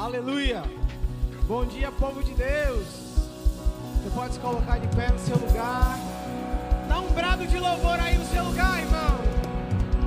Aleluia. 0.00 0.62
Bom 1.46 1.66
dia, 1.66 1.92
povo 1.92 2.24
de 2.24 2.32
Deus. 2.32 2.86
Você 3.96 4.10
pode 4.14 4.32
se 4.32 4.40
colocar 4.40 4.78
de 4.78 4.88
pé 4.96 5.12
no 5.12 5.18
seu 5.18 5.36
lugar. 5.36 5.98
Dá 6.88 7.00
um 7.00 7.12
brado 7.12 7.46
de 7.46 7.58
louvor 7.58 8.00
aí 8.00 8.16
no 8.16 8.24
seu 8.24 8.42
lugar, 8.44 8.80
irmão. 8.80 9.18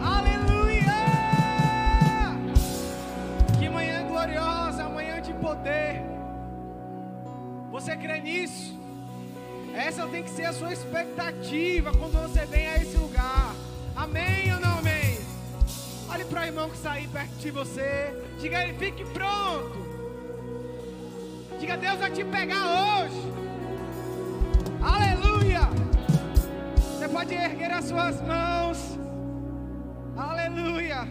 Aleluia! 0.03 0.95
Que 3.59 3.69
manhã 3.69 4.07
gloriosa, 4.07 4.89
manhã 4.89 5.21
de 5.21 5.31
poder. 5.33 6.01
Você 7.69 7.95
crê 7.95 8.19
nisso? 8.19 8.75
Essa 9.75 10.07
tem 10.07 10.23
que 10.23 10.31
ser 10.31 10.45
a 10.45 10.53
sua 10.53 10.73
expectativa 10.73 11.91
quando 11.91 12.19
você 12.19 12.47
vem 12.47 12.65
a 12.67 12.77
esse 12.77 12.97
lugar. 12.97 13.53
Amém 13.95 14.51
ou 14.55 14.59
não 14.59 14.72
para 16.33 16.41
o 16.41 16.45
irmão 16.45 16.67
que 16.67 16.87
aí 16.87 17.07
perto 17.07 17.35
de 17.35 17.51
você. 17.51 18.11
Diga 18.39 18.57
a 18.57 18.63
ele, 18.63 18.77
fique 18.79 19.05
pronto. 19.05 19.77
Diga, 21.59 21.77
Deus 21.77 21.99
vai 21.99 22.11
te 22.11 22.23
pegar 22.25 22.65
hoje. 22.65 23.33
Aleluia. 24.81 25.61
Você 26.75 27.07
pode 27.07 27.35
erguer 27.35 27.71
as 27.71 27.85
suas 27.85 28.19
mãos. 28.21 28.97
Aleluia. 30.17 31.07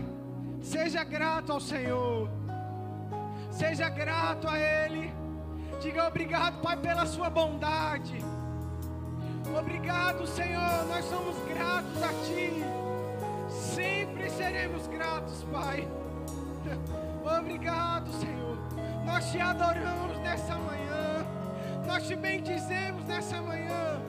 Seja 0.60 1.04
grato 1.04 1.52
ao 1.52 1.60
Senhor. 1.60 2.28
Seja 3.50 3.88
grato 3.88 4.48
a 4.48 4.58
Ele. 4.58 5.12
Diga 5.80 6.08
obrigado, 6.08 6.60
Pai, 6.60 6.76
pela 6.76 7.06
sua 7.06 7.30
bondade. 7.30 8.18
Obrigado, 9.56 10.26
Senhor. 10.26 10.84
Nós 10.88 11.04
somos 11.04 11.36
gratos 11.48 12.02
a 12.02 12.08
Ti. 12.26 12.81
Sempre 14.22 14.30
seremos 14.36 14.86
gratos, 14.86 15.42
Pai. 15.50 15.88
Obrigado, 17.40 18.08
Senhor. 18.12 18.56
Nós 19.04 19.32
te 19.32 19.40
adoramos 19.40 20.16
nessa 20.20 20.56
manhã. 20.58 21.26
Nós 21.84 22.06
te 22.06 22.14
bendizemos 22.14 23.04
nessa 23.04 23.42
manhã. 23.42 24.00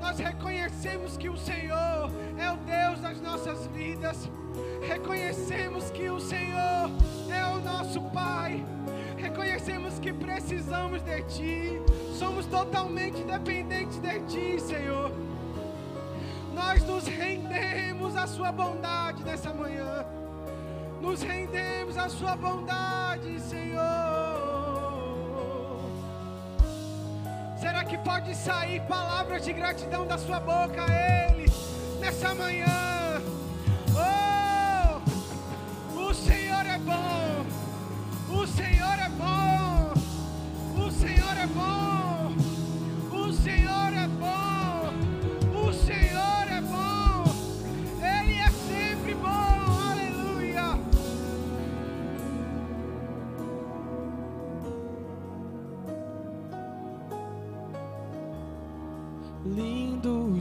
Nós 0.00 0.16
reconhecemos 0.20 1.16
que 1.16 1.28
o 1.28 1.36
Senhor 1.36 2.08
é 2.38 2.52
o 2.52 2.56
Deus 2.58 3.00
das 3.00 3.20
nossas 3.20 3.66
vidas. 3.68 4.30
Reconhecemos 4.86 5.90
que 5.90 6.08
o 6.08 6.20
Senhor 6.20 6.90
é 7.28 7.44
o 7.52 7.58
nosso 7.60 8.00
Pai. 8.10 8.64
Reconhecemos 9.16 9.98
que 9.98 10.12
precisamos 10.12 11.02
de 11.02 11.20
Ti. 11.22 11.82
Somos 12.16 12.46
totalmente 12.46 13.24
dependentes 13.24 13.98
de 13.98 14.20
Ti, 14.20 14.60
Senhor. 14.60 15.27
Nós 16.58 16.82
nos 16.82 17.06
rendemos 17.06 18.16
à 18.16 18.26
Sua 18.26 18.50
bondade 18.50 19.22
nessa 19.22 19.52
manhã. 19.54 20.04
Nos 21.00 21.22
rendemos 21.22 21.96
à 21.96 22.08
Sua 22.08 22.34
bondade, 22.34 23.40
Senhor. 23.40 24.58
Será 27.60 27.84
que 27.84 27.96
pode 27.98 28.34
sair 28.34 28.80
palavras 28.82 29.44
de 29.44 29.52
gratidão 29.52 30.04
da 30.06 30.18
sua 30.18 30.40
boca 30.40 30.84
a 30.84 31.30
Ele 31.32 31.46
nessa 32.00 32.34
manhã? 32.34 33.07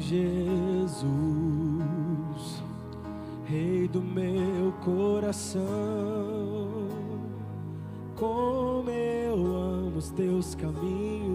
Jesus, 0.07 1.03
Rei 3.45 3.89
do 3.89 4.01
meu 4.01 4.71
coração, 4.81 5.59
como 8.15 8.89
eu 8.89 9.33
amo 9.33 9.97
os 9.97 10.09
teus 10.11 10.55
caminhos. 10.55 11.26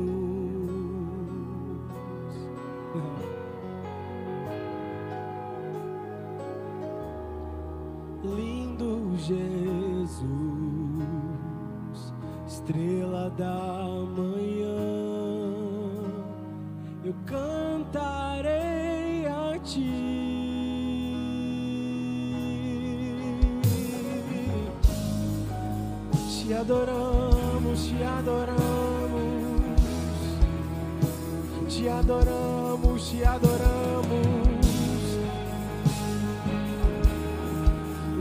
Adoramos, 26.73 27.87
te 27.87 28.03
adoramos, 28.03 28.61
te 31.69 31.91
adoramos, 31.91 33.11
te 33.11 33.25
adoramos. 33.25 34.27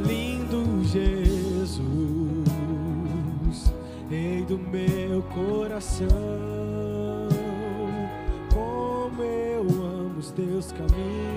Lindo 0.06 0.83
Jesus, 0.83 1.80
Rei 4.09 4.44
do 4.44 4.57
meu 4.57 5.21
coração, 5.24 6.09
como 8.53 9.24
eu 9.24 9.62
amo 9.62 10.19
os 10.19 10.31
teus 10.31 10.74
caminhos. 10.74 11.30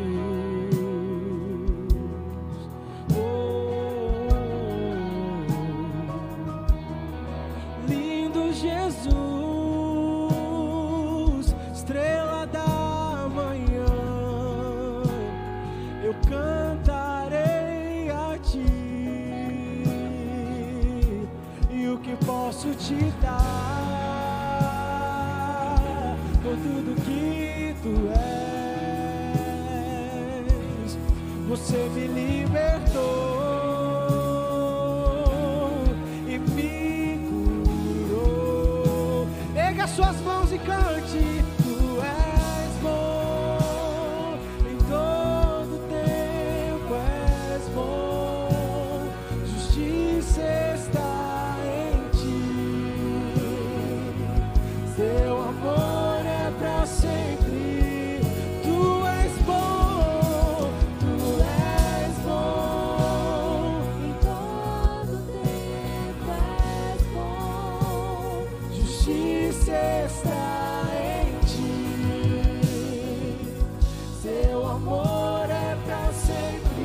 Amor 74.74 75.48
é 75.50 75.76
para 75.84 76.12
sempre. 76.12 76.84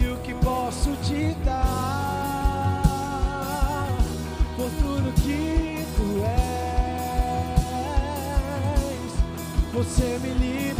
E 0.00 0.08
o 0.08 0.16
que 0.18 0.34
posso 0.34 0.90
te 1.02 1.34
dar 1.44 2.82
por 4.56 4.70
tudo 4.80 5.12
que 5.22 5.84
tu 5.96 6.22
és? 6.24 6.62
Você 9.72 10.18
me 10.22 10.30
libertou 10.34 10.71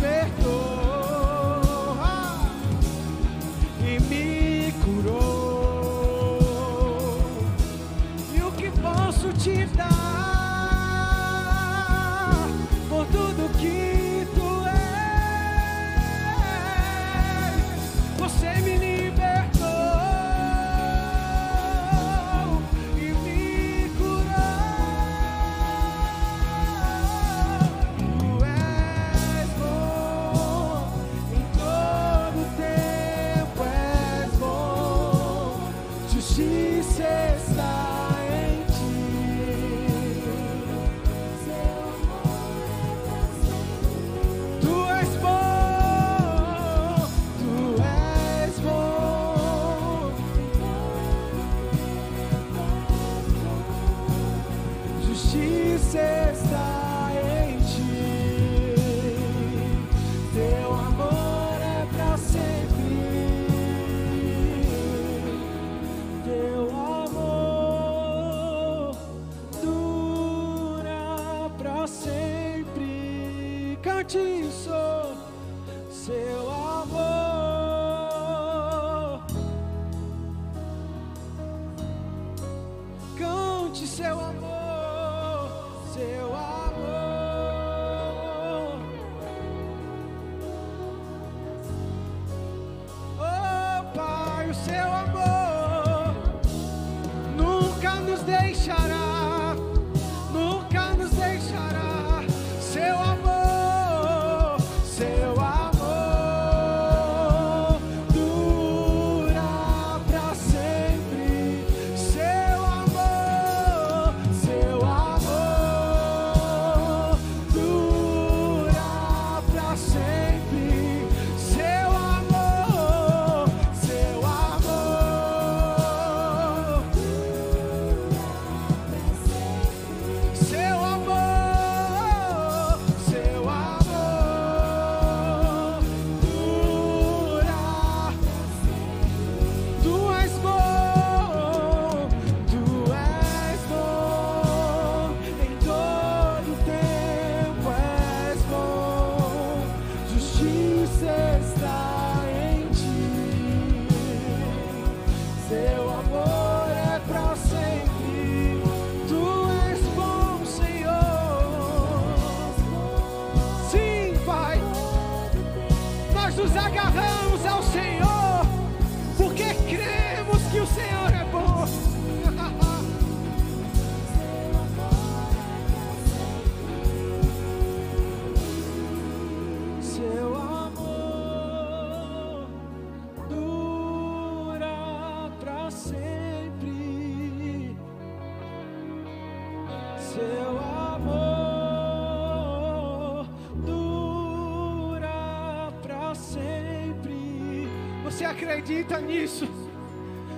acredita 198.72 198.98
nisso. 199.00 199.46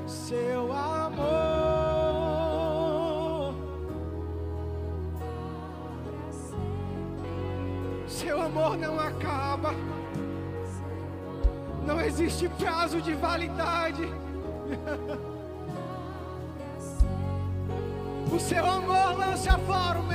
Seu 0.06 0.72
amor, 0.72 1.14
seu 8.08 8.40
amor 8.42 8.76
não 8.76 8.98
acaba, 8.98 9.72
não 11.86 12.00
existe 12.00 12.48
prazo 12.48 13.00
de 13.00 13.14
validade. 13.14 14.02
O 18.32 18.40
seu 18.40 18.66
amor 18.66 19.16
lança 19.16 19.56
fora 19.58 20.00
o 20.00 20.02
meu. 20.02 20.13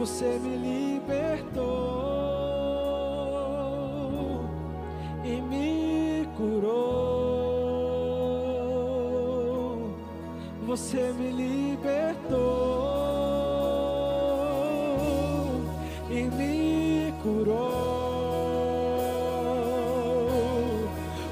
você 0.00 0.38
me 0.38 0.56
libertou 0.56 1.60
e 5.22 5.42
me 5.42 6.26
curou. 6.38 6.80
Você 10.66 11.12
me 11.18 11.30
libertou 11.30 12.30
e 16.08 16.22
me 16.30 17.12
curou. 17.22 17.60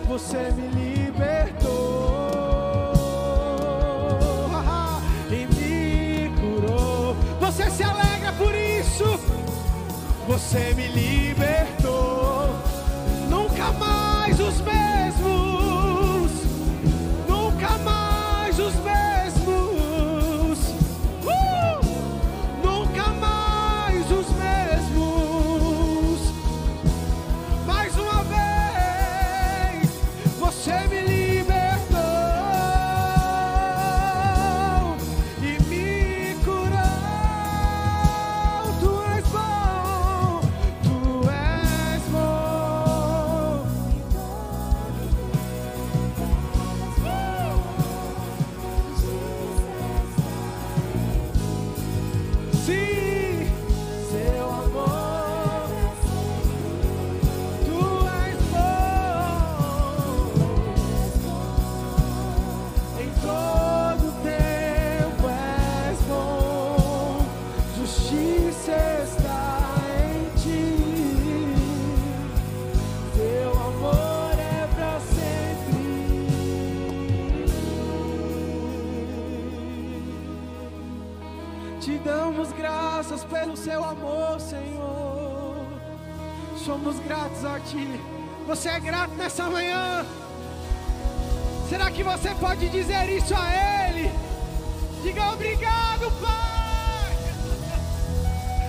Você 0.09 0.51
me 0.51 0.69
libertou. 0.69 1.38
você 10.39 10.73
me 10.75 10.87
libertou. 10.87 11.78
Que 91.99 92.05
você 92.05 92.33
pode 92.37 92.69
dizer 92.69 93.09
isso 93.09 93.35
a 93.35 93.89
Ele? 93.89 94.09
Diga 95.03 95.33
obrigado, 95.33 96.09
Pai. 96.21 97.13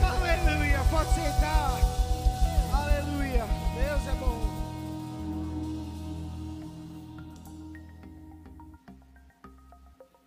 Aleluia. 0.03 0.79
Pode 0.89 1.13
sentar. 1.13 1.77
Aleluia. 2.73 3.45
Deus 3.75 4.07
é 4.07 4.15
bom. 4.19 4.39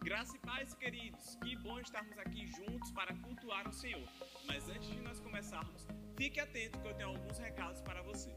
Graça 0.05 0.37
e 0.37 0.39
paz, 0.39 0.73
queridos. 0.75 1.37
Que 1.43 1.57
bom 1.57 1.81
estarmos 1.81 2.17
aqui 2.19 2.47
juntos 2.47 2.93
para 2.93 3.13
cultuar 3.17 3.67
o 3.69 3.73
Senhor. 3.73 4.09
Mas 4.47 4.69
antes 4.69 4.89
de 4.89 5.01
nós 5.01 5.19
começarmos, 5.19 5.89
fique 6.17 6.39
atento 6.39 6.79
que 6.79 6.87
eu 6.87 6.95
tenho 6.95 7.09
alguns 7.09 7.37
recados 7.37 7.81
para 7.81 8.01
você. 8.03 8.32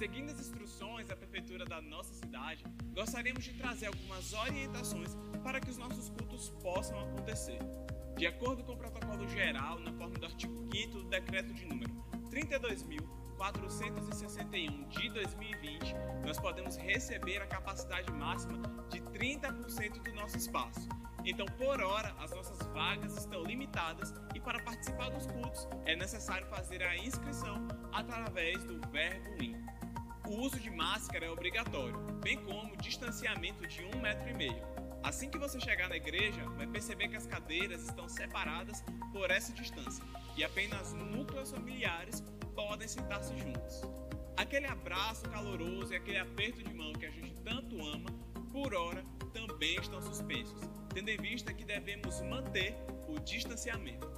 Seguindo 0.00 0.32
as 0.32 0.40
instruções 0.40 1.06
da 1.08 1.14
prefeitura 1.14 1.66
da 1.66 1.82
nossa 1.82 2.14
cidade, 2.14 2.64
gostaríamos 2.94 3.44
de 3.44 3.52
trazer 3.52 3.88
algumas 3.88 4.32
orientações 4.32 5.14
para 5.44 5.60
que 5.60 5.68
os 5.68 5.76
nossos 5.76 6.08
cultos 6.08 6.48
possam 6.62 6.98
acontecer. 6.98 7.58
De 8.16 8.26
acordo 8.26 8.64
com 8.64 8.72
o 8.72 8.78
protocolo 8.78 9.28
geral, 9.28 9.78
na 9.78 9.92
forma 9.92 10.18
do 10.18 10.24
artigo 10.24 10.66
5 10.72 10.90
do 10.90 11.04
decreto 11.04 11.52
de 11.52 11.66
número 11.66 11.92
32.461 12.30 14.88
de 14.88 15.10
2020, 15.10 15.94
nós 16.24 16.40
podemos 16.40 16.78
receber 16.78 17.42
a 17.42 17.46
capacidade 17.46 18.10
máxima 18.10 18.56
de 18.88 19.02
30% 19.02 20.02
do 20.02 20.14
nosso 20.14 20.38
espaço. 20.38 20.88
Então, 21.26 21.44
por 21.58 21.78
hora, 21.82 22.14
as 22.18 22.30
nossas 22.30 22.56
vagas 22.68 23.18
estão 23.18 23.44
limitadas 23.44 24.14
e 24.34 24.40
para 24.40 24.62
participar 24.62 25.10
dos 25.10 25.26
cultos 25.26 25.68
é 25.84 25.94
necessário 25.94 26.46
fazer 26.46 26.82
a 26.84 26.96
inscrição 26.96 27.68
através 27.92 28.64
do 28.64 28.80
Verbo 28.88 29.36
Link. 29.36 29.60
O 30.30 30.42
uso 30.42 30.60
de 30.60 30.70
máscara 30.70 31.26
é 31.26 31.28
obrigatório, 31.28 31.98
bem 32.22 32.38
como 32.44 32.76
distanciamento 32.76 33.66
de 33.66 33.82
um 33.82 34.00
metro 34.00 34.30
e 34.30 34.32
meio. 34.32 34.62
Assim 35.02 35.28
que 35.28 35.36
você 35.36 35.58
chegar 35.58 35.88
na 35.88 35.96
igreja, 35.96 36.48
vai 36.50 36.68
perceber 36.68 37.08
que 37.08 37.16
as 37.16 37.26
cadeiras 37.26 37.82
estão 37.82 38.08
separadas 38.08 38.80
por 39.12 39.28
essa 39.28 39.52
distância 39.52 40.04
e 40.36 40.44
apenas 40.44 40.92
núcleos 40.92 41.50
familiares 41.50 42.22
podem 42.54 42.86
sentar-se 42.86 43.36
juntos. 43.36 43.82
Aquele 44.36 44.66
abraço 44.66 45.28
caloroso 45.28 45.92
e 45.92 45.96
aquele 45.96 46.18
aperto 46.18 46.62
de 46.62 46.72
mão 46.72 46.92
que 46.92 47.06
a 47.06 47.10
gente 47.10 47.34
tanto 47.40 47.84
ama, 47.84 48.10
por 48.52 48.72
hora, 48.72 49.04
também 49.32 49.80
estão 49.80 50.00
suspensos, 50.00 50.60
tendo 50.94 51.08
em 51.08 51.16
vista 51.16 51.52
que 51.52 51.64
devemos 51.64 52.20
manter 52.20 52.76
o 53.08 53.18
distanciamento. 53.18 54.08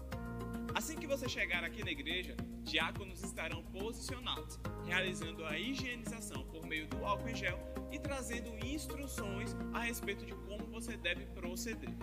Assim 0.75 0.95
que 0.95 1.07
você 1.07 1.27
chegar 1.27 1.65
aqui 1.65 1.83
na 1.83 1.91
igreja, 1.91 2.37
diáconos 2.63 3.23
estarão 3.23 3.63
posicionados, 3.65 4.59
realizando 4.87 5.45
a 5.45 5.59
higienização 5.59 6.45
por 6.45 6.65
meio 6.67 6.87
do 6.89 7.05
álcool 7.05 7.29
em 7.29 7.35
gel 7.35 7.59
e 7.91 7.99
trazendo 7.99 8.55
instruções 8.65 9.57
a 9.73 9.81
respeito 9.81 10.25
de 10.25 10.35
como 10.35 10.67
você 10.67 10.97
deve 10.97 11.27
proceder. 11.27 11.95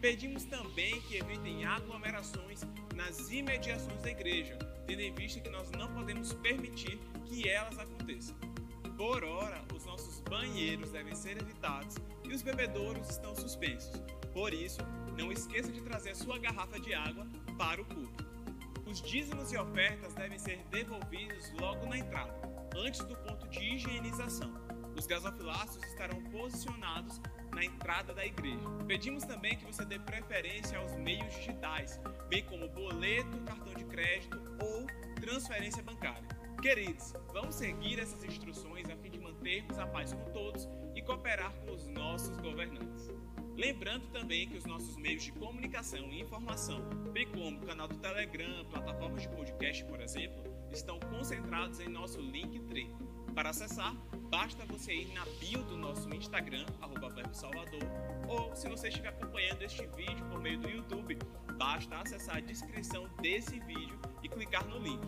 Pedimos 0.00 0.44
também 0.44 1.00
que 1.02 1.16
evitem 1.16 1.64
aglomerações 1.64 2.62
nas 2.94 3.30
imediações 3.30 4.02
da 4.02 4.10
igreja, 4.10 4.58
tendo 4.86 5.00
em 5.00 5.14
vista 5.14 5.40
que 5.40 5.48
nós 5.48 5.70
não 5.70 5.92
podemos 5.94 6.32
permitir 6.34 6.98
que 7.26 7.48
elas 7.48 7.78
aconteçam. 7.78 8.36
Por 8.96 9.24
hora, 9.24 9.64
os 9.74 9.84
nossos 9.84 10.20
banheiros 10.20 10.90
devem 10.90 11.14
ser 11.14 11.40
evitados 11.40 11.96
e 12.24 12.32
os 12.32 12.42
bebedouros 12.42 13.08
estão 13.08 13.34
suspensos. 13.34 14.02
Por 14.32 14.52
isso, 14.52 14.80
não 15.16 15.30
esqueça 15.30 15.70
de 15.70 15.80
trazer 15.80 16.10
a 16.10 16.14
sua 16.14 16.38
garrafa 16.38 16.78
de 16.80 16.94
água 16.94 17.26
para 17.56 17.80
o 17.80 17.84
culto. 17.84 18.31
Os 18.92 19.00
dízimos 19.00 19.50
e 19.50 19.56
ofertas 19.56 20.12
devem 20.12 20.38
ser 20.38 20.62
devolvidos 20.70 21.50
logo 21.52 21.86
na 21.86 21.96
entrada, 21.96 22.34
antes 22.76 23.02
do 23.02 23.16
ponto 23.16 23.48
de 23.48 23.58
higienização. 23.58 24.52
Os 24.94 25.06
gasofilácios 25.06 25.82
estarão 25.84 26.22
posicionados 26.24 27.18
na 27.54 27.64
entrada 27.64 28.12
da 28.12 28.26
igreja. 28.26 28.68
Pedimos 28.86 29.24
também 29.24 29.56
que 29.56 29.64
você 29.64 29.82
dê 29.86 29.98
preferência 29.98 30.76
aos 30.76 30.94
meios 30.96 31.34
digitais, 31.36 31.98
bem 32.28 32.44
como 32.44 32.68
boleto, 32.68 33.38
cartão 33.46 33.72
de 33.72 33.86
crédito 33.86 34.38
ou 34.60 34.86
transferência 35.14 35.82
bancária. 35.82 36.28
Queridos, 36.60 37.14
vamos 37.32 37.54
seguir 37.54 37.98
essas 37.98 38.22
instruções 38.24 38.90
a 38.90 38.96
fim 38.98 39.08
de 39.08 39.18
mantermos 39.18 39.78
a 39.78 39.86
paz 39.86 40.12
com 40.12 40.30
todos 40.32 40.68
e 40.94 41.00
cooperar 41.00 41.50
com 41.64 41.72
os 41.72 41.86
nossos 41.86 42.36
governantes. 42.40 43.08
Lembrando 43.56 44.06
também 44.10 44.48
que 44.48 44.56
os 44.56 44.64
nossos 44.64 44.96
meios 44.96 45.22
de 45.22 45.32
comunicação 45.32 46.10
e 46.10 46.20
informação, 46.20 46.80
bem 47.12 47.26
como 47.28 47.58
o 47.58 47.66
canal 47.66 47.86
do 47.86 47.96
Telegram, 47.96 48.64
plataformas 48.64 49.22
de 49.22 49.28
podcast, 49.28 49.84
por 49.84 50.00
exemplo, 50.00 50.42
estão 50.72 50.98
concentrados 50.98 51.78
em 51.80 51.88
nosso 51.88 52.18
Linktree. 52.20 52.88
Para 53.34 53.50
acessar, 53.50 53.94
basta 54.30 54.64
você 54.64 54.94
ir 54.94 55.12
na 55.12 55.24
bio 55.38 55.62
do 55.64 55.76
nosso 55.76 56.08
Instagram, 56.14 56.64
arroba 56.80 57.10
Verbo 57.10 57.34
Salvador, 57.34 57.82
ou 58.28 58.54
se 58.56 58.68
você 58.68 58.88
estiver 58.88 59.10
acompanhando 59.10 59.62
este 59.62 59.86
vídeo 59.88 60.24
por 60.30 60.40
meio 60.40 60.58
do 60.58 60.68
YouTube, 60.68 61.18
basta 61.58 61.96
acessar 61.96 62.36
a 62.36 62.40
descrição 62.40 63.08
desse 63.20 63.60
vídeo 63.60 63.98
e 64.22 64.28
clicar 64.28 64.66
no 64.66 64.78
link. 64.78 65.02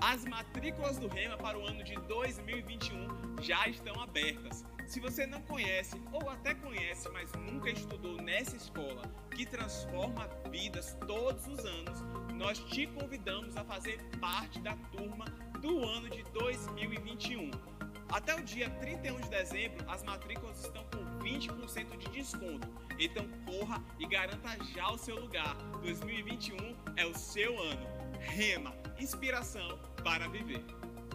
As 0.00 0.24
matrículas 0.24 0.98
do 0.98 1.08
Rema 1.08 1.36
para 1.36 1.58
o 1.58 1.66
ano 1.66 1.84
de 1.84 1.94
2021 1.94 3.42
já 3.42 3.68
estão 3.68 4.00
abertas. 4.00 4.64
Se 4.90 4.98
você 4.98 5.24
não 5.24 5.40
conhece 5.42 6.02
ou 6.10 6.28
até 6.28 6.52
conhece, 6.52 7.08
mas 7.10 7.30
nunca 7.34 7.70
estudou 7.70 8.20
nessa 8.20 8.56
escola 8.56 9.02
que 9.30 9.46
transforma 9.46 10.28
vidas 10.50 10.96
todos 11.06 11.46
os 11.46 11.64
anos, 11.64 12.00
nós 12.34 12.58
te 12.58 12.88
convidamos 12.88 13.56
a 13.56 13.62
fazer 13.62 14.02
parte 14.18 14.58
da 14.58 14.74
turma 14.90 15.26
do 15.60 15.84
ano 15.84 16.10
de 16.10 16.24
2021. 16.32 17.52
Até 18.08 18.34
o 18.34 18.42
dia 18.42 18.68
31 18.68 19.20
de 19.20 19.28
dezembro, 19.28 19.88
as 19.88 20.02
matrículas 20.02 20.64
estão 20.64 20.82
com 20.86 21.18
20% 21.20 21.96
de 21.96 22.08
desconto. 22.08 22.68
Então 22.98 23.24
corra 23.46 23.80
e 23.96 24.06
garanta 24.08 24.58
já 24.74 24.90
o 24.90 24.98
seu 24.98 25.20
lugar. 25.20 25.54
2021 25.82 26.56
é 26.96 27.06
o 27.06 27.16
seu 27.16 27.56
ano. 27.62 27.86
Rema, 28.18 28.74
inspiração 28.98 29.78
para 30.02 30.26
viver. 30.26 30.64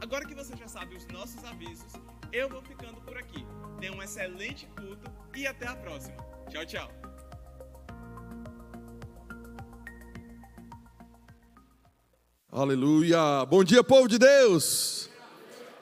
Agora 0.01 0.25
que 0.25 0.33
você 0.33 0.55
já 0.55 0.69
sabe 0.69 0.95
os 0.95 1.05
nossos 1.07 1.43
avisos, 1.43 1.91
eu 2.31 2.47
vou 2.47 2.61
ficando 2.61 3.01
por 3.01 3.17
aqui. 3.17 3.45
Tenha 3.85 3.95
um 3.95 4.01
excelente 4.01 4.67
culto 4.75 5.11
e 5.35 5.45
até 5.45 5.67
a 5.67 5.75
próxima. 5.75 6.17
Tchau, 6.49 6.65
tchau. 6.65 6.91
Aleluia! 12.51 13.45
Bom 13.45 13.63
dia, 13.63 13.83
povo 13.83 14.07
de 14.07 14.17
Deus! 14.17 15.07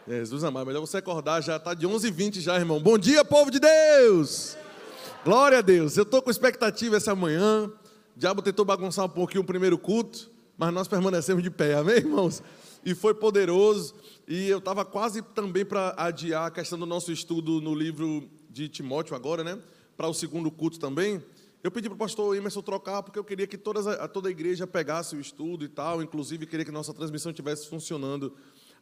Jesus 0.05 0.43
amado, 0.43 0.65
melhor 0.65 0.81
você 0.81 0.97
acordar, 0.97 1.39
já 1.39 1.55
está 1.55 1.73
de 1.73 1.87
11h20 1.87 2.41
já, 2.41 2.57
irmão. 2.57 2.77
Bom 2.81 2.97
dia, 2.97 3.23
povo 3.23 3.49
de 3.49 3.61
Deus! 3.61 4.57
Glória 5.23 5.59
a 5.59 5.61
Deus! 5.61 5.95
Eu 5.95 6.03
estou 6.03 6.21
com 6.21 6.29
expectativa 6.29 6.97
essa 6.97 7.15
manhã. 7.15 7.71
O 8.17 8.19
diabo 8.19 8.41
tentou 8.41 8.65
bagunçar 8.65 9.05
um 9.05 9.09
pouquinho 9.09 9.43
o 9.43 9.47
primeiro 9.47 9.77
culto, 9.77 10.29
mas 10.57 10.73
nós 10.73 10.89
permanecemos 10.89 11.41
de 11.41 11.49
pé, 11.49 11.75
amém, 11.75 11.99
irmãos? 11.99 12.43
E 12.85 12.93
foi 12.93 13.13
poderoso. 13.13 13.95
E 14.27 14.49
eu 14.49 14.57
estava 14.57 14.83
quase 14.83 15.21
também 15.21 15.65
para 15.65 15.93
adiar 15.97 16.47
a 16.47 16.51
questão 16.51 16.77
do 16.77 16.85
nosso 16.85 17.11
estudo 17.11 17.61
no 17.61 17.73
livro 17.73 18.29
de 18.49 18.67
Timóteo 18.67 19.15
agora, 19.15 19.43
né? 19.43 19.59
Para 19.95 20.07
o 20.07 20.13
segundo 20.13 20.51
culto 20.51 20.79
também. 20.79 21.21
Eu 21.63 21.71
pedi 21.71 21.87
para 21.87 21.95
o 21.95 21.97
pastor 21.97 22.35
Emerson 22.35 22.61
trocar, 22.61 23.03
porque 23.03 23.17
eu 23.17 23.23
queria 23.23 23.47
que 23.47 23.57
todas, 23.57 23.85
toda 24.11 24.27
a 24.27 24.31
igreja 24.31 24.67
pegasse 24.67 25.15
o 25.15 25.19
estudo 25.21 25.63
e 25.63 25.69
tal, 25.69 26.03
inclusive 26.03 26.45
queria 26.45 26.65
que 26.65 26.71
nossa 26.71 26.93
transmissão 26.93 27.31
estivesse 27.31 27.69
funcionando 27.69 28.33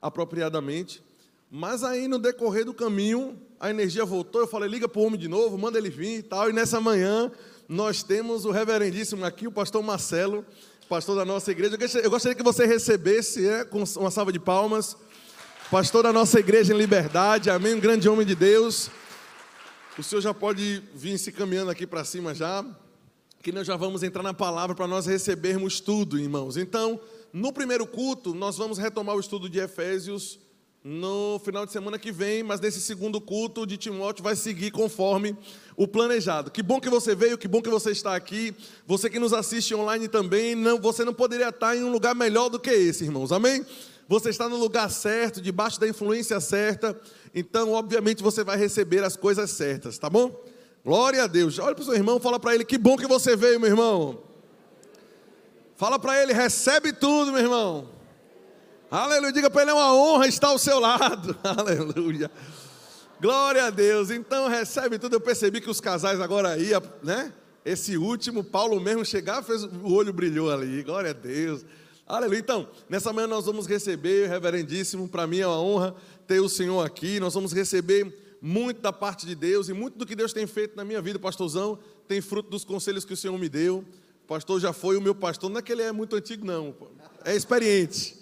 apropriadamente. 0.01 1.03
Mas 1.49 1.83
aí 1.83 2.07
no 2.07 2.17
decorrer 2.17 2.65
do 2.65 2.73
caminho, 2.73 3.37
a 3.59 3.69
energia 3.69 4.03
voltou, 4.03 4.41
eu 4.41 4.47
falei, 4.47 4.67
liga 4.67 4.87
para 4.87 4.99
o 4.99 5.05
homem 5.05 5.19
de 5.19 5.27
novo, 5.27 5.57
manda 5.59 5.77
ele 5.77 5.91
vir 5.91 6.19
e 6.19 6.23
tal. 6.23 6.49
E 6.49 6.53
nessa 6.53 6.81
manhã 6.81 7.31
nós 7.69 8.01
temos 8.01 8.45
o 8.45 8.51
reverendíssimo 8.51 9.23
aqui, 9.25 9.45
o 9.47 9.51
pastor 9.51 9.83
Marcelo, 9.83 10.43
pastor 10.91 11.15
da 11.15 11.23
nossa 11.23 11.49
igreja. 11.49 11.77
Eu 12.03 12.09
gostaria 12.09 12.35
que 12.35 12.43
você 12.43 12.65
recebesse 12.65 13.47
é, 13.47 13.63
com 13.63 13.81
uma 13.95 14.11
salva 14.11 14.29
de 14.29 14.39
palmas. 14.39 14.97
Pastor 15.71 16.03
da 16.03 16.11
nossa 16.11 16.37
igreja 16.37 16.73
em 16.73 16.77
liberdade, 16.77 17.49
amém? 17.49 17.75
Um 17.75 17.79
grande 17.79 18.09
homem 18.09 18.27
de 18.27 18.35
Deus. 18.35 18.91
O 19.97 20.03
senhor 20.03 20.19
já 20.19 20.33
pode 20.33 20.83
vir 20.93 21.17
se 21.17 21.31
caminhando 21.31 21.71
aqui 21.71 21.87
para 21.87 22.03
cima 22.03 22.35
já, 22.35 22.65
que 23.41 23.53
nós 23.53 23.65
já 23.65 23.77
vamos 23.77 24.03
entrar 24.03 24.21
na 24.21 24.33
palavra 24.33 24.75
para 24.75 24.85
nós 24.85 25.05
recebermos 25.05 25.79
tudo, 25.79 26.19
irmãos. 26.19 26.57
Então, 26.57 26.99
no 27.31 27.53
primeiro 27.53 27.87
culto, 27.87 28.35
nós 28.35 28.57
vamos 28.57 28.77
retomar 28.77 29.15
o 29.15 29.19
estudo 29.21 29.49
de 29.49 29.59
Efésios 29.59 30.39
no 30.83 31.39
final 31.39 31.63
de 31.65 31.71
semana 31.71 31.99
que 31.99 32.11
vem, 32.11 32.41
mas 32.41 32.59
nesse 32.59 32.81
segundo 32.81 33.21
culto 33.21 33.67
de 33.67 33.77
Timóteo 33.77 34.23
vai 34.23 34.35
seguir 34.35 34.71
conforme 34.71 35.37
o 35.77 35.87
planejado. 35.87 36.49
Que 36.49 36.63
bom 36.63 36.81
que 36.81 36.89
você 36.89 37.13
veio, 37.13 37.37
que 37.37 37.47
bom 37.47 37.61
que 37.61 37.69
você 37.69 37.91
está 37.91 38.15
aqui. 38.15 38.55
Você 38.87 39.09
que 39.09 39.19
nos 39.19 39.31
assiste 39.31 39.75
online 39.75 40.07
também, 40.07 40.55
não, 40.55 40.79
você 40.79 41.05
não 41.05 41.13
poderia 41.13 41.49
estar 41.49 41.77
em 41.77 41.83
um 41.83 41.91
lugar 41.91 42.15
melhor 42.15 42.49
do 42.49 42.59
que 42.59 42.71
esse, 42.71 43.03
irmãos. 43.03 43.31
Amém? 43.31 43.63
Você 44.07 44.29
está 44.29 44.49
no 44.49 44.57
lugar 44.57 44.89
certo, 44.89 45.39
debaixo 45.39 45.79
da 45.79 45.87
influência 45.87 46.39
certa. 46.39 46.99
Então, 47.33 47.73
obviamente, 47.73 48.23
você 48.23 48.43
vai 48.43 48.57
receber 48.57 49.03
as 49.03 49.15
coisas 49.15 49.51
certas, 49.51 49.99
tá 49.99 50.09
bom? 50.09 50.35
Glória 50.83 51.23
a 51.23 51.27
Deus. 51.27 51.59
Olha 51.59 51.75
para 51.75 51.83
o 51.83 51.85
seu 51.85 51.93
irmão, 51.93 52.19
fala 52.19 52.39
para 52.39 52.55
ele: 52.55 52.65
que 52.65 52.77
bom 52.77 52.97
que 52.97 53.07
você 53.07 53.35
veio, 53.35 53.59
meu 53.59 53.69
irmão. 53.69 54.23
Fala 55.75 55.99
para 55.99 56.21
ele: 56.21 56.33
recebe 56.33 56.91
tudo, 56.91 57.31
meu 57.31 57.41
irmão. 57.41 58.00
Aleluia. 58.91 59.31
Diga 59.31 59.49
para 59.49 59.61
ele: 59.61 59.71
é 59.71 59.73
uma 59.73 59.95
honra 59.95 60.27
estar 60.27 60.49
ao 60.49 60.57
seu 60.57 60.77
lado. 60.77 61.33
Aleluia. 61.41 62.29
Glória 63.21 63.63
a 63.63 63.69
Deus. 63.69 64.09
Então, 64.11 64.49
recebe 64.49 64.99
tudo. 64.99 65.15
Eu 65.15 65.21
percebi 65.21 65.61
que 65.61 65.69
os 65.69 65.79
casais 65.79 66.19
agora 66.19 66.57
iam, 66.57 66.83
né? 67.01 67.31
Esse 67.63 67.95
último, 67.95 68.43
Paulo 68.43 68.81
mesmo 68.81 69.05
chegar, 69.05 69.43
fez 69.43 69.63
o 69.63 69.93
olho 69.93 70.11
brilhou 70.11 70.51
ali. 70.51 70.83
Glória 70.83 71.11
a 71.11 71.13
Deus. 71.13 71.63
Aleluia. 72.05 72.39
Então, 72.39 72.67
nessa 72.89 73.13
manhã 73.13 73.27
nós 73.27 73.45
vamos 73.45 73.65
receber, 73.65 74.27
reverendíssimo, 74.27 75.07
para 75.07 75.25
mim 75.25 75.39
é 75.39 75.47
uma 75.47 75.61
honra 75.61 75.95
ter 76.27 76.41
o 76.41 76.49
Senhor 76.49 76.85
aqui. 76.85 77.17
Nós 77.17 77.33
vamos 77.33 77.53
receber 77.53 78.13
muito 78.41 78.81
da 78.81 78.91
parte 78.91 79.25
de 79.25 79.35
Deus 79.35 79.69
e 79.69 79.73
muito 79.73 79.97
do 79.97 80.05
que 80.05 80.15
Deus 80.15 80.33
tem 80.33 80.45
feito 80.45 80.75
na 80.75 80.83
minha 80.83 81.01
vida, 81.01 81.17
pastorzão, 81.17 81.79
tem 82.07 82.19
fruto 82.19 82.49
dos 82.49 82.65
conselhos 82.65 83.05
que 83.05 83.13
o 83.13 83.17
Senhor 83.17 83.37
me 83.37 83.47
deu. 83.47 83.85
O 84.23 84.27
pastor 84.27 84.59
já 84.59 84.73
foi 84.73 84.97
o 84.97 85.01
meu 85.01 85.15
pastor, 85.15 85.49
não 85.49 85.59
é 85.59 85.61
que 85.61 85.71
ele 85.71 85.83
é 85.83 85.91
muito 85.91 86.15
antigo, 86.15 86.45
não, 86.45 86.75
é 87.23 87.35
experiente, 87.35 88.20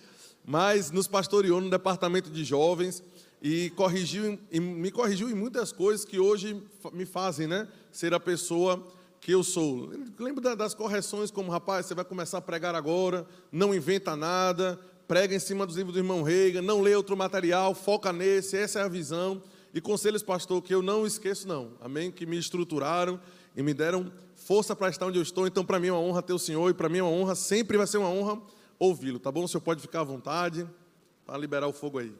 mas 0.50 0.90
nos 0.90 1.06
pastoreou 1.06 1.62
no 1.62 1.70
departamento 1.70 2.28
de 2.32 2.44
jovens 2.44 3.04
e 3.40 3.70
corrigiu 3.76 4.40
e 4.52 4.60
me 4.60 4.90
corrigiu 4.90 5.30
em 5.30 5.36
muitas 5.36 5.72
coisas 5.72 6.04
que 6.04 6.18
hoje 6.18 6.60
me 6.92 7.06
fazem, 7.06 7.46
né, 7.46 7.68
ser 7.92 8.16
a 8.16 8.20
pessoa 8.20 8.84
que 9.22 9.32
eu 9.32 9.44
sou. 9.44 9.92
Lembro 10.18 10.42
das 10.56 10.74
correções 10.74 11.30
como, 11.30 11.52
rapaz, 11.52 11.86
você 11.86 11.94
vai 11.94 12.04
começar 12.04 12.40
a 12.40 12.42
pregar 12.42 12.74
agora, 12.74 13.28
não 13.52 13.76
inventa 13.76 14.16
nada, 14.16 14.80
prega 15.08 15.36
em 15.36 15.40
cima 15.40 15.68
dos 15.68 15.76
livros 15.76 15.94
do 15.94 16.00
irmão 16.00 16.24
Reiga, 16.24 16.64
não 16.64 16.82
lê 16.82 16.96
outro 16.96 17.16
material, 17.16 17.76
foca 17.76 18.12
nesse, 18.12 18.58
essa 18.58 18.80
é 18.80 18.82
a 18.82 18.88
visão 18.88 19.40
e 19.72 19.80
conselhos, 19.80 20.24
pastor, 20.24 20.64
que 20.64 20.74
eu 20.74 20.82
não 20.82 21.06
esqueço, 21.06 21.48
não. 21.48 21.74
Amém? 21.80 22.10
Que 22.10 22.26
me 22.26 22.40
estruturaram 22.40 23.20
e 23.56 23.62
me 23.62 23.72
deram 23.72 24.12
força 24.36 24.76
para 24.76 24.90
estar 24.90 25.06
onde 25.06 25.20
eu 25.20 25.24
estou. 25.24 25.46
Então, 25.46 25.64
para 25.64 25.80
mim 25.80 25.90
é 25.90 25.92
uma 25.92 26.02
honra 26.02 26.24
ter 26.24 26.34
o 26.34 26.40
Senhor 26.40 26.72
e 26.72 26.74
para 26.74 26.90
mim 26.90 26.98
é 26.98 27.04
uma 27.04 27.12
honra, 27.12 27.36
sempre 27.36 27.78
vai 27.78 27.86
ser 27.86 28.00
uma 28.00 28.10
honra 28.10 28.42
ouvi-lo, 28.80 29.20
tá 29.20 29.32
bom? 29.32 29.44
O 29.44 29.48
senhor 29.48 29.62
pode 29.62 29.82
ficar 29.82 30.02
à 30.02 30.04
vontade 30.04 30.68
para 31.26 31.38
liberar 31.38 31.68
o 31.68 31.74
fogo 31.74 32.00
aí. 32.00 32.16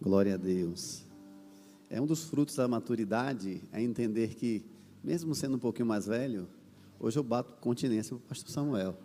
Glória 0.00 0.34
a 0.34 0.36
Deus. 0.38 1.04
É 1.90 2.00
um 2.00 2.06
dos 2.06 2.24
frutos 2.24 2.54
da 2.54 2.68
maturidade 2.68 3.62
é 3.72 3.82
entender 3.82 4.34
que, 4.36 4.64
mesmo 5.02 5.34
sendo 5.34 5.56
um 5.56 5.58
pouquinho 5.58 5.86
mais 5.86 6.06
velho, 6.06 6.48
hoje 7.00 7.18
eu 7.18 7.22
bato 7.22 7.52
continência 7.54 8.16
para 8.16 8.24
o 8.24 8.28
pastor 8.28 8.50
Samuel. 8.50 8.96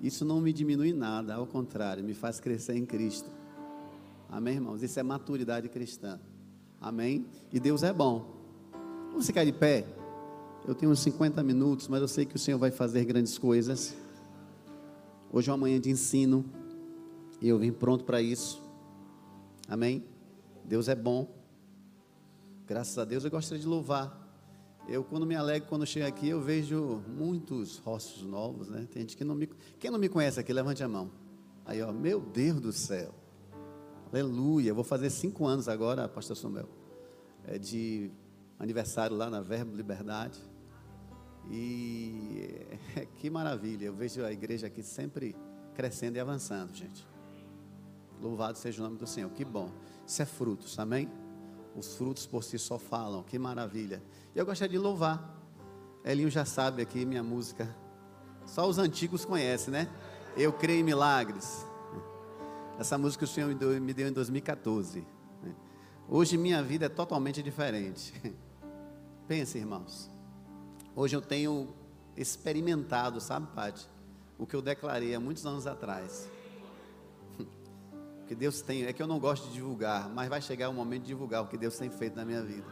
Isso 0.00 0.24
não 0.24 0.40
me 0.40 0.52
diminui 0.52 0.92
nada, 0.92 1.34
ao 1.34 1.46
contrário, 1.46 2.04
me 2.04 2.12
faz 2.12 2.38
crescer 2.38 2.76
em 2.76 2.84
Cristo. 2.84 3.30
Amém, 4.28 4.54
irmãos? 4.54 4.82
Isso 4.82 5.00
é 5.00 5.02
maturidade 5.02 5.68
cristã. 5.68 6.20
Amém? 6.80 7.26
E 7.52 7.58
Deus 7.58 7.82
é 7.82 7.92
bom. 7.92 8.26
Vamos 9.08 9.26
ficar 9.26 9.44
de 9.44 9.52
pé? 9.52 9.86
Eu 10.66 10.74
tenho 10.74 10.92
uns 10.92 11.00
50 11.00 11.42
minutos, 11.42 11.88
mas 11.88 12.00
eu 12.00 12.08
sei 12.08 12.24
que 12.24 12.36
o 12.36 12.38
Senhor 12.38 12.58
vai 12.58 12.70
fazer 12.70 13.04
grandes 13.04 13.38
coisas. 13.38 13.96
Hoje 15.34 15.48
é 15.48 15.52
uma 15.52 15.58
manhã 15.58 15.80
de 15.80 15.90
ensino. 15.90 16.44
E 17.40 17.48
eu 17.48 17.58
vim 17.58 17.72
pronto 17.72 18.04
para 18.04 18.20
isso. 18.20 18.62
Amém? 19.66 20.04
Deus 20.62 20.88
é 20.88 20.94
bom. 20.94 21.34
Graças 22.66 22.98
a 22.98 23.04
Deus 23.06 23.24
eu 23.24 23.30
gostaria 23.30 23.58
de 23.58 23.66
louvar. 23.66 24.20
Eu, 24.86 25.02
quando 25.02 25.24
me 25.24 25.34
alegro, 25.34 25.68
quando 25.70 25.86
chego 25.86 26.06
aqui, 26.06 26.28
eu 26.28 26.40
vejo 26.40 27.02
muitos 27.08 27.78
rostos 27.78 28.22
novos, 28.24 28.68
né? 28.68 28.86
Tem 28.92 29.00
gente 29.00 29.16
que 29.16 29.24
não 29.24 29.34
me. 29.34 29.48
Quem 29.78 29.90
não 29.90 29.98
me 29.98 30.08
conhece 30.08 30.38
aqui, 30.38 30.52
levante 30.52 30.82
a 30.82 30.88
mão. 30.88 31.10
Aí, 31.64 31.80
ó, 31.80 31.90
meu 31.92 32.20
Deus 32.20 32.60
do 32.60 32.72
céu. 32.72 33.14
Aleluia. 34.12 34.74
Vou 34.74 34.84
fazer 34.84 35.08
cinco 35.08 35.46
anos 35.46 35.66
agora, 35.66 36.08
Pastor 36.08 36.36
Samuel, 36.36 36.68
é 37.46 37.58
de 37.58 38.10
aniversário 38.58 39.16
lá 39.16 39.30
na 39.30 39.40
Verbo 39.40 39.74
Liberdade. 39.74 40.38
E 41.50 42.68
é, 42.96 43.06
que 43.16 43.30
maravilha. 43.30 43.86
Eu 43.86 43.94
vejo 43.94 44.24
a 44.24 44.32
igreja 44.32 44.66
aqui 44.66 44.82
sempre 44.82 45.36
crescendo 45.74 46.16
e 46.16 46.20
avançando, 46.20 46.74
gente. 46.74 47.06
Louvado 48.20 48.56
seja 48.58 48.80
o 48.80 48.84
nome 48.84 48.98
do 48.98 49.06
Senhor. 49.06 49.30
Que 49.30 49.44
bom. 49.44 49.70
Isso 50.06 50.22
é 50.22 50.24
frutos, 50.26 50.78
amém? 50.78 51.10
Os 51.74 51.96
frutos 51.96 52.26
por 52.26 52.44
si 52.44 52.58
só 52.58 52.78
falam. 52.78 53.22
Que 53.22 53.38
maravilha. 53.38 54.02
E 54.34 54.38
eu 54.38 54.46
gostaria 54.46 54.70
de 54.70 54.78
louvar. 54.78 55.40
Elinho 56.04 56.30
já 56.30 56.44
sabe 56.44 56.82
aqui 56.82 57.04
minha 57.04 57.22
música. 57.22 57.74
Só 58.46 58.68
os 58.68 58.78
antigos 58.78 59.24
conhecem, 59.24 59.72
né? 59.72 59.88
Eu 60.36 60.52
creio 60.52 60.80
em 60.80 60.84
milagres. 60.84 61.64
Essa 62.78 62.98
música 62.98 63.24
o 63.24 63.28
Senhor 63.28 63.48
me 63.48 63.94
deu 63.94 64.08
em 64.08 64.12
2014. 64.12 65.06
Né? 65.42 65.54
Hoje 66.08 66.36
minha 66.36 66.62
vida 66.62 66.86
é 66.86 66.88
totalmente 66.88 67.42
diferente. 67.42 68.12
Pense, 69.28 69.58
irmãos. 69.58 70.11
Hoje 70.94 71.16
eu 71.16 71.22
tenho 71.22 71.74
experimentado, 72.16 73.20
sabe, 73.20 73.46
Pati? 73.54 73.88
O 74.38 74.46
que 74.46 74.54
eu 74.54 74.60
declarei 74.60 75.14
há 75.14 75.20
muitos 75.20 75.46
anos 75.46 75.66
atrás. 75.66 76.28
O 78.22 78.26
que 78.32 78.36
Deus 78.36 78.62
tem, 78.62 78.84
é 78.84 78.92
que 78.92 79.02
eu 79.02 79.06
não 79.06 79.18
gosto 79.18 79.48
de 79.48 79.54
divulgar, 79.54 80.08
mas 80.08 80.28
vai 80.28 80.40
chegar 80.40 80.68
o 80.70 80.72
momento 80.72 81.02
de 81.02 81.08
divulgar 81.08 81.42
o 81.42 81.48
que 81.48 81.58
Deus 81.58 81.76
tem 81.76 81.90
feito 81.90 82.16
na 82.16 82.24
minha 82.24 82.42
vida. 82.42 82.68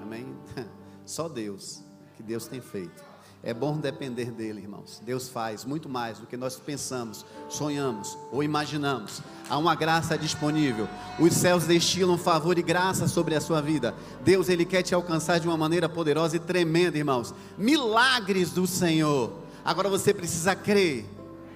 Amém? 0.00 0.24
Só 1.04 1.28
Deus, 1.28 1.82
que 2.16 2.22
Deus 2.22 2.46
tem 2.46 2.60
feito. 2.60 3.04
É 3.42 3.54
bom 3.54 3.78
depender 3.78 4.32
dele, 4.32 4.62
irmãos. 4.62 5.00
Deus 5.04 5.28
faz 5.28 5.64
muito 5.64 5.88
mais 5.88 6.18
do 6.18 6.26
que 6.26 6.36
nós 6.36 6.56
pensamos, 6.56 7.24
sonhamos 7.48 8.18
ou 8.32 8.42
imaginamos. 8.42 9.22
Há 9.48 9.56
uma 9.56 9.74
graça 9.74 10.18
disponível. 10.18 10.88
Os 11.18 11.32
céus 11.32 11.64
destilam 11.64 12.18
favor 12.18 12.58
e 12.58 12.62
graça 12.62 13.06
sobre 13.06 13.34
a 13.36 13.40
sua 13.40 13.60
vida. 13.60 13.94
Deus, 14.24 14.48
ele 14.48 14.64
quer 14.64 14.82
te 14.82 14.94
alcançar 14.94 15.38
de 15.38 15.46
uma 15.46 15.56
maneira 15.56 15.88
poderosa 15.88 16.36
e 16.36 16.40
tremenda, 16.40 16.98
irmãos. 16.98 17.32
Milagres 17.56 18.50
do 18.50 18.66
Senhor. 18.66 19.32
Agora 19.64 19.88
você 19.88 20.12
precisa 20.12 20.56
crer. 20.56 21.06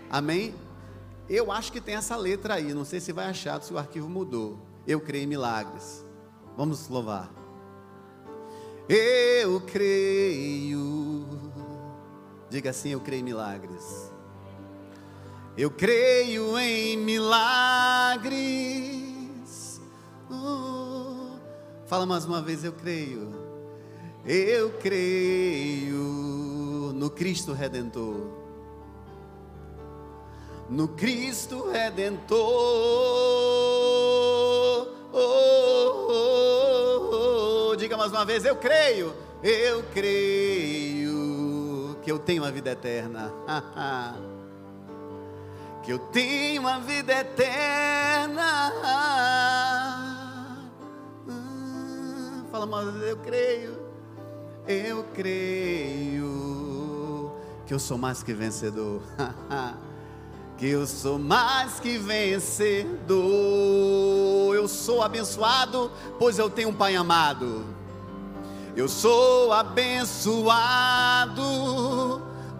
Amém? 0.08 0.54
Eu 1.28 1.50
acho 1.50 1.72
que 1.72 1.80
tem 1.80 1.94
essa 1.94 2.16
letra 2.16 2.54
aí. 2.54 2.74
Não 2.74 2.84
sei 2.84 3.00
se 3.00 3.12
vai 3.12 3.26
achar 3.26 3.60
se 3.62 3.72
o 3.72 3.78
arquivo 3.78 4.08
mudou. 4.08 4.58
Eu 4.86 5.00
creio 5.00 5.24
em 5.24 5.28
milagres. 5.28 6.04
Vamos 6.56 6.88
louvar. 6.88 7.30
Eu 8.88 9.60
creio 9.60 11.49
Diga 12.50 12.70
assim: 12.70 12.90
Eu 12.90 13.00
creio 13.00 13.20
em 13.20 13.24
milagres. 13.24 14.10
Eu 15.56 15.70
creio 15.70 16.58
em 16.58 16.96
milagres. 16.96 18.40
Oh. 20.28 21.36
Fala 21.86 22.04
mais 22.04 22.24
uma 22.24 22.42
vez: 22.42 22.64
Eu 22.64 22.72
creio. 22.72 23.32
Eu 24.26 24.70
creio 24.72 25.94
no 26.94 27.08
Cristo 27.08 27.52
Redentor. 27.52 28.16
No 30.68 30.88
Cristo 30.88 31.70
Redentor. 31.70 32.36
Oh, 35.12 35.28
oh, 36.12 37.70
oh, 37.70 37.76
Diga 37.76 37.96
mais 37.96 38.10
uma 38.10 38.24
vez: 38.24 38.44
Eu 38.44 38.56
creio. 38.56 39.14
Eu 39.42 39.84
creio 39.94 40.99
que 42.02 42.10
eu 42.10 42.18
tenho 42.18 42.44
a 42.44 42.50
vida 42.50 42.70
eterna. 42.70 43.32
que 45.82 45.92
eu 45.92 45.98
tenho 45.98 46.66
a 46.66 46.78
vida 46.78 47.12
eterna. 47.12 48.72
Fala, 52.50 52.66
mas 52.66 53.02
eu 53.02 53.16
creio, 53.18 53.78
eu 54.66 55.04
creio 55.14 57.32
que 57.66 57.74
eu 57.74 57.78
sou 57.78 57.96
mais 57.96 58.22
que 58.22 58.32
vencedor. 58.32 59.02
que 60.58 60.68
eu 60.68 60.86
sou 60.86 61.18
mais 61.18 61.80
que 61.80 61.96
vencedor. 61.96 63.24
Eu 64.54 64.68
sou 64.68 65.02
abençoado, 65.02 65.90
pois 66.18 66.38
eu 66.38 66.50
tenho 66.50 66.70
um 66.70 66.74
Pai 66.74 66.96
amado. 66.96 67.79
Eu 68.76 68.88
sou 68.88 69.52
abençoado, 69.52 71.42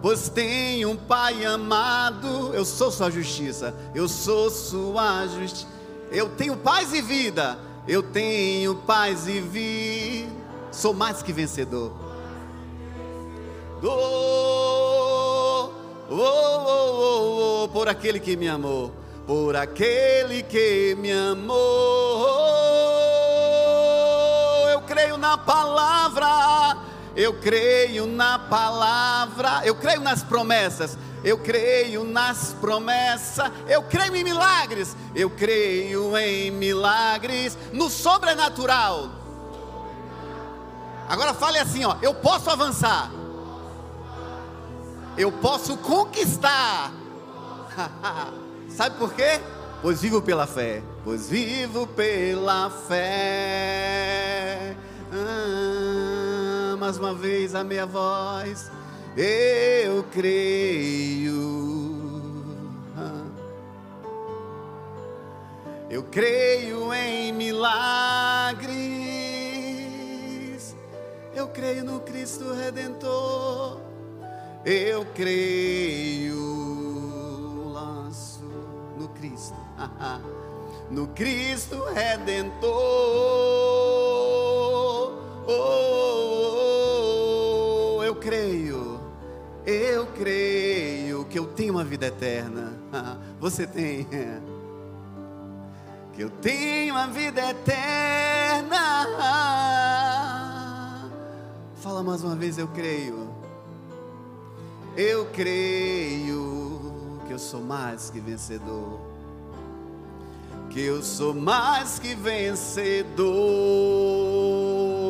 pois 0.01 0.27
tenho 0.29 0.91
um 0.91 0.95
Pai 0.97 1.45
amado. 1.45 2.53
Eu 2.53 2.65
sou 2.65 2.91
sua 2.91 3.09
justiça, 3.09 3.73
eu 3.95 4.07
sou 4.07 4.49
sua 4.49 5.25
justiça. 5.27 5.67
Eu 6.11 6.29
tenho 6.29 6.57
paz 6.57 6.93
e 6.93 7.01
vida, 7.01 7.57
eu 7.87 8.03
tenho 8.03 8.75
paz 8.75 9.27
e 9.27 9.39
vida. 9.39 10.29
Sou 10.71 10.93
mais 10.93 11.23
que 11.23 11.31
vencedor. 11.31 11.93
Do, 13.81 13.89
oh, 13.89 15.69
oh, 16.09 16.15
oh, 16.15 17.63
oh, 17.63 17.67
por 17.69 17.87
aquele 17.87 18.19
que 18.19 18.35
me 18.35 18.47
amou, 18.47 18.91
por 19.25 19.55
aquele 19.55 20.43
que 20.43 20.95
me 20.99 21.11
amou. 21.11 22.70
Na 25.21 25.37
palavra, 25.37 26.77
eu 27.15 27.39
creio 27.39 28.07
na 28.07 28.39
palavra, 28.39 29.61
eu 29.63 29.75
creio 29.75 30.01
nas 30.01 30.23
promessas. 30.23 30.97
Eu 31.23 31.37
creio 31.37 32.03
nas 32.03 32.55
promessas, 32.59 33.51
eu 33.67 33.83
creio 33.83 34.15
em 34.15 34.23
milagres, 34.23 34.97
eu 35.13 35.29
creio 35.29 36.17
em 36.17 36.49
milagres, 36.49 37.55
no 37.71 37.87
sobrenatural. 37.87 39.11
Agora 41.07 41.35
fale 41.35 41.59
assim, 41.59 41.85
ó, 41.85 41.97
eu 42.01 42.15
posso 42.15 42.49
avançar. 42.49 43.11
Eu 45.15 45.31
posso 45.31 45.77
conquistar. 45.77 46.91
Sabe 48.75 48.97
por 48.97 49.13
quê? 49.13 49.39
Pois 49.83 50.01
vivo 50.01 50.19
pela 50.19 50.47
fé. 50.47 50.81
Pois 51.03 51.29
vivo 51.29 51.85
pela 51.85 52.71
fé. 52.71 54.01
Ah, 55.13 56.77
mais 56.79 56.97
uma 56.97 57.13
vez 57.13 57.53
a 57.53 57.65
minha 57.65 57.85
voz. 57.85 58.71
Eu 59.17 60.03
creio. 60.03 61.35
Ah. 62.95 63.25
Eu 65.89 66.03
creio 66.03 66.93
em 66.93 67.33
milagres. 67.33 68.71
Eu 71.35 71.49
creio 71.49 71.83
no 71.83 71.99
Cristo 71.99 72.53
Redentor. 72.53 73.81
Eu 74.63 75.05
creio. 75.13 76.39
Lanço 77.73 78.45
no 78.97 79.09
Cristo. 79.09 79.57
No 80.89 81.07
Cristo 81.07 81.85
Redentor. 81.93 82.71
Oh, 85.47 85.51
oh, 87.95 87.97
oh, 87.97 88.03
eu 88.03 88.15
creio. 88.15 88.99
Eu 89.65 90.07
creio 90.07 91.25
que 91.25 91.37
eu 91.37 91.47
tenho 91.47 91.73
uma 91.73 91.83
vida 91.83 92.07
eterna. 92.07 92.73
Você 93.39 93.67
tem. 93.67 94.07
Que 96.13 96.23
eu 96.23 96.29
tenho 96.29 96.93
uma 96.93 97.07
vida 97.07 97.39
eterna. 97.39 99.07
Fala 101.75 102.03
mais 102.03 102.21
uma 102.21 102.35
vez, 102.35 102.57
eu 102.57 102.67
creio. 102.67 103.33
Eu 104.97 105.25
creio 105.27 107.21
que 107.25 107.31
eu 107.31 107.39
sou 107.39 107.61
mais 107.61 108.09
que 108.09 108.19
vencedor. 108.19 109.10
Que 110.71 110.85
eu 110.85 111.03
sou 111.03 111.33
mais 111.33 111.99
que 111.99 112.15
vencedor. 112.15 113.27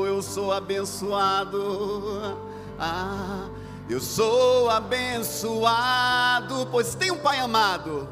Eu 0.07 0.19
sou 0.23 0.51
abençoado. 0.51 2.35
Ah, 2.79 3.47
eu 3.87 3.99
sou 3.99 4.71
abençoado, 4.71 6.67
pois 6.71 6.95
tem 6.95 7.11
um 7.11 7.17
Pai 7.19 7.37
amado. 7.37 8.09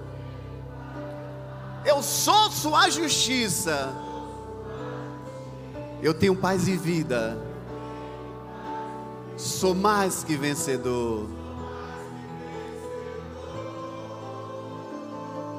Eu 1.83 2.03
sou 2.03 2.51
sua 2.51 2.87
justiça. 2.91 3.95
Eu 6.03 6.13
tenho 6.13 6.35
paz 6.35 6.67
e 6.67 6.77
vida. 6.77 7.35
Sou 9.35 9.73
mais 9.73 10.23
que 10.23 10.37
vencedor. 10.37 11.38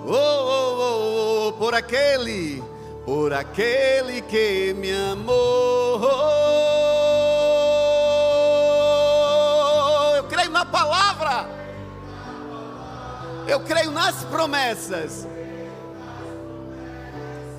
Oh, 0.06 0.12
oh, 0.12 0.76
oh, 0.78 1.48
oh, 1.48 1.52
por 1.52 1.74
aquele, 1.74 2.62
por 3.04 3.32
aquele 3.32 4.22
que 4.22 4.74
me 4.74 4.90
amou. 4.92 6.00
Eu 10.16 10.24
creio 10.24 10.50
na 10.50 10.64
palavra. 10.64 11.48
Eu 13.46 13.60
creio 13.60 13.90
nas 13.90 14.24
promessas. 14.24 15.26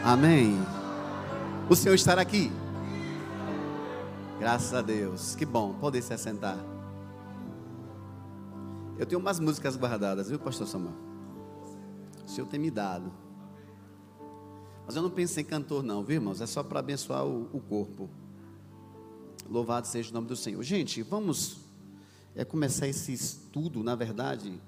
Amém. 0.04 0.56
O 1.68 1.74
Senhor 1.74 1.94
estará 1.94 2.22
aqui. 2.22 2.52
Graças 4.38 4.72
a 4.74 4.82
Deus. 4.82 5.34
Que 5.34 5.46
bom. 5.46 5.72
Poder 5.80 6.02
se 6.02 6.12
assentar. 6.12 6.58
Eu 8.98 9.06
tenho 9.06 9.20
umas 9.20 9.40
músicas 9.40 9.76
guardadas, 9.76 10.28
viu, 10.28 10.38
Pastor 10.38 10.68
Samuel? 10.68 11.13
O 12.24 12.28
Senhor 12.28 12.46
tem 12.46 12.58
me 12.58 12.70
dado. 12.70 13.12
Mas 14.86 14.96
eu 14.96 15.02
não 15.02 15.10
penso 15.10 15.40
em 15.40 15.44
cantor, 15.44 15.82
não, 15.82 16.04
viu, 16.04 16.16
irmãos? 16.16 16.40
É 16.40 16.46
só 16.46 16.62
para 16.62 16.80
abençoar 16.80 17.24
o, 17.24 17.48
o, 17.52 17.60
corpo. 17.60 18.08
Louvado 19.48 19.86
seja 19.86 20.10
o 20.10 20.14
nome 20.14 20.26
do 20.26 20.36
Senhor. 20.36 20.62
Gente, 20.62 21.02
vamos 21.02 21.58
é, 22.34 22.44
começar 22.44 22.86
esse 22.86 23.12
estudo, 23.12 23.82
na 23.82 23.94
verdade, 23.94 24.60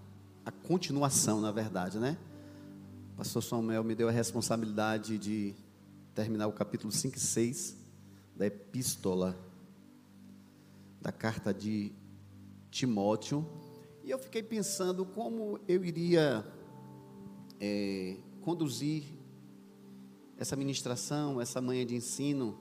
a 0.45 0.51
continuação, 0.51 1.41
na 1.41 1.51
verdade, 1.51 1.99
né? 1.99 2.17
O 3.13 3.17
pastor 3.17 3.43
Samuel 3.43 3.85
me 3.85 3.95
deu 3.95 4.09
a 4.09 4.13
responsabilidade 4.13 5.19
de 5.19 5.55
terminar 6.15 6.47
o 6.47 6.53
capítulo 6.53 6.93
5 6.93 7.17
e 7.17 7.21
6 7.21 7.77
da 8.35 8.47
epístola, 8.47 9.37
da 11.01 11.13
carta 11.13 11.53
de 11.53 11.93
Timóteo. 12.71 13.47
E 14.05 14.11
eu 14.11 14.19
fiquei 14.19 14.43
pensando 14.43 15.05
como 15.05 15.59
eu 15.67 15.85
iria 15.85 16.45
é, 17.61 18.17
conduzir 18.43 19.05
essa 20.39 20.55
ministração, 20.57 21.41
essa 21.41 21.61
manhã 21.61 21.85
de 21.87 21.95
ensino. 21.95 22.59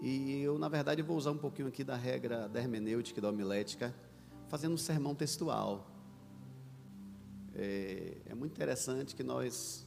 E 0.00 0.40
eu, 0.42 0.58
na 0.58 0.68
verdade, 0.68 1.02
vou 1.02 1.16
usar 1.16 1.30
um 1.30 1.38
pouquinho 1.38 1.68
aqui 1.68 1.82
da 1.82 1.96
regra 1.96 2.48
da 2.48 2.60
hermenêutica 2.60 3.18
e 3.18 3.22
da 3.22 3.28
homilética, 3.28 3.94
fazendo 4.48 4.74
um 4.74 4.78
sermão 4.78 5.14
textual. 5.14 5.90
É, 7.54 8.18
é 8.26 8.34
muito 8.34 8.52
interessante 8.52 9.14
que 9.14 9.22
nós 9.22 9.86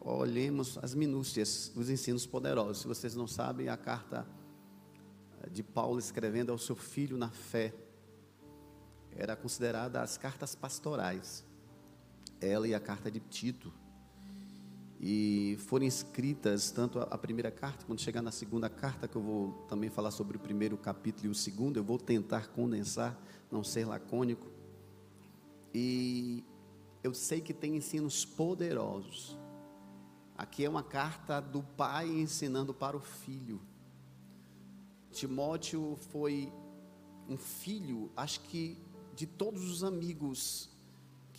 olhemos 0.00 0.78
as 0.78 0.94
minúcias 0.94 1.70
dos 1.74 1.88
ensinos 1.88 2.26
poderosos. 2.26 2.78
Se 2.82 2.88
vocês 2.88 3.14
não 3.14 3.26
sabem, 3.26 3.68
a 3.68 3.76
carta 3.76 4.26
de 5.50 5.62
Paulo 5.62 5.98
escrevendo 5.98 6.50
ao 6.50 6.58
seu 6.58 6.76
filho 6.76 7.16
na 7.16 7.30
fé 7.30 7.74
era 9.14 9.36
considerada 9.36 10.00
as 10.00 10.16
cartas 10.16 10.54
pastorais. 10.54 11.44
Ela 12.42 12.66
e 12.66 12.74
a 12.74 12.80
carta 12.80 13.10
de 13.10 13.20
Tito. 13.20 13.72
e 15.00 15.56
foram 15.60 15.84
escritas 15.84 16.70
tanto 16.70 17.00
a, 17.00 17.18
primeira 17.18 17.50
carta, 17.50 17.84
quando 17.84 18.00
chegar 18.00 18.22
na 18.22 18.30
segunda 18.30 18.68
carta, 18.68 19.08
que 19.08 19.16
eu 19.16 19.22
vou 19.22 19.52
também 19.68 19.90
falar 19.90 20.10
sobre 20.10 20.36
o 20.36 20.40
primeiro 20.40 20.76
capítulo 20.76 21.26
e 21.26 21.28
o 21.28 21.34
segundo, 21.34 21.76
eu 21.76 21.82
vou 21.82 21.98
tentar 21.98 22.48
condensar, 22.48 23.18
não 23.50 23.64
ser 23.64 23.84
lacônico. 23.84 24.46
E 25.74 26.44
eu 27.02 27.12
sei 27.14 27.40
que 27.40 27.52
tem 27.52 27.76
ensinos 27.76 28.24
poderosos. 28.24 29.36
Aqui 30.36 30.64
é 30.64 30.68
uma 30.68 30.82
carta 30.82 31.40
do 31.40 31.62
pai 31.62 32.08
ensinando 32.08 32.72
para 32.72 32.96
o 32.96 33.00
filho. 33.00 33.60
Timóteo 35.10 35.96
foi 36.10 36.52
um 37.28 37.36
filho, 37.36 38.10
acho 38.16 38.40
que 38.40 38.78
de 39.14 39.26
todos 39.26 39.68
os 39.70 39.84
amigos 39.84 40.71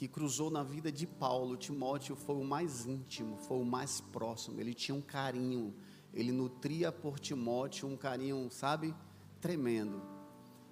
que 0.03 0.07
cruzou 0.09 0.49
na 0.49 0.63
vida 0.63 0.91
de 0.91 1.07
Paulo, 1.07 1.55
Timóteo 1.55 2.13
foi 2.13 2.35
o 2.35 2.43
mais 2.43 2.85
íntimo, 2.85 3.37
foi 3.37 3.57
o 3.57 3.63
mais 3.63 4.01
próximo. 4.01 4.59
Ele 4.59 4.73
tinha 4.73 4.93
um 4.93 5.01
carinho, 5.01 5.73
ele 6.13 6.29
nutria 6.29 6.91
por 6.91 7.17
Timóteo 7.17 7.87
um 7.87 7.95
carinho, 7.95 8.49
sabe, 8.51 8.93
tremendo. 9.39 10.01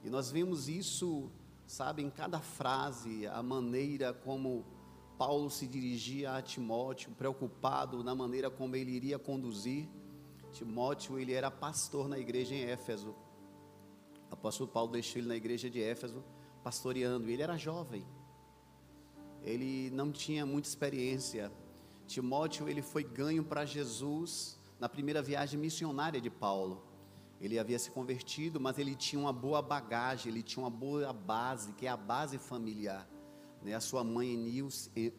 E 0.04 0.10
nós 0.10 0.30
vimos 0.30 0.67
isso, 0.67 1.32
sabe, 1.65 2.02
em 2.02 2.10
cada 2.10 2.41
frase, 2.41 3.26
a 3.26 3.41
maneira 3.41 4.13
como 4.13 4.65
Paulo 5.17 5.50
se 5.50 5.65
dirigia 5.65 6.36
a 6.36 6.41
Timóteo, 6.41 7.12
preocupado 7.12 8.04
na 8.04 8.13
maneira 8.13 8.50
como 8.50 8.76
ele 8.76 8.91
iria 8.91 9.17
conduzir. 9.17 9.88
Timóteo, 10.52 11.17
ele 11.17 11.32
era 11.32 11.50
pastor 11.50 12.10
na 12.10 12.20
igreja 12.20 12.54
em 12.54 12.63
Éfeso. 12.63 13.15
O 14.30 14.34
apóstolo 14.34 14.70
Paulo 14.70 14.91
deixou 14.91 15.22
ele 15.22 15.30
na 15.30 15.38
igreja 15.38 15.70
de 15.70 15.82
Éfeso, 15.82 16.22
pastoreando. 16.62 17.30
Ele 17.30 17.41
era 17.41 17.56
jovem. 17.56 18.06
Ele 19.43 19.89
não 19.91 20.12
tinha 20.12 20.45
muita 20.45 20.67
experiência. 20.67 21.51
Timóteo, 22.08 22.69
ele 22.69 22.82
foi 22.82 23.04
ganho 23.04 23.43
para 23.43 23.65
Jesus 23.65 24.60
na 24.80 24.89
primeira 24.89 25.21
viagem 25.21 25.60
missionária 25.60 26.19
de 26.19 26.30
Paulo. 26.30 26.84
Ele 27.39 27.58
havia 27.58 27.80
se 27.80 27.89
convertido, 27.89 28.60
mas 28.60 28.77
ele 28.77 28.95
tinha 28.95 29.19
uma 29.19 29.34
boa 29.34 29.62
bagagem, 29.62 30.32
ele 30.32 30.43
tinha 30.43 30.63
uma 30.63 30.69
boa 30.69 31.12
base, 31.12 31.73
que 31.73 31.88
é 31.88 31.89
a 31.89 31.97
base 31.97 32.38
familiar. 32.38 33.10
Né? 33.63 33.73
A 33.73 33.80
sua 33.80 34.04
mãe 34.04 34.36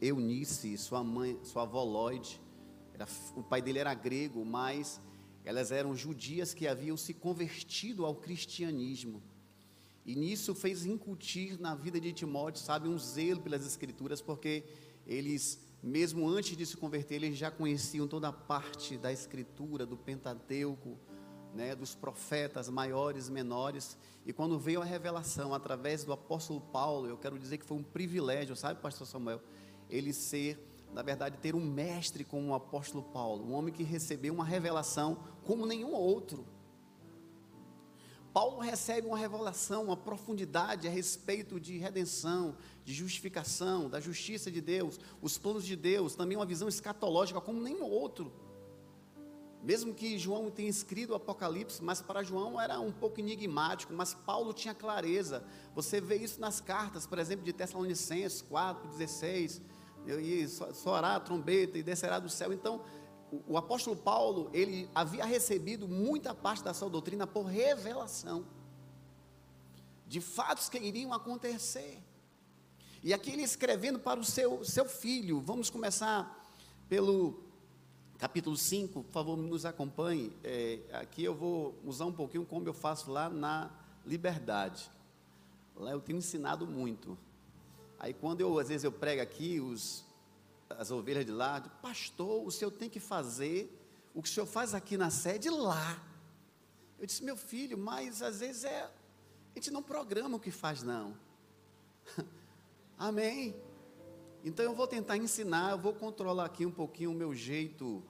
Eunice, 0.01 0.79
sua 0.79 1.03
mãe, 1.03 1.39
sua 1.43 1.63
avó 1.63 1.83
Lloyd, 1.83 2.41
era, 2.95 3.07
o 3.35 3.43
pai 3.43 3.61
dele 3.61 3.79
era 3.81 3.93
grego, 3.95 4.45
mas 4.45 5.01
elas 5.45 5.73
eram 5.73 5.97
judias 5.97 6.55
que 6.55 6.69
haviam 6.69 6.97
se 6.97 7.13
convertido 7.13 8.07
ao 8.07 8.15
cristianismo. 8.15 9.23
E 10.05 10.17
nisso 10.17 10.55
fez 10.55 10.85
incutir 10.85 11.61
na 11.61 11.75
vida 11.75 12.01
de 12.01 12.13
Timóteo, 12.13 12.63
sabe, 12.63 12.89
um 12.89 12.99
zelo 12.99 13.41
pelas 13.41 13.65
escrituras, 13.65 14.21
porque 14.21 14.65
eles, 15.07 15.61
mesmo 15.83 16.29
antes 16.29 16.57
de 16.57 16.67
se 16.67 16.77
converter, 16.77 17.17
eles 17.17 17.37
já 17.39 17.51
conheciam 17.51 18.09
toda 18.09 18.29
a 18.29 18.33
parte 18.33 18.97
da 18.97 19.13
escritura, 19.13 19.87
do 19.87 19.97
Pentateuco, 19.97 20.99
né, 21.55 21.77
dos 21.77 21.95
profetas 21.95 22.69
maiores, 22.69 23.29
menores. 23.29 23.97
E 24.27 24.33
quando 24.33 24.59
veio 24.59 24.81
a 24.81 24.85
revelação 24.85 25.55
através 25.55 26.03
do 26.03 26.13
apóstolo 26.13 26.61
Paulo, 26.61 27.09
eu 27.09 27.17
quero 27.17 27.39
dizer 27.39 27.59
que 27.59 27.65
foi 27.65 27.77
um 27.77 27.83
privilégio, 27.83 28.57
sabe, 28.57 28.81
pastor 28.81 29.07
Samuel, 29.07 29.41
ele 29.89 30.13
ser, 30.13 30.59
na 30.93 31.03
verdade, 31.03 31.39
ter 31.39 31.55
um 31.55 31.61
mestre 31.61 32.25
como 32.25 32.49
o 32.49 32.55
apóstolo 32.55 33.05
Paulo, 33.05 33.45
um 33.45 33.53
homem 33.53 33.73
que 33.73 33.83
recebeu 33.83 34.35
uma 34.35 34.45
revelação 34.45 35.23
como 35.45 35.67
nenhum 35.67 35.93
outro. 35.93 36.45
Paulo 38.33 38.61
recebe 38.61 39.07
uma 39.07 39.19
revelação, 39.19 39.85
uma 39.85 39.97
profundidade 39.97 40.89
a 40.89 40.91
respeito 40.91 41.61
de 41.61 41.77
redenção, 41.77 42.57
de 42.85 42.95
justificação, 42.95 43.91
da 43.91 44.01
justiça 44.01 44.51
de 44.51 44.61
Deus, 44.61 44.99
os 45.21 45.37
planos 45.37 45.65
de 45.65 45.77
Deus, 45.77 46.15
também 46.15 46.37
uma 46.37 46.47
visão 46.47 46.67
escatológica 46.67 47.41
como 47.41 47.61
nenhum 47.61 47.85
outro. 47.85 48.33
Mesmo 49.63 49.95
que 49.95 50.19
João 50.19 50.51
tenha 50.51 50.69
escrito 50.69 51.11
o 51.11 51.15
Apocalipse, 51.15 51.85
mas 51.85 52.03
para 52.03 52.23
João 52.23 52.61
era 52.61 52.81
um 52.81 52.91
pouco 52.91 53.21
enigmático, 53.21 53.93
mas 53.93 54.13
Paulo 54.13 54.53
tinha 54.53 54.75
clareza. 54.75 55.45
Você 55.75 56.01
vê 56.01 56.17
isso 56.17 56.41
nas 56.41 56.61
cartas, 56.61 57.07
por 57.07 57.19
exemplo, 57.19 57.45
de 57.45 57.53
Tessalonicenses 57.53 58.43
4, 58.43 58.89
16, 58.89 59.63
e 60.07 60.49
soará 60.75 61.15
a 61.15 61.21
trombeta 61.21 61.79
e 61.79 61.83
descerá 61.83 62.19
do 62.19 62.29
céu. 62.29 62.53
Então, 62.53 62.81
o, 63.49 63.57
apóstolo 63.57 63.97
Paulo, 63.97 64.51
ele 64.53 64.89
havia 64.95 65.25
recebido 65.25 65.89
muita 65.89 66.35
parte 66.35 66.63
da 66.63 66.75
sua 66.75 66.91
doutrina 66.91 67.27
por 67.27 67.45
revelação 67.45 68.45
de 70.07 70.21
fatos 70.21 70.69
que 70.69 70.79
iriam 70.79 71.13
acontecer. 71.13 71.99
E 73.03 73.15
aqui 73.15 73.31
ele 73.31 73.43
escrevendo 73.43 73.99
para 73.99 74.21
o 74.21 74.25
seu, 74.25 74.63
seu 74.65 74.85
filho, 74.85 75.41
vamos 75.41 75.71
começar 75.71 76.39
pelo 76.89 77.43
capítulo 78.19 78.57
5, 78.57 79.03
por 79.03 79.11
favor, 79.11 79.37
nos 79.37 79.65
acompanhe. 79.65 80.31
É, 80.45 80.81
aqui 80.93 81.25
eu 81.25 81.35
vou 81.35 81.75
usar 81.85 82.05
um 82.05 82.13
pouquinho 82.13 82.45
como 82.45 82.69
eu 82.69 82.75
faço 82.75 83.11
lá 83.11 83.31
na 83.31 83.71
Liberdade. 84.05 84.91
Lá 85.75 85.93
eu 85.93 86.01
tenho 86.01 86.19
ensinado 86.19 86.67
muito. 86.67 87.17
Aí 87.99 88.13
quando 88.13 88.41
eu, 88.41 88.59
às 88.59 88.69
vezes 88.69 88.85
eu 88.85 88.93
prego 88.93 89.23
aqui, 89.23 89.59
os, 89.59 90.05
as 90.79 90.91
ovelhas 90.91 91.25
de 91.25 91.33
lá, 91.33 91.61
pastor, 91.61 92.47
o 92.47 92.51
senhor 92.51 92.71
tem 92.71 92.89
que 92.89 93.01
fazer 93.01 93.79
o 94.15 94.23
que 94.23 94.29
o 94.29 94.33
senhor 94.33 94.47
faz 94.47 94.75
aqui 94.75 94.97
na 94.97 95.11
sede 95.11 95.49
lá. 95.51 96.03
Eu 96.99 97.07
disse, 97.07 97.25
meu 97.25 97.37
filho, 97.37 97.77
mas 97.77 98.23
às 98.23 98.41
vezes 98.41 98.65
é, 98.65 98.83
a 98.83 98.91
gente 99.55 99.71
não 99.71 99.83
programa 99.83 100.37
o 100.37 100.41
que 100.41 100.51
faz, 100.51 100.83
não. 100.83 101.17
Amém. 102.99 103.55
Então 104.45 104.65
eu 104.65 104.75
vou 104.75 104.87
tentar 104.87 105.17
ensinar, 105.17 105.73
eu 105.73 105.79
vou 105.79 105.95
controlar 105.95 106.45
aqui 106.45 106.67
um 106.67 106.71
pouquinho 106.71 107.11
o 107.11 107.15
meu 107.15 107.35
jeito, 107.35 108.03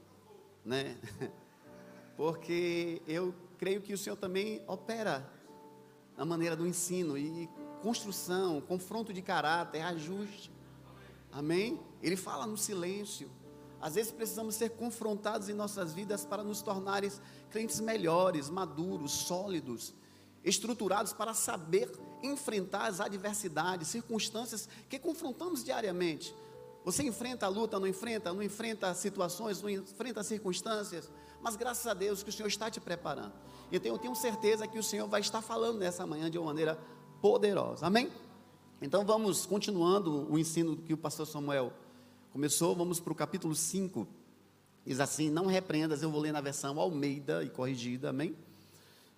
né? 0.65 0.99
Porque 2.17 3.03
eu 3.07 3.35
creio 3.59 3.81
que 3.81 3.93
o 3.93 3.99
Senhor 3.99 4.17
também 4.17 4.63
opera 4.67 5.31
na 6.17 6.25
maneira 6.25 6.57
do 6.57 6.67
ensino 6.67 7.17
e 7.17 7.49
construção, 7.83 8.61
confronto 8.61 9.13
de 9.13 9.23
caráter, 9.23 9.83
ajuste. 9.83 10.51
Amém? 11.33 11.81
Ele 12.03 12.17
fala 12.17 12.47
no 12.47 12.57
silêncio. 12.57 13.31
Às 13.81 13.97
vezes 13.97 14.13
precisamos 14.13 14.55
ser 14.55 14.71
confrontados 14.71 15.49
em 15.49 15.55
nossas 15.55 15.93
vidas 15.93 16.25
para 16.25 16.45
nos 16.45 16.63
tornarem 16.63 17.11
crentes 17.51 17.81
melhores, 17.81 18.49
maduros, 18.49 19.11
sólidos, 19.11 19.93
estruturados 20.45 21.13
para 21.13 21.35
saber 21.35 21.91
enfrentar 22.23 22.87
as 22.87 23.01
adversidades, 23.01 23.89
circunstâncias 23.89 24.69
que 24.89 24.99
confrontamos 24.99 25.65
diariamente. 25.65 26.33
Você 26.85 27.03
enfrenta 27.03 27.47
a 27.47 27.49
luta, 27.49 27.79
não 27.79 27.87
enfrenta, 27.87 28.33
não 28.33 28.43
enfrenta 28.43 28.93
situações, 28.95 29.63
não 29.63 29.71
enfrenta 29.71 30.23
circunstâncias, 30.23 31.11
mas 31.41 31.57
graças 31.57 31.87
a 31.87 31.95
Deus 31.95 32.23
que 32.23 32.31
o 32.31 32.33
Senhor 32.33 32.49
está 32.49 32.71
te 32.71 32.81
preparando. 32.81 33.33
Então 33.71 33.93
eu 33.93 33.99
tenho 33.99 34.15
certeza 34.15 34.67
que 34.67 34.79
o 34.79 34.83
Senhor 34.83 35.09
vai 35.09 35.21
estar 35.21 35.43
falando 35.43 35.79
nessa 35.79 36.07
manhã 36.07 36.31
de 36.31 36.39
uma 36.39 36.47
maneira 36.47 36.79
poderosa. 37.21 37.87
Amém? 37.87 38.11
Então 38.85 39.05
vamos 39.05 39.47
continuando 39.47 40.29
o 40.29 40.37
ensino 40.37 40.77
que 40.77 40.93
o 40.93 40.97
pastor 40.97 41.25
Samuel 41.25 41.73
começou, 42.33 42.75
vamos 42.75 42.99
para 42.99 43.13
o 43.13 43.15
capítulo 43.15 43.55
5. 43.55 44.09
Diz 44.85 44.99
assim: 44.99 45.31
Não 45.31 45.47
repreendas, 45.47 46.03
eu 46.03 46.11
vou 46.11 46.21
ler 46.21 46.33
na 46.33 46.41
versão 46.41 46.81
Almeida 46.81 47.45
e 47.45 47.49
corrigida, 47.49 48.11
amém? 48.11 48.35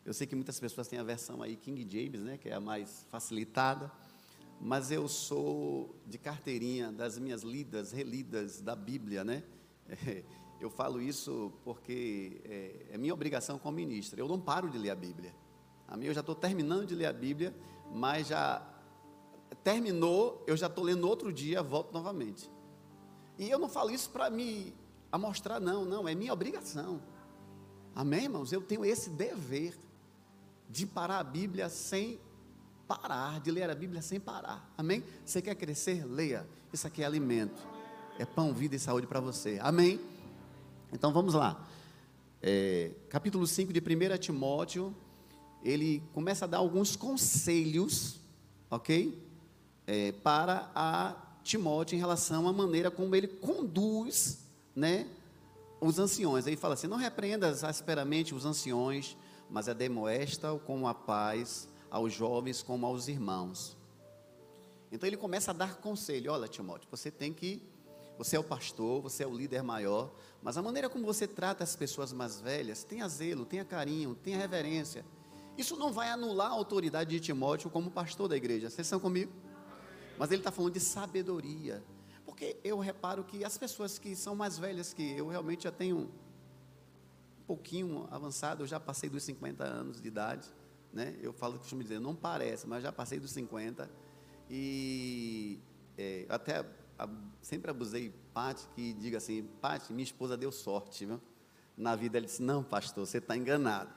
Eu 0.05 0.13
sei 0.13 0.27
que 0.27 0.35
muitas 0.35 0.61
pessoas 0.61 0.87
têm 0.87 0.99
a 0.99 1.03
versão 1.03 1.43
aí 1.43 1.57
King 1.57 1.81
James, 1.91 2.21
né, 2.21 2.37
que 2.37 2.51
é 2.51 2.53
a 2.53 2.61
mais 2.61 3.07
facilitada, 3.09 3.91
mas 4.61 4.91
eu 4.91 5.09
sou 5.09 5.97
de 6.07 6.19
carteirinha 6.19 6.93
das 6.93 7.19
minhas 7.19 7.43
lidas, 7.43 7.91
relidas 7.91 8.61
da 8.61 8.77
Bíblia, 8.77 9.25
né? 9.25 9.43
eu 10.61 10.69
falo 10.69 11.01
isso 11.01 11.51
porque 11.65 12.43
é, 12.45 12.87
é 12.91 12.99
minha 12.99 13.15
obrigação 13.15 13.59
como 13.59 13.77
ministro. 13.77 14.21
Eu 14.21 14.29
não 14.29 14.39
paro 14.39 14.69
de 14.69 14.77
ler 14.77 14.91
a 14.91 14.95
Bíblia. 14.95 15.35
A 15.89 15.97
eu 15.97 16.13
já 16.13 16.21
estou 16.21 16.35
terminando 16.35 16.87
de 16.87 16.95
ler 16.95 17.07
a 17.07 17.15
Bíblia, 17.15 17.57
mas 17.91 18.29
já 18.29 18.74
terminou, 19.65 20.45
eu 20.47 20.57
já 20.57 20.67
estou 20.67 20.85
lendo 20.85 21.09
outro 21.09 21.33
dia, 21.33 21.63
volto 21.63 21.93
novamente. 21.93 22.51
E 23.39 23.51
eu 23.51 23.59
não 23.59 23.69
falo 23.69 23.91
isso 23.91 24.11
para 24.11 24.29
me 24.31 24.75
amostrar, 25.11 25.59
não, 25.59 25.85
não, 25.85 26.07
é 26.07 26.15
minha 26.15 26.33
obrigação. 26.33 27.03
Amém, 27.95 28.25
irmãos? 28.25 28.53
Eu 28.53 28.61
tenho 28.61 28.85
esse 28.85 29.09
dever 29.09 29.75
de 30.69 30.85
parar 30.85 31.19
a 31.21 31.25
Bíblia 31.25 31.69
sem 31.69 32.21
parar, 32.87 33.41
de 33.41 33.51
ler 33.51 33.71
a 33.71 33.75
Bíblia 33.75 34.03
sem 34.03 34.21
parar. 34.21 34.71
Amém? 34.77 35.03
Você 35.25 35.41
quer 35.41 35.55
crescer? 35.55 36.05
Leia. 36.05 36.47
Isso 36.73 36.87
aqui 36.87 37.03
é 37.03 37.07
alimento. 37.07 37.67
É 38.19 38.27
pão, 38.27 38.53
vida 38.53 38.77
e 38.77 38.79
saúde 38.79 39.07
para 39.07 39.21
você. 39.21 39.59
Amém? 39.63 40.01
Então 40.93 41.13
vamos 41.13 41.35
lá. 41.35 41.67
É, 42.43 42.91
capítulo 43.09 43.47
5 43.47 43.73
de 43.73 43.81
1 43.81 44.19
Timóteo, 44.19 44.95
ele 45.63 46.03
começa 46.13 46.45
a 46.45 46.49
dar 46.49 46.59
alguns 46.59 46.95
conselhos, 46.95 48.21
ok? 48.71 49.24
É, 49.87 50.13
para 50.13 50.71
a 50.75 51.15
Timóteo 51.43 51.97
em 51.97 51.99
relação 51.99 52.49
à 52.49 52.53
maneira 52.53 52.91
como 52.91 53.15
ele 53.15 53.29
conduz, 53.29 54.47
né, 54.75 55.07
os 55.81 55.99
anciões. 55.99 56.47
Aí 56.47 56.57
fala 56.57 56.75
assim: 56.75 56.87
não 56.87 56.97
repreendas 56.97 57.63
asperamente 57.63 58.35
os 58.35 58.45
anciões, 58.45 59.17
mas 59.51 59.69
é 59.69 59.75
demoesta 59.75 60.59
com 60.67 60.89
a 60.89 60.95
paz 60.95 61.69
aos 61.91 62.13
jovens 62.13 62.63
como 62.63 62.87
aos 62.87 63.09
irmãos. 63.09 63.77
Então 64.91 65.07
ele 65.07 65.17
começa 65.17 65.51
a 65.51 65.55
dar 65.55 65.77
conselho: 65.77 66.33
olha, 66.33 66.49
Timóteo, 66.49 66.89
você 66.91 67.11
tem 67.11 67.33
que 67.33 67.63
Você 68.17 68.37
é 68.37 68.39
o 68.39 68.45
pastor, 68.45 69.03
você 69.03 69.25
é 69.25 69.27
o 69.27 69.35
líder 69.35 69.63
maior, 69.63 70.11
mas 70.41 70.57
a 70.57 70.63
maneira 70.63 70.89
como 70.89 71.05
você 71.05 71.27
trata 71.27 71.65
as 71.65 71.75
pessoas 71.75 72.13
mais 72.13 72.41
velhas, 72.41 72.85
tenha 72.85 73.09
zelo, 73.09 73.45
tenha 73.45 73.65
carinho, 73.65 74.15
tenha 74.15 74.39
reverência. 74.39 75.05
Isso 75.59 75.77
não 75.77 75.93
vai 75.93 76.11
anular 76.11 76.49
a 76.49 76.55
autoridade 76.55 77.11
de 77.11 77.21
Timóteo 77.21 77.71
como 77.71 77.91
pastor 77.91 78.29
da 78.29 78.37
igreja. 78.37 78.71
Vocês 78.71 78.87
estão 78.87 79.01
comigo? 79.01 79.33
Mas 80.19 80.31
ele 80.31 80.41
está 80.41 80.51
falando 80.51 80.73
de 80.73 80.81
sabedoria. 80.81 81.83
Porque 82.25 82.57
eu 82.65 82.79
reparo 82.79 83.25
que 83.25 83.45
as 83.45 83.59
pessoas 83.59 83.99
que 83.99 84.17
são 84.17 84.35
mais 84.35 84.59
velhas 84.59 84.93
que 84.93 85.17
eu, 85.17 85.29
realmente 85.29 85.65
já 85.65 85.73
tenho 85.73 85.99
um 85.99 87.45
pouquinho 87.47 88.09
avançado, 88.11 88.63
eu 88.63 88.67
já 88.67 88.81
passei 88.81 89.09
dos 89.11 89.23
50 89.25 89.65
anos 89.65 90.01
de 90.01 90.09
idade. 90.09 90.49
Né? 90.93 91.17
Eu 91.21 91.33
falo, 91.33 91.59
costumo 91.59 91.83
dizer, 91.83 92.01
não 92.01 92.15
parece, 92.15 92.67
mas 92.67 92.83
já 92.83 92.93
passei 92.93 93.19
dos 93.19 93.31
50. 93.33 93.91
E 94.49 95.59
é, 95.99 96.27
até 96.29 96.65
a, 96.99 97.09
sempre 97.41 97.71
abusei 97.71 98.15
Pati 98.33 98.67
que 98.75 98.93
diga 98.95 99.19
assim, 99.19 99.43
Pati, 99.61 99.93
minha 99.93 100.05
esposa 100.05 100.37
deu 100.37 100.51
sorte, 100.51 101.05
viu? 101.07 101.21
Na 101.77 101.97
vida 101.97 102.19
ele 102.19 102.27
disse, 102.27 102.43
não, 102.43 102.63
pastor, 102.63 103.07
você 103.07 103.19
está 103.19 103.37
enganado. 103.37 103.91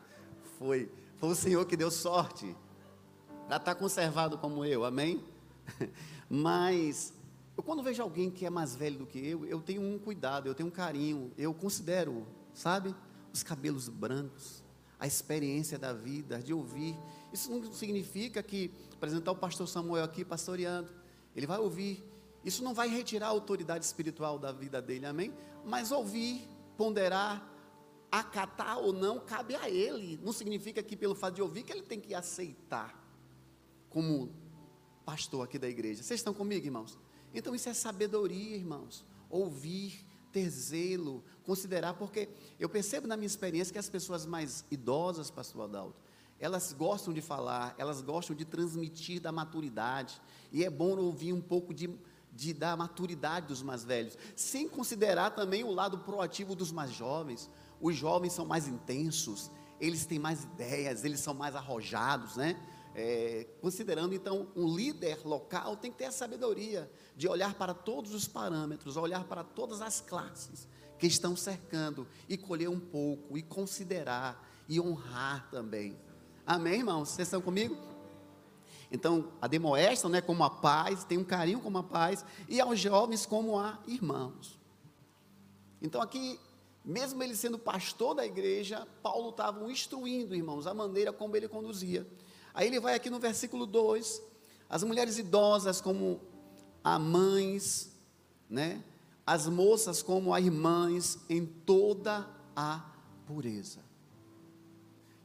Foi, 0.58 0.92
foi 1.18 1.30
o 1.30 1.36
Senhor 1.36 1.66
que 1.66 1.78
deu 1.78 1.92
sorte. 1.92 2.56
Ela 3.46 3.58
está 3.58 3.74
conservado 3.76 4.38
como 4.38 4.66
eu, 4.66 4.84
amém? 4.84 5.24
Mas 6.30 7.14
eu 7.58 7.64
quando 7.64 7.82
vejo 7.82 8.04
alguém 8.04 8.30
que 8.30 8.46
é 8.46 8.50
mais 8.50 8.76
velho 8.76 9.00
do 9.00 9.06
que 9.08 9.18
eu, 9.18 9.46
eu 9.46 9.60
tenho 9.62 9.82
um 9.82 9.98
cuidado, 9.98 10.48
eu 10.48 10.54
tenho 10.54 10.70
um 10.70 10.72
carinho, 10.72 11.32
eu 11.38 11.54
considero, 11.54 12.28
sabe, 12.54 12.96
os 13.34 13.42
cabelos 13.42 13.90
brancos, 13.90 14.64
a 15.00 15.08
experiência 15.08 15.78
da 15.78 15.92
vida, 15.92 16.40
de 16.40 16.54
ouvir. 16.54 16.96
Isso 17.34 17.50
não 17.52 17.74
significa 17.74 18.44
que 18.44 18.72
apresentar 18.94 19.32
o 19.32 19.36
pastor 19.36 19.68
Samuel 19.68 20.04
aqui 20.04 20.24
pastoreando, 20.24 20.92
ele 21.36 21.48
vai 21.48 21.58
ouvir. 21.58 22.04
Isso 22.46 22.64
não 22.64 22.74
vai 22.74 22.88
retirar 22.90 23.28
a 23.28 23.30
autoridade 23.30 23.84
espiritual 23.84 24.40
da 24.40 24.52
vida 24.52 24.82
dele, 24.82 25.06
amém? 25.06 25.34
Mas 25.66 25.92
ouvir, 25.92 26.48
ponderar, 26.78 27.46
acatar 28.12 28.78
ou 28.80 28.94
não, 28.94 29.20
cabe 29.20 29.56
a 29.56 29.70
ele. 29.70 30.20
Não 30.24 30.32
significa 30.32 30.82
que 30.82 30.96
pelo 30.96 31.16
fato 31.16 31.36
de 31.36 31.42
ouvir 31.42 31.64
que 31.64 31.72
ele 31.72 31.82
tem 31.82 32.00
que 32.00 32.14
aceitar 32.14 33.04
como 33.90 34.32
pastor 35.08 35.46
aqui 35.46 35.58
da 35.58 35.70
igreja. 35.70 36.04
Vocês 36.04 36.20
estão 36.20 36.34
comigo, 36.34 36.66
irmãos? 36.66 37.00
Então 37.34 37.56
isso 37.56 37.70
é 37.70 37.74
sabedoria, 37.74 38.58
irmãos. 38.58 39.06
Ouvir, 39.30 40.06
ter 40.34 40.50
zelo, 40.50 41.24
considerar, 41.46 41.94
porque 41.94 42.28
eu 42.60 42.68
percebo 42.68 43.08
na 43.08 43.16
minha 43.16 43.26
experiência 43.26 43.72
que 43.72 43.80
as 43.80 43.90
pessoas 43.90 44.26
mais 44.26 44.66
idosas, 44.70 45.32
pastor 45.32 45.64
Adalto, 45.64 45.98
elas 46.38 46.74
gostam 46.74 47.14
de 47.14 47.22
falar, 47.22 47.74
elas 47.78 48.02
gostam 48.02 48.36
de 48.36 48.44
transmitir 48.44 49.22
da 49.22 49.32
maturidade, 49.32 50.22
e 50.52 50.66
é 50.66 50.70
bom 50.70 50.98
ouvir 50.98 51.32
um 51.32 51.42
pouco 51.42 51.74
de, 51.74 51.90
de 52.34 52.54
da 52.54 52.76
maturidade 52.76 53.48
dos 53.48 53.64
mais 53.64 53.86
velhos, 53.86 54.18
sem 54.36 54.68
considerar 54.68 55.32
também 55.32 55.64
o 55.64 55.72
lado 55.72 56.00
proativo 56.00 56.54
dos 56.54 56.70
mais 56.70 56.92
jovens. 56.92 57.50
Os 57.80 57.96
jovens 57.96 58.34
são 58.34 58.46
mais 58.46 58.68
intensos, 58.68 59.50
eles 59.80 60.06
têm 60.06 60.20
mais 60.20 60.44
ideias, 60.44 61.06
eles 61.06 61.22
são 61.22 61.34
mais 61.34 61.56
arrojados, 61.56 62.36
né? 62.36 62.60
É, 63.00 63.46
considerando 63.62 64.16
então 64.16 64.48
um 64.56 64.76
líder 64.76 65.20
local 65.24 65.78
tem 65.78 65.92
que 65.92 66.00
ter 66.00 66.06
a 66.06 66.12
sabedoria 66.12 66.92
de 67.16 67.28
olhar 67.28 67.54
para 67.54 67.72
todos 67.72 68.12
os 68.12 68.28
parâmetros, 68.28 68.98
olhar 68.98 69.24
para 69.26 69.44
todas 69.44 69.84
as 69.84 70.02
classes 70.02 70.68
que 70.98 71.06
estão 71.06 71.36
cercando 71.36 72.08
e 72.28 72.36
colher 72.36 72.68
um 72.68 72.80
pouco 72.80 73.38
e 73.38 73.44
considerar 73.44 74.44
e 74.68 74.82
honrar 74.82 75.48
também. 75.52 75.96
Amém, 76.44 76.80
irmãos? 76.80 77.10
Vocês 77.10 77.28
estão 77.28 77.40
comigo? 77.40 77.78
Então, 78.92 79.32
ademoestam 79.40 80.10
né, 80.10 80.20
como 80.20 80.44
a 80.44 80.50
paz, 80.50 81.04
tem 81.04 81.20
um 81.20 81.24
carinho 81.24 81.60
como 81.60 81.78
a 81.78 81.84
paz, 81.84 82.26
e 82.50 82.60
aos 82.60 82.80
jovens 82.80 83.28
como 83.28 83.60
a 83.60 83.78
irmãos. 83.86 84.58
Então, 85.80 86.02
aqui, 86.02 86.40
mesmo 86.84 87.22
ele 87.22 87.36
sendo 87.36 87.60
pastor 87.60 88.16
da 88.16 88.26
igreja, 88.26 88.88
Paulo 89.04 89.30
estava 89.30 89.72
instruindo, 89.72 90.34
irmãos, 90.34 90.66
a 90.66 90.74
maneira 90.74 91.14
como 91.14 91.36
ele 91.36 91.48
conduzia. 91.48 92.08
Aí 92.58 92.66
ele 92.66 92.80
vai 92.80 92.96
aqui 92.96 93.08
no 93.08 93.20
versículo 93.20 93.68
2, 93.68 94.20
as 94.68 94.82
mulheres 94.82 95.20
idosas 95.20 95.80
como 95.80 96.20
a 96.84 96.98
mães, 96.98 97.96
né? 98.50 98.84
As 99.24 99.48
moças 99.48 100.02
como 100.02 100.34
a 100.34 100.42
irmãs 100.42 101.20
em 101.30 101.46
toda 101.46 102.28
a 102.56 102.84
pureza. 103.28 103.82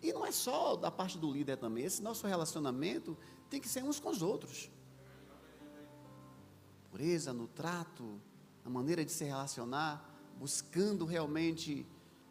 E 0.03 0.13
não 0.13 0.27
é 0.27 0.31
só 0.31 0.77
da 0.77 0.91
parte 0.91 1.17
do 1.17 1.33
líder 1.33 1.57
também, 1.57 1.87
esse 1.87 2.03
nosso 2.03 2.27
relacionamento 2.27 3.17
tem 3.49 3.59
que 3.59 3.69
ser 3.69 3.83
uns 3.83 3.99
com 3.99 4.11
os 4.11 4.21
outros. 4.21 4.71
Pureza 6.91 7.33
no 7.33 7.49
trato, 7.49 8.21
a 8.63 8.69
maneira 8.69 9.03
de 9.03 9.11
se 9.11 9.25
relacionar, 9.25 10.07
buscando 10.39 11.07
realmente 11.07 11.87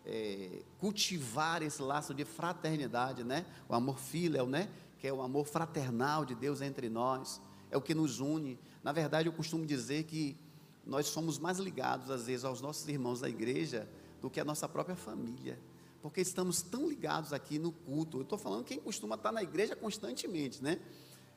é, 0.06 0.62
cultivar 0.78 1.64
esse 1.64 1.82
laço 1.82 2.14
de 2.14 2.24
fraternidade, 2.24 3.24
né? 3.24 3.48
O 3.68 3.74
amor 3.74 3.98
filial, 3.98 4.46
né? 4.46 4.70
Que 5.02 5.08
é 5.08 5.12
o 5.12 5.24
amor 5.24 5.48
fraternal 5.48 6.24
de 6.24 6.36
Deus 6.36 6.62
entre 6.62 6.88
nós, 6.88 7.42
é 7.72 7.76
o 7.76 7.82
que 7.82 7.96
nos 7.96 8.20
une. 8.20 8.60
Na 8.84 8.92
verdade, 8.92 9.28
eu 9.28 9.34
costumo 9.34 9.66
dizer 9.66 10.04
que 10.04 10.38
nós 10.86 11.08
somos 11.08 11.40
mais 11.40 11.58
ligados, 11.58 12.12
às 12.12 12.28
vezes, 12.28 12.46
aos 12.46 12.62
nossos 12.62 12.88
irmãos 12.88 13.20
da 13.20 13.28
igreja 13.28 13.90
do 14.22 14.30
que 14.30 14.40
a 14.40 14.46
nossa 14.46 14.70
própria 14.70 14.96
família, 14.96 15.60
porque 16.04 16.22
estamos 16.22 16.62
tão 16.62 16.88
ligados 16.88 17.34
aqui 17.34 17.58
no 17.58 17.72
culto. 17.72 18.18
Eu 18.18 18.22
estou 18.22 18.38
falando 18.38 18.64
quem 18.64 18.80
costuma 18.80 19.16
estar 19.16 19.32
na 19.32 19.42
igreja 19.42 19.76
constantemente, 19.76 20.64
né? 20.64 20.80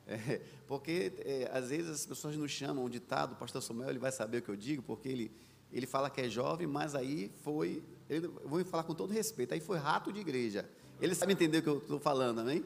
É, 0.07 0.39
porque 0.67 1.13
é, 1.25 1.49
às 1.51 1.69
vezes 1.69 1.89
as 1.89 2.05
pessoas 2.05 2.37
nos 2.37 2.51
chamam, 2.51 2.85
um 2.85 2.89
ditado, 2.89 3.31
o 3.31 3.35
pastor 3.37 3.59
Samuel 3.63 3.89
ele 3.89 3.97
vai 3.97 4.11
saber 4.11 4.37
o 4.37 4.41
que 4.43 4.49
eu 4.49 4.55
digo, 4.55 4.83
porque 4.83 5.09
ele, 5.09 5.31
ele 5.73 5.87
fala 5.87 6.11
que 6.11 6.21
é 6.21 6.29
jovem, 6.29 6.67
mas 6.67 6.93
aí 6.93 7.31
foi, 7.41 7.83
ele, 8.07 8.27
eu 8.27 8.47
vou 8.47 8.63
falar 8.63 8.83
com 8.83 8.93
todo 8.93 9.11
respeito, 9.11 9.55
aí 9.55 9.59
foi 9.59 9.79
rato 9.79 10.13
de 10.13 10.19
igreja. 10.19 10.69
Ele 11.01 11.15
sabe 11.15 11.33
entender 11.33 11.57
o 11.57 11.63
que 11.63 11.69
eu 11.69 11.77
estou 11.79 11.99
falando, 11.99 12.37
amém? 12.37 12.63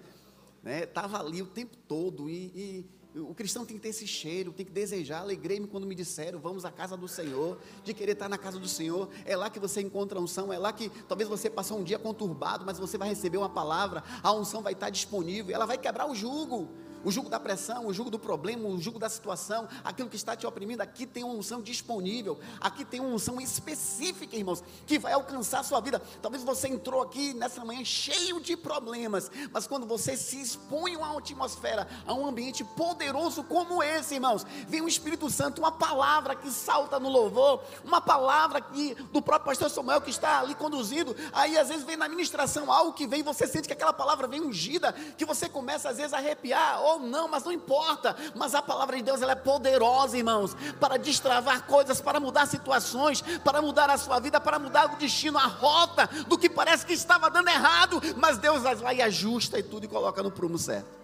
Estava 0.66 1.20
né? 1.20 1.26
ali 1.26 1.42
o 1.42 1.46
tempo 1.46 1.78
todo 1.88 2.30
e, 2.30 2.52
e, 2.56 2.86
o 3.20 3.34
cristão 3.34 3.66
tem 3.66 3.76
que 3.76 3.82
ter 3.82 3.90
esse 3.90 4.06
cheiro, 4.06 4.52
tem 4.52 4.66
que 4.66 4.72
desejar. 4.72 5.22
Alegrei-me 5.22 5.68
quando 5.68 5.88
me 5.88 5.96
disseram, 5.96 6.40
vamos 6.40 6.64
à 6.64 6.72
casa 6.72 6.96
do 6.96 7.08
Senhor, 7.08 7.60
de 7.84 7.94
querer 7.94 8.12
estar 8.12 8.30
na 8.30 8.38
casa 8.38 8.60
do 8.60 8.68
Senhor. 8.68 9.10
É 9.26 9.36
lá 9.36 9.50
que 9.50 9.60
você 9.60 9.82
encontra 9.82 10.20
a 10.20 10.22
unção, 10.22 10.54
é 10.54 10.58
lá 10.58 10.72
que 10.72 10.90
talvez 11.08 11.28
você 11.28 11.50
passou 11.50 11.80
um 11.80 11.84
dia 11.84 11.98
conturbado, 11.98 12.66
mas 12.66 12.78
você 12.78 12.98
vai 12.98 13.10
receber 13.10 13.38
uma 13.38 13.50
palavra, 13.50 14.04
a 14.22 14.32
unção 14.32 14.62
vai 14.62 14.74
estar 14.74 14.90
disponível, 14.90 15.56
ela 15.56 15.66
vai 15.66 15.78
quebrar 15.78 16.10
o 16.10 16.14
jugo 16.14 16.70
o 17.04 17.12
jugo 17.12 17.30
da 17.30 17.40
pressão, 17.40 17.88
o 17.88 17.94
jugo 17.94 18.10
do 18.10 18.20
problema, 18.20 18.68
o 18.68 18.80
jugo 18.80 19.00
da 19.00 19.10
situação, 19.10 19.68
aquilo 19.84 20.10
que 20.10 20.16
está 20.16 20.36
te 20.36 20.46
oprimindo, 20.46 20.82
aqui 20.82 21.06
tem 21.06 21.24
uma 21.24 21.34
unção 21.34 21.62
disponível, 21.62 22.40
aqui 22.60 22.84
tem 22.84 23.00
uma 23.00 23.10
unção 23.10 23.40
específica, 23.40 24.36
irmãos, 24.36 24.64
que 24.86 25.00
vai 25.00 25.14
alcançar 25.14 25.60
a 25.60 25.64
sua 25.64 25.80
vida. 25.80 26.02
Talvez 26.22 26.44
você 26.44 26.68
entrou 26.68 27.02
aqui 27.02 27.34
nessa 27.34 27.64
manhã 27.64 27.84
cheio 27.84 28.40
de 28.40 28.56
problemas, 28.56 29.32
mas 29.52 29.68
quando 29.68 29.86
você 29.86 30.16
se 30.16 30.42
expõe 30.42 30.96
a 30.96 31.00
uma 31.00 31.18
atmosfera, 31.18 31.88
a 32.06 32.14
um 32.14 32.26
ambiente 32.26 32.64
poderoso 32.64 33.44
como 33.44 33.82
esse, 33.82 34.16
irmãos, 34.16 34.46
vem 34.68 34.82
o 34.82 34.88
Espírito 34.88 35.30
Santo, 35.30 35.60
uma 35.60 35.72
palavra 35.72 36.36
que 36.36 36.52
salta 36.52 37.00
no 37.00 37.10
louvor, 37.10 37.64
uma 37.84 38.02
palavra 38.02 38.62
que, 38.62 38.96
do 39.12 39.22
próprio 39.22 39.48
pastor 39.48 39.70
Samuel 39.70 40.02
que 40.02 40.10
está 40.10 40.40
ali 40.40 40.56
conduzindo, 40.56 41.16
aí 41.32 41.58
às 41.58 41.70
vezes 41.70 41.84
vem 41.84 41.98
na 41.98 42.08
ministração 42.08 42.72
algo 42.72 42.94
que 42.94 43.08
vem, 43.08 43.24
você 43.24 43.48
sente 43.48 43.68
que 43.68 43.74
aquela 43.74 43.94
palavra 43.94 44.28
vem 44.28 44.42
ungida, 44.42 44.94
que 45.18 45.26
você 45.26 45.48
começa 45.50 45.90
às 45.90 45.98
vezes 45.98 46.14
a 46.14 46.18
arrepiar, 46.18 46.82
ou 46.90 47.00
não, 47.00 47.28
mas 47.28 47.44
não 47.44 47.52
importa. 47.52 48.16
Mas 48.36 48.54
a 48.54 48.62
palavra 48.62 48.98
de 48.98 49.04
Deus 49.04 49.22
ela 49.22 49.32
é 49.32 49.36
poderosa, 49.36 50.18
irmãos, 50.18 50.56
para 50.80 50.98
destravar 50.98 51.66
coisas, 51.66 52.02
para 52.02 52.20
mudar 52.20 52.46
situações, 52.46 53.22
para 53.44 53.62
mudar 53.62 53.90
a 53.90 53.98
sua 53.98 54.20
vida, 54.20 54.40
para 54.40 54.60
mudar 54.60 54.94
o 54.94 54.98
destino, 54.98 55.38
a 55.38 55.46
rota 55.46 56.08
do 56.28 56.38
que 56.38 56.50
parece 56.50 56.86
que 56.86 56.94
estava 56.94 57.30
dando 57.30 57.50
errado, 57.50 58.02
mas 58.18 58.38
Deus 58.38 58.64
vai 58.64 58.98
e 58.98 59.02
ajusta 59.02 59.58
e 59.60 59.64
tudo 59.64 59.86
e 59.86 59.88
coloca 59.88 60.22
no 60.22 60.32
prumo 60.32 60.58
certo. 60.58 61.00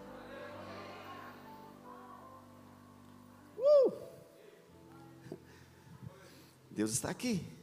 Uh! 3.57 3.91
Deus 6.71 6.91
está 6.91 7.09
aqui. 7.09 7.55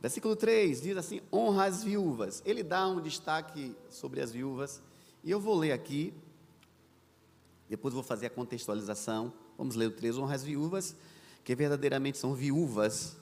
Versículo 0.00 0.36
3 0.36 0.82
diz 0.82 0.96
assim: 0.98 1.22
honra 1.32 1.64
as 1.64 1.82
viúvas. 1.82 2.42
Ele 2.44 2.62
dá 2.62 2.86
um 2.86 3.00
destaque 3.00 3.74
sobre 3.88 4.20
as 4.20 4.30
viúvas. 4.30 4.82
E 5.24 5.30
eu 5.30 5.40
vou 5.40 5.56
ler 5.56 5.72
aqui, 5.72 6.12
depois 7.68 7.94
vou 7.94 8.02
fazer 8.02 8.26
a 8.26 8.30
contextualização. 8.30 9.32
Vamos 9.56 9.74
ler 9.74 9.86
o 9.86 9.90
3, 9.90 10.18
honra 10.18 10.34
as 10.34 10.44
viúvas, 10.44 10.94
que 11.42 11.54
verdadeiramente 11.54 12.18
são 12.18 12.34
viúvas. 12.34 13.16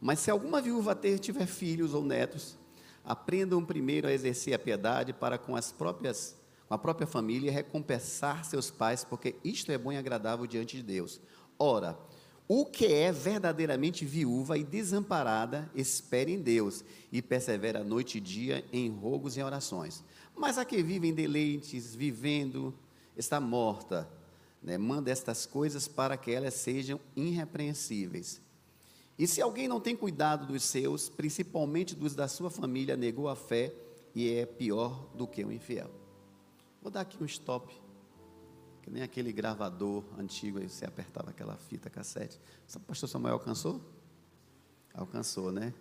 Mas 0.00 0.18
se 0.18 0.30
alguma 0.30 0.60
viúva 0.60 0.96
ter, 0.96 1.20
tiver 1.20 1.46
filhos 1.46 1.94
ou 1.94 2.02
netos, 2.02 2.58
aprendam 3.04 3.64
primeiro 3.64 4.08
a 4.08 4.12
exercer 4.12 4.54
a 4.54 4.58
piedade 4.58 5.12
para 5.12 5.38
com 5.38 5.54
as 5.54 5.70
próprias 5.70 6.36
com 6.66 6.74
a 6.74 6.78
própria 6.78 7.06
família 7.06 7.50
recompensar 7.50 8.44
seus 8.44 8.70
pais, 8.70 9.02
porque 9.02 9.36
isto 9.42 9.72
é 9.72 9.78
bom 9.78 9.90
e 9.90 9.96
agradável 9.96 10.46
diante 10.46 10.76
de 10.76 10.82
Deus. 10.82 11.18
Ora, 11.58 11.98
o 12.46 12.66
que 12.66 12.84
é 12.86 13.10
verdadeiramente 13.10 14.04
viúva 14.04 14.58
e 14.58 14.64
desamparada, 14.64 15.70
espere 15.74 16.32
em 16.32 16.40
Deus 16.40 16.84
e 17.10 17.22
persevera 17.22 17.82
noite 17.82 18.18
e 18.18 18.20
dia 18.20 18.62
em 18.70 18.90
rogos 18.90 19.38
e 19.38 19.42
orações. 19.42 20.04
Mas 20.38 20.56
a 20.56 20.64
que 20.64 20.82
vive 20.82 21.08
em 21.08 21.12
deleites, 21.12 21.94
vivendo, 21.96 22.72
está 23.16 23.40
morta. 23.40 24.08
Né? 24.62 24.78
Manda 24.78 25.10
estas 25.10 25.44
coisas 25.44 25.88
para 25.88 26.16
que 26.16 26.30
elas 26.30 26.54
sejam 26.54 27.00
irrepreensíveis. 27.16 28.40
E 29.18 29.26
se 29.26 29.42
alguém 29.42 29.66
não 29.66 29.80
tem 29.80 29.96
cuidado 29.96 30.46
dos 30.46 30.62
seus, 30.62 31.08
principalmente 31.08 31.96
dos 31.96 32.14
da 32.14 32.28
sua 32.28 32.50
família, 32.50 32.96
negou 32.96 33.28
a 33.28 33.34
fé 33.34 33.74
e 34.14 34.32
é 34.32 34.46
pior 34.46 35.08
do 35.12 35.26
que 35.26 35.44
um 35.44 35.50
infiel. 35.50 35.90
Vou 36.80 36.90
dar 36.90 37.00
aqui 37.00 37.20
um 37.20 37.26
stop. 37.26 37.74
Que 38.80 38.90
nem 38.90 39.02
aquele 39.02 39.32
gravador 39.32 40.04
antigo, 40.16 40.60
aí 40.60 40.68
você 40.68 40.86
apertava 40.86 41.30
aquela 41.30 41.56
fita 41.56 41.90
cassete. 41.90 42.40
O 42.76 42.80
pastor 42.80 43.08
Samuel 43.08 43.34
alcançou? 43.34 43.80
Alcançou, 44.94 45.50
né? 45.50 45.74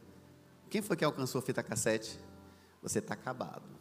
Quem 0.67 0.81
foi 0.81 0.97
que 0.97 1.05
alcançou 1.05 1.37
a 1.39 1.41
fita 1.43 1.61
cassete? 1.61 2.19
Você 2.81 2.97
está 2.97 3.13
acabado. 3.13 3.77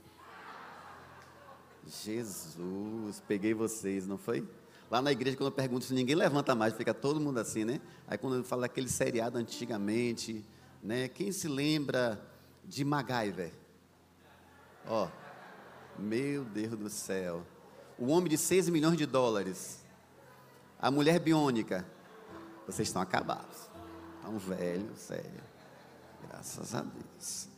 Jesus, 1.86 3.22
peguei 3.26 3.54
vocês, 3.54 4.06
não 4.06 4.18
foi? 4.18 4.46
Lá 4.90 5.02
na 5.02 5.10
igreja, 5.12 5.36
quando 5.36 5.48
eu 5.48 5.52
pergunto 5.52 5.84
se 5.84 5.94
ninguém 5.94 6.14
levanta 6.14 6.54
mais, 6.54 6.74
fica 6.74 6.94
todo 6.94 7.20
mundo 7.20 7.38
assim, 7.38 7.64
né? 7.64 7.80
Aí 8.06 8.16
quando 8.16 8.36
eu 8.36 8.44
falo 8.44 8.62
daquele 8.62 8.88
seriado 8.88 9.38
antigamente, 9.38 10.44
né? 10.82 11.08
Quem 11.08 11.32
se 11.32 11.48
lembra 11.48 12.20
de 12.64 12.84
MacGyver? 12.84 13.52
Ó, 14.88 15.08
meu 15.98 16.44
Deus 16.44 16.76
do 16.76 16.90
céu. 16.90 17.44
O 17.98 18.08
homem 18.08 18.28
de 18.28 18.38
6 18.38 18.68
milhões 18.68 18.96
de 18.96 19.06
dólares. 19.06 19.84
A 20.78 20.90
mulher 20.90 21.18
biônica. 21.18 21.86
Vocês 22.66 22.88
estão 22.88 23.00
acabados. 23.00 23.70
Estão 24.16 24.38
velhos, 24.38 24.98
sério. 24.98 25.42
Graças 26.28 26.74
a 26.74 26.82
Deus. 26.82 27.48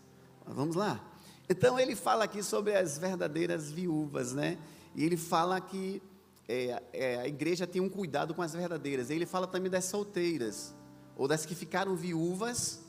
Mas 0.46 0.54
vamos 0.54 0.76
lá. 0.76 1.00
Então 1.48 1.80
ele 1.80 1.96
fala 1.96 2.24
aqui 2.24 2.42
sobre 2.42 2.76
as 2.76 2.98
verdadeiras 2.98 3.70
viúvas, 3.70 4.34
né? 4.34 4.58
E 4.94 5.02
ele 5.02 5.16
fala 5.16 5.58
que 5.60 6.02
é, 6.46 6.82
é, 6.92 7.16
a 7.20 7.26
igreja 7.26 7.66
tem 7.66 7.80
um 7.80 7.88
cuidado 7.88 8.34
com 8.34 8.42
as 8.42 8.52
verdadeiras. 8.52 9.08
Ele 9.08 9.24
fala 9.24 9.46
também 9.46 9.70
das 9.70 9.86
solteiras, 9.86 10.74
ou 11.16 11.26
das 11.26 11.46
que 11.46 11.54
ficaram 11.54 11.96
viúvas, 11.96 12.80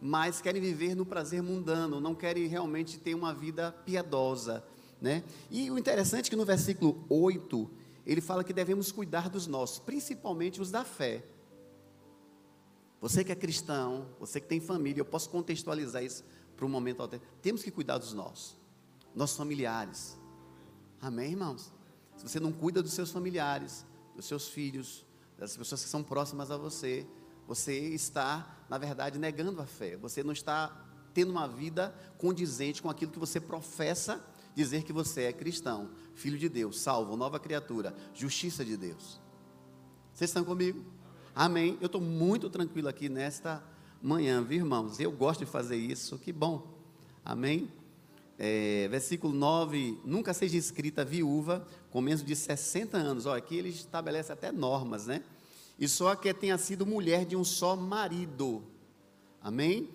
mas 0.00 0.40
querem 0.40 0.62
viver 0.62 0.94
no 0.94 1.04
prazer 1.04 1.42
mundano, 1.42 2.00
não 2.00 2.14
querem 2.14 2.46
realmente 2.46 2.98
ter 2.98 3.14
uma 3.14 3.34
vida 3.34 3.72
piedosa. 3.84 4.64
Né? 4.98 5.22
E 5.50 5.70
o 5.70 5.78
interessante 5.78 6.28
é 6.28 6.30
que 6.30 6.36
no 6.36 6.44
versículo 6.44 7.04
8, 7.08 7.70
ele 8.06 8.22
fala 8.22 8.42
que 8.42 8.52
devemos 8.52 8.90
cuidar 8.90 9.28
dos 9.28 9.46
nossos, 9.46 9.78
principalmente 9.78 10.60
os 10.60 10.70
da 10.70 10.84
fé. 10.84 11.22
Você 12.98 13.24
que 13.24 13.32
é 13.32 13.34
cristão, 13.34 14.08
você 14.18 14.40
que 14.40 14.46
tem 14.46 14.60
família, 14.60 15.00
eu 15.00 15.06
posso 15.06 15.28
contextualizar 15.28 16.02
isso 16.02 16.24
para 16.60 16.66
um 16.66 16.70
momento 16.70 17.00
alternativo. 17.00 17.32
Temos 17.40 17.62
que 17.62 17.70
cuidar 17.70 17.96
dos 17.96 18.12
nossos, 18.12 18.54
nossos 19.14 19.36
familiares. 19.36 20.18
Amém, 21.00 21.30
irmãos? 21.30 21.72
se 22.20 22.28
você 22.28 22.38
não 22.38 22.52
cuida 22.52 22.82
dos 22.82 22.92
seus 22.92 23.10
familiares, 23.10 23.86
dos 24.14 24.26
seus 24.26 24.46
filhos, 24.46 25.06
das 25.38 25.56
pessoas 25.56 25.82
que 25.82 25.88
são 25.88 26.02
próximas 26.02 26.50
a 26.50 26.56
você, 26.58 27.06
você 27.48 27.72
está, 27.94 28.58
na 28.68 28.76
verdade, 28.76 29.18
negando 29.18 29.62
a 29.62 29.64
fé. 29.64 29.96
Você 29.96 30.22
não 30.22 30.32
está 30.32 30.86
tendo 31.14 31.30
uma 31.30 31.48
vida 31.48 31.94
condizente 32.18 32.82
com 32.82 32.90
aquilo 32.90 33.10
que 33.10 33.18
você 33.18 33.40
professa 33.40 34.22
dizer 34.54 34.82
que 34.82 34.92
você 34.92 35.22
é 35.22 35.32
cristão, 35.32 35.90
filho 36.14 36.36
de 36.36 36.48
Deus, 36.48 36.80
salvo, 36.80 37.16
nova 37.16 37.40
criatura, 37.40 37.94
justiça 38.12 38.62
de 38.66 38.76
Deus. 38.76 39.18
Vocês 40.12 40.28
estão 40.28 40.44
comigo? 40.44 40.84
Amém. 41.34 41.78
Eu 41.80 41.86
estou 41.86 42.02
muito 42.02 42.50
tranquilo 42.50 42.88
aqui 42.88 43.08
nesta 43.08 43.64
manhã, 44.02 44.42
viu, 44.42 44.58
irmãos? 44.58 44.98
Eu 45.00 45.12
gosto 45.12 45.40
de 45.40 45.50
fazer 45.50 45.76
isso, 45.76 46.18
que 46.18 46.32
bom. 46.32 46.66
Amém 47.24 47.70
é, 48.42 48.88
versículo 48.88 49.34
9, 49.34 50.00
nunca 50.02 50.32
seja 50.32 50.56
escrita 50.56 51.04
viúva 51.04 51.66
com 51.90 52.00
menos 52.00 52.24
de 52.24 52.34
60 52.34 52.96
anos. 52.96 53.26
Olha, 53.26 53.36
aqui 53.36 53.54
ele 53.54 53.68
estabelece 53.68 54.32
até 54.32 54.50
normas, 54.50 55.06
né? 55.06 55.22
E 55.78 55.86
só 55.86 56.16
que 56.16 56.32
tenha 56.32 56.56
sido 56.56 56.86
mulher 56.86 57.26
de 57.26 57.36
um 57.36 57.44
só 57.44 57.76
marido. 57.76 58.64
Amém? 59.42 59.90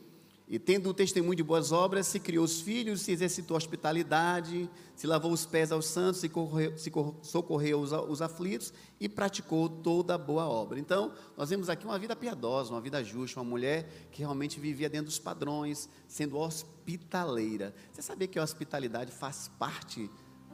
E 0.48 0.60
tendo 0.60 0.92
o 0.92 0.94
testemunho 0.94 1.36
de 1.36 1.42
boas 1.42 1.72
obras, 1.72 2.06
se 2.06 2.20
criou 2.20 2.46
os 2.46 2.62
filhos, 2.62 3.02
se 3.02 3.12
exercitou 3.12 3.56
a 3.56 3.58
hospitalidade, 3.58 4.70
se 4.96 5.08
lavou 5.08 5.32
os 5.32 5.44
pés 5.44 5.72
aos 5.72 5.88
santos, 5.88 6.22
se, 6.22 6.30
correu, 6.30 6.78
se 6.78 6.92
socorreu 7.24 7.80
os, 7.80 7.92
os 7.92 8.22
aflitos 8.22 8.72
e 9.00 9.10
praticou 9.10 9.68
toda 9.68 10.14
a 10.14 10.18
boa 10.20 10.48
obra. 10.48 10.80
Então, 10.80 11.14
nós 11.36 11.50
vemos 11.50 11.68
aqui 11.68 11.84
uma 11.84 11.98
vida 11.98 12.16
piedosa, 12.16 12.72
uma 12.72 12.80
vida 12.80 13.04
justa, 13.04 13.40
uma 13.40 13.50
mulher 13.50 13.90
que 14.12 14.20
realmente 14.20 14.60
vivia 14.60 14.88
dentro 14.88 15.08
dos 15.08 15.18
padrões, 15.18 15.90
sendo 16.08 16.38
hospitaleira. 16.38 17.74
Você 17.92 18.04
sabia 18.04 18.28
que 18.28 18.38
a 18.38 18.44
hospitalidade 18.44 19.12
faz 19.12 19.50
parte 19.58 20.08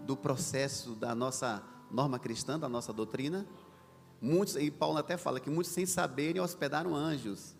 do 0.05 0.15
processo 0.15 0.95
da 0.95 1.13
nossa 1.13 1.61
norma 1.91 2.17
cristã, 2.17 2.57
da 2.57 2.69
nossa 2.69 2.93
doutrina? 2.93 3.45
Muitos, 4.21 4.55
e 4.55 4.71
Paulo 4.71 4.99
até 4.99 5.17
fala 5.17 5.37
que 5.41 5.49
muitos 5.49 5.73
sem 5.73 5.85
saberem 5.85 6.41
hospedaram 6.41 6.95
anjos. 6.95 7.55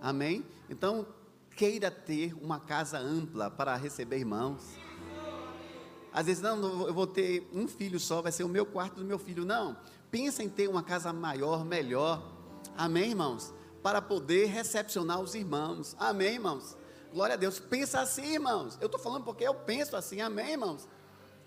Amém? 0.00 0.44
Então, 0.68 1.06
queira 1.58 1.90
ter 1.90 2.32
uma 2.40 2.60
casa 2.60 3.00
ampla 3.00 3.50
para 3.50 3.74
receber 3.74 4.18
irmãos. 4.18 4.62
Às 6.12 6.26
vezes, 6.26 6.40
não, 6.40 6.86
eu 6.86 6.94
vou 6.94 7.06
ter 7.06 7.50
um 7.52 7.66
filho 7.66 7.98
só, 7.98 8.22
vai 8.22 8.30
ser 8.30 8.44
o 8.44 8.48
meu 8.48 8.64
quarto 8.64 8.94
do 9.00 9.04
meu 9.04 9.18
filho. 9.18 9.44
Não, 9.44 9.76
pensa 10.08 10.40
em 10.40 10.48
ter 10.48 10.68
uma 10.68 10.84
casa 10.84 11.12
maior, 11.12 11.64
melhor. 11.64 12.22
Amém, 12.76 13.10
irmãos? 13.10 13.52
Para 13.82 14.00
poder 14.00 14.46
recepcionar 14.46 15.20
os 15.20 15.34
irmãos. 15.34 15.96
Amém, 15.98 16.34
irmãos? 16.34 16.76
Glória 17.12 17.34
a 17.34 17.36
Deus. 17.36 17.58
Pensa 17.58 18.00
assim, 18.00 18.34
irmãos. 18.34 18.78
Eu 18.80 18.86
estou 18.86 19.00
falando 19.00 19.24
porque 19.24 19.42
eu 19.42 19.54
penso 19.54 19.96
assim. 19.96 20.20
Amém, 20.20 20.52
irmãos? 20.52 20.86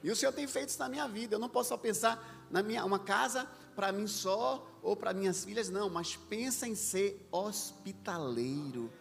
E 0.03 0.11
o 0.11 0.15
Senhor 0.15 0.33
tem 0.33 0.45
feito 0.45 0.69
isso 0.69 0.79
na 0.79 0.89
minha 0.89 1.07
vida. 1.07 1.35
Eu 1.35 1.39
não 1.39 1.47
posso 1.47 1.69
só 1.69 1.77
pensar 1.77 2.45
na 2.51 2.61
minha 2.61 2.83
uma 2.83 2.99
casa 2.99 3.47
para 3.77 3.93
mim 3.93 4.07
só 4.07 4.67
ou 4.83 4.93
para 4.93 5.13
minhas 5.13 5.45
filhas, 5.45 5.69
não. 5.69 5.89
Mas 5.89 6.17
pensa 6.17 6.67
em 6.67 6.75
ser 6.75 7.25
hospitaleiro 7.31 8.91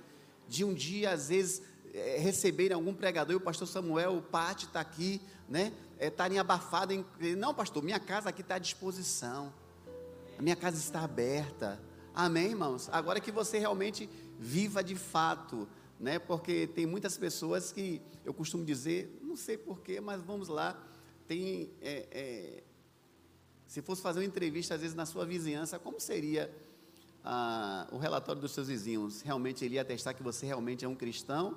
de 0.51 0.65
um 0.65 0.75
dia, 0.75 1.13
às 1.13 1.29
vezes, 1.29 1.63
é, 1.95 2.19
receberem 2.19 2.75
algum 2.75 2.93
pregador, 2.93 3.33
e 3.33 3.37
o 3.37 3.41
pastor 3.41 3.69
Samuel, 3.69 4.17
o 4.17 4.23
Pati 4.23 4.67
está 4.67 4.81
aqui, 4.81 5.23
né? 5.49 5.73
Estarem 5.99 6.39
é, 6.39 6.41
abafados 6.41 6.97
em. 6.97 7.37
Não, 7.37 7.55
pastor, 7.55 7.85
minha 7.85 8.01
casa 8.01 8.29
aqui 8.29 8.41
está 8.41 8.57
à 8.57 8.59
disposição. 8.59 9.55
A 10.37 10.43
minha 10.43 10.57
casa 10.57 10.77
está 10.77 11.03
aberta. 11.05 11.81
Amém, 12.13 12.49
irmãos? 12.49 12.89
Agora 12.91 13.21
que 13.21 13.31
você 13.31 13.61
realmente 13.61 14.11
viva 14.41 14.83
de 14.83 14.97
fato, 14.97 15.69
né? 16.01 16.19
Porque 16.19 16.67
tem 16.67 16.85
muitas 16.85 17.17
pessoas 17.17 17.71
que 17.71 18.03
eu 18.25 18.35
costumo 18.35 18.65
dizer, 18.65 19.21
não 19.23 19.37
sei 19.37 19.57
porquê, 19.57 20.01
mas 20.01 20.21
vamos 20.21 20.49
lá. 20.49 20.77
Tem. 21.29 21.71
É, 21.81 22.09
é, 22.11 22.63
se 23.69 23.81
fosse 23.83 24.03
fazer 24.03 24.19
uma 24.19 24.25
entrevista, 24.25 24.75
às 24.75 24.81
vezes, 24.81 24.97
na 24.97 25.07
sua 25.07 25.25
vizinhança, 25.25 25.79
como 25.79 26.01
seria 26.01 26.53
ah, 27.25 27.87
o 27.93 27.99
relatório 27.99 28.41
dos 28.41 28.53
seus 28.53 28.69
vizinhos, 28.69 29.21
realmente 29.21 29.65
ele 29.65 29.75
ia 29.75 29.83
atestar 29.83 30.15
que 30.15 30.23
você 30.23 30.47
realmente 30.47 30.85
é 30.85 30.89
um 30.89 30.95
cristão? 30.95 31.57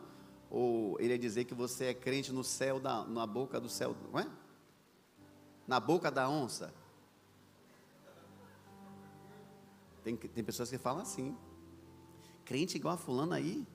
Ou 0.49 0.99
ele 0.99 1.13
ia 1.13 1.19
dizer 1.19 1.45
que 1.45 1.53
você 1.53 1.85
é 1.85 1.93
crente 1.93 2.31
no 2.31 2.43
céu, 2.43 2.79
da, 2.79 3.05
na 3.05 3.25
boca 3.25 3.59
do 3.59 3.69
céu, 3.69 3.95
não 4.11 4.19
é? 4.19 4.27
Na 5.67 5.79
boca 5.79 6.11
da 6.11 6.29
onça? 6.29 6.73
Tem, 10.03 10.15
tem 10.15 10.43
pessoas 10.43 10.69
que 10.69 10.77
falam 10.77 11.01
assim. 11.01 11.35
Crente 12.43 12.75
igual 12.75 12.95
a 12.95 12.97
fulano 12.97 13.33
aí, 13.33 13.65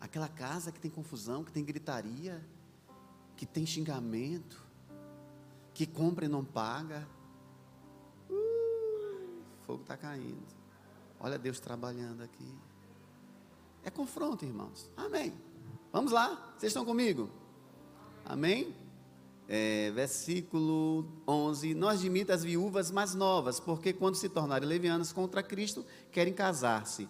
aquela 0.00 0.28
casa 0.28 0.72
que 0.72 0.80
tem 0.80 0.90
confusão, 0.90 1.44
que 1.44 1.52
tem 1.52 1.62
gritaria, 1.62 2.42
que 3.36 3.44
tem 3.44 3.66
xingamento, 3.66 4.64
que 5.74 5.86
compra 5.86 6.24
e 6.24 6.28
não 6.28 6.42
paga. 6.42 7.06
Uh, 8.30 9.44
fogo 9.66 9.82
está 9.82 9.96
caindo. 9.96 10.55
Olha 11.18 11.38
Deus 11.38 11.60
trabalhando 11.60 12.22
aqui. 12.22 12.46
É 13.82 13.90
confronto, 13.90 14.44
irmãos. 14.44 14.90
Amém. 14.96 15.32
Vamos 15.92 16.12
lá, 16.12 16.54
vocês 16.58 16.70
estão 16.70 16.84
comigo? 16.84 17.30
Amém? 18.24 18.74
É, 19.48 19.90
versículo 19.92 21.06
11: 21.26 21.74
Não 21.74 21.88
admita 21.88 22.34
as 22.34 22.42
viúvas 22.42 22.90
mais 22.90 23.14
novas, 23.14 23.60
porque 23.60 23.92
quando 23.92 24.16
se 24.16 24.28
tornarem 24.28 24.68
levianas 24.68 25.12
contra 25.12 25.42
Cristo, 25.42 25.86
querem 26.10 26.34
casar-se. 26.34 27.08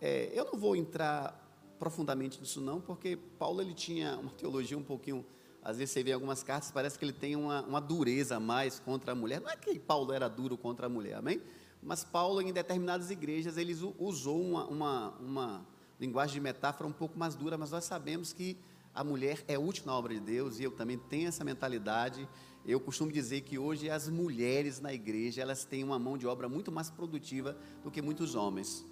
É, 0.00 0.30
eu 0.32 0.44
não 0.44 0.58
vou 0.58 0.76
entrar 0.76 1.42
profundamente 1.78 2.40
nisso, 2.40 2.60
não, 2.60 2.80
porque 2.80 3.16
Paulo 3.38 3.60
ele 3.60 3.74
tinha 3.74 4.16
uma 4.16 4.30
teologia 4.30 4.78
um 4.78 4.82
pouquinho. 4.82 5.24
Às 5.62 5.78
vezes 5.78 5.92
você 5.92 6.02
vê 6.04 6.12
algumas 6.12 6.44
cartas, 6.44 6.70
parece 6.70 6.96
que 6.96 7.04
ele 7.04 7.12
tem 7.12 7.34
uma, 7.34 7.62
uma 7.62 7.80
dureza 7.80 8.36
a 8.36 8.40
mais 8.40 8.78
contra 8.78 9.12
a 9.12 9.14
mulher. 9.16 9.40
Não 9.40 9.50
é 9.50 9.56
que 9.56 9.76
Paulo 9.78 10.12
era 10.12 10.28
duro 10.28 10.56
contra 10.56 10.86
a 10.86 10.88
mulher, 10.88 11.14
amém? 11.14 11.42
Mas 11.86 12.02
Paulo, 12.02 12.42
em 12.42 12.52
determinadas 12.52 13.10
igrejas, 13.12 13.56
ele 13.56 13.72
usou 13.96 14.42
uma, 14.42 14.66
uma, 14.66 15.10
uma 15.20 15.66
linguagem 16.00 16.34
de 16.34 16.40
metáfora 16.40 16.88
um 16.88 16.92
pouco 16.92 17.16
mais 17.16 17.36
dura, 17.36 17.56
mas 17.56 17.70
nós 17.70 17.84
sabemos 17.84 18.32
que 18.32 18.56
a 18.92 19.04
mulher 19.04 19.44
é 19.46 19.56
útil 19.56 19.84
na 19.86 19.94
obra 19.94 20.12
de 20.12 20.18
Deus, 20.18 20.58
e 20.58 20.64
eu 20.64 20.72
também 20.72 20.98
tenho 20.98 21.28
essa 21.28 21.44
mentalidade. 21.44 22.28
Eu 22.66 22.80
costumo 22.80 23.12
dizer 23.12 23.42
que 23.42 23.56
hoje 23.56 23.88
as 23.88 24.08
mulheres 24.08 24.80
na 24.80 24.92
igreja, 24.92 25.40
elas 25.40 25.64
têm 25.64 25.84
uma 25.84 25.96
mão 25.96 26.18
de 26.18 26.26
obra 26.26 26.48
muito 26.48 26.72
mais 26.72 26.90
produtiva 26.90 27.56
do 27.84 27.90
que 27.90 28.02
muitos 28.02 28.34
homens. 28.34 28.84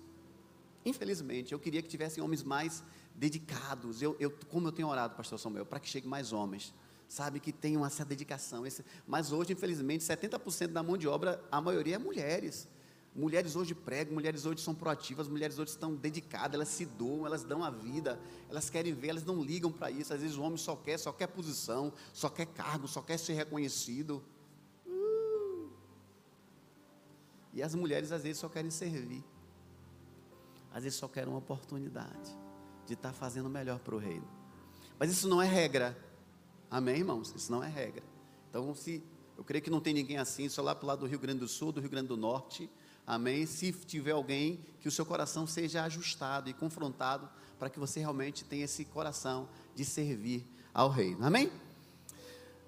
Infelizmente, 0.84 1.52
eu 1.52 1.58
queria 1.58 1.82
que 1.82 1.88
tivessem 1.88 2.22
homens 2.22 2.44
mais 2.44 2.84
dedicados. 3.12 4.02
Eu, 4.02 4.14
eu 4.20 4.30
como 4.48 4.68
eu 4.68 4.72
tenho 4.72 4.86
orado, 4.86 5.16
pastor 5.16 5.38
Samuel, 5.40 5.66
para 5.66 5.80
que 5.80 5.88
chegue 5.88 6.06
mais 6.06 6.32
homens 6.32 6.72
sabe, 7.06 7.38
que 7.38 7.52
tenham 7.52 7.84
essa 7.84 8.04
dedicação. 8.04 8.66
Esse- 8.66 8.84
mas 9.06 9.30
hoje, 9.30 9.52
infelizmente, 9.52 10.02
70% 10.02 10.72
da 10.72 10.82
mão 10.82 10.96
de 10.96 11.06
obra, 11.06 11.40
a 11.52 11.60
maioria 11.60 11.96
é 11.96 11.98
mulheres. 11.98 12.66
Mulheres 13.14 13.54
hoje 13.54 13.76
pregam, 13.76 14.12
mulheres 14.12 14.44
hoje 14.44 14.60
são 14.60 14.74
proativas, 14.74 15.28
mulheres 15.28 15.56
hoje 15.56 15.70
estão 15.70 15.94
dedicadas, 15.94 16.54
elas 16.54 16.68
se 16.68 16.84
doam, 16.84 17.24
elas 17.24 17.44
dão 17.44 17.62
a 17.62 17.70
vida, 17.70 18.18
elas 18.50 18.68
querem 18.68 18.92
ver, 18.92 19.10
elas 19.10 19.24
não 19.24 19.40
ligam 19.40 19.70
para 19.70 19.88
isso. 19.88 20.12
Às 20.12 20.20
vezes 20.20 20.36
o 20.36 20.42
homem 20.42 20.58
só 20.58 20.74
quer, 20.74 20.98
só 20.98 21.12
quer 21.12 21.28
posição, 21.28 21.92
só 22.12 22.28
quer 22.28 22.46
cargo, 22.46 22.88
só 22.88 23.00
quer 23.00 23.16
ser 23.16 23.34
reconhecido. 23.34 24.20
Uh! 24.84 25.70
E 27.52 27.62
as 27.62 27.72
mulheres 27.72 28.10
às 28.10 28.24
vezes 28.24 28.38
só 28.38 28.48
querem 28.48 28.70
servir. 28.70 29.22
Às 30.72 30.82
vezes 30.82 30.98
só 30.98 31.06
querem 31.06 31.28
uma 31.28 31.38
oportunidade 31.38 32.36
de 32.84 32.94
estar 32.94 33.12
fazendo 33.12 33.46
o 33.46 33.50
melhor 33.50 33.78
para 33.78 33.94
o 33.94 33.98
reino. 33.98 34.26
Mas 34.98 35.12
isso 35.12 35.28
não 35.28 35.40
é 35.40 35.46
regra. 35.46 35.96
Amém, 36.68 36.96
irmãos? 36.96 37.32
Isso 37.36 37.52
não 37.52 37.62
é 37.62 37.68
regra. 37.68 38.02
Então, 38.50 38.74
se 38.74 39.00
eu 39.38 39.44
creio 39.44 39.62
que 39.62 39.70
não 39.70 39.80
tem 39.80 39.94
ninguém 39.94 40.18
assim, 40.18 40.48
só 40.48 40.62
lá 40.62 40.74
para 40.74 40.84
o 40.84 40.88
lado 40.88 41.00
do 41.00 41.06
Rio 41.06 41.20
Grande 41.20 41.38
do 41.38 41.48
Sul, 41.48 41.70
do 41.70 41.80
Rio 41.80 41.90
Grande 41.90 42.08
do 42.08 42.16
Norte. 42.16 42.68
Amém? 43.06 43.46
Se 43.46 43.72
tiver 43.72 44.12
alguém, 44.12 44.60
que 44.80 44.88
o 44.88 44.90
seu 44.90 45.04
coração 45.04 45.46
seja 45.46 45.82
ajustado 45.84 46.48
e 46.48 46.54
confrontado 46.54 47.28
para 47.58 47.70
que 47.70 47.78
você 47.78 48.00
realmente 48.00 48.44
tenha 48.44 48.64
esse 48.64 48.84
coração 48.84 49.48
de 49.74 49.84
servir 49.84 50.46
ao 50.72 50.88
reino. 50.88 51.24
Amém? 51.24 51.50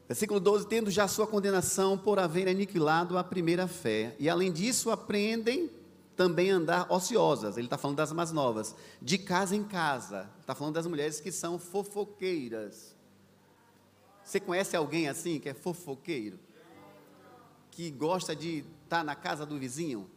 Versículo 0.09 0.39
12: 0.39 0.67
Tendo 0.67 0.91
já 0.91 1.09
sua 1.09 1.27
condenação 1.27 1.99
por 1.99 2.19
haver 2.19 2.49
aniquilado 2.49 3.19
a 3.19 3.25
primeira 3.25 3.67
fé, 3.67 4.15
e 4.19 4.29
além 4.29 4.53
disso 4.53 4.91
aprendem 4.91 5.71
também 6.17 6.51
andar 6.51 6.91
ociosas. 6.91 7.57
Ele 7.57 7.67
está 7.67 7.77
falando 7.77 7.99
das 7.99 8.13
mais 8.13 8.33
novas, 8.33 8.75
de 9.03 9.19
casa 9.19 9.55
em 9.55 9.63
casa. 9.63 10.31
Está 10.41 10.55
falando 10.55 10.75
das 10.75 10.87
mulheres 10.87 11.21
que 11.21 11.31
são 11.31 11.59
fofoqueiras. 11.59 12.97
Você 14.25 14.41
conhece 14.41 14.75
alguém 14.75 15.09
assim 15.09 15.39
que 15.39 15.49
é 15.49 15.55
fofoqueiro? 15.55 16.39
Que 17.71 17.91
gosta 17.91 18.35
de 18.35 18.65
estar 18.85 19.05
na 19.05 19.15
casa 19.15 19.45
do 19.45 19.59
vizinho? 19.59 20.11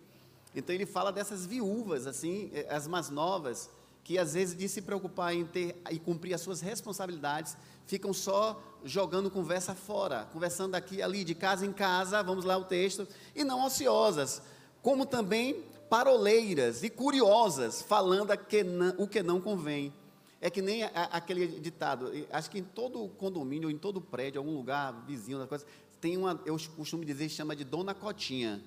Então 0.56 0.74
ele 0.74 0.86
fala 0.86 1.12
dessas 1.12 1.46
viúvas, 1.46 2.08
assim, 2.08 2.50
eh, 2.54 2.68
as 2.70 2.88
mais 2.88 3.10
novas, 3.10 3.70
que 4.04 4.18
às 4.18 4.34
vezes 4.34 4.58
de 4.58 4.68
se 4.68 4.82
preocupar 4.82 5.34
em 5.36 5.46
ter 5.46 5.80
e 5.92 6.00
cumprir 6.00 6.34
as 6.34 6.42
suas 6.42 6.62
responsabilidades, 6.62 7.56
ficam 7.86 8.14
só 8.14 8.62
jogando 8.84 9.30
conversa 9.30 9.76
fora, 9.76 10.28
conversando 10.34 10.76
aqui 10.76 11.02
ali, 11.02 11.24
de 11.24 11.36
casa 11.36 11.66
em 11.66 11.74
casa, 11.74 12.24
vamos 12.24 12.46
lá 12.46 12.58
o 12.58 12.64
texto, 12.64 13.08
e 13.36 13.44
não 13.44 13.66
ociosas, 13.66 14.42
como 14.82 15.06
também 15.06 15.64
paroleiras 15.90 16.84
e 16.84 16.90
curiosas, 16.90 17.82
falando 17.82 18.36
que 18.38 18.64
não- 18.64 18.96
o 18.98 19.08
que 19.08 19.22
não 19.22 19.42
convém. 19.42 19.94
É 20.42 20.50
que 20.50 20.62
nem 20.62 20.84
a- 20.84 20.90
aquele 21.12 21.48
ditado, 21.60 22.12
acho 22.32 22.50
que 22.50 22.60
em 22.60 22.64
todo 22.64 23.08
condomínio, 23.10 23.70
em 23.70 23.78
todo 23.78 24.00
prédio, 24.00 24.40
algum 24.40 24.56
lugar 24.56 25.04
vizinho, 25.06 25.38
das 25.38 25.50
coisas, 25.50 25.68
tem 26.00 26.16
uma, 26.16 26.40
eu 26.46 26.58
costumo 26.78 27.04
dizer, 27.04 27.28
chama 27.30 27.56
de 27.56 27.64
Dona 27.66 27.94
Cotinha, 27.94 28.64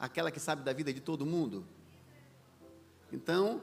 aquela 0.00 0.30
que 0.30 0.40
sabe 0.40 0.62
da 0.62 0.72
vida 0.72 0.92
de 0.92 1.00
todo 1.00 1.26
mundo. 1.26 1.64
Então, 3.12 3.60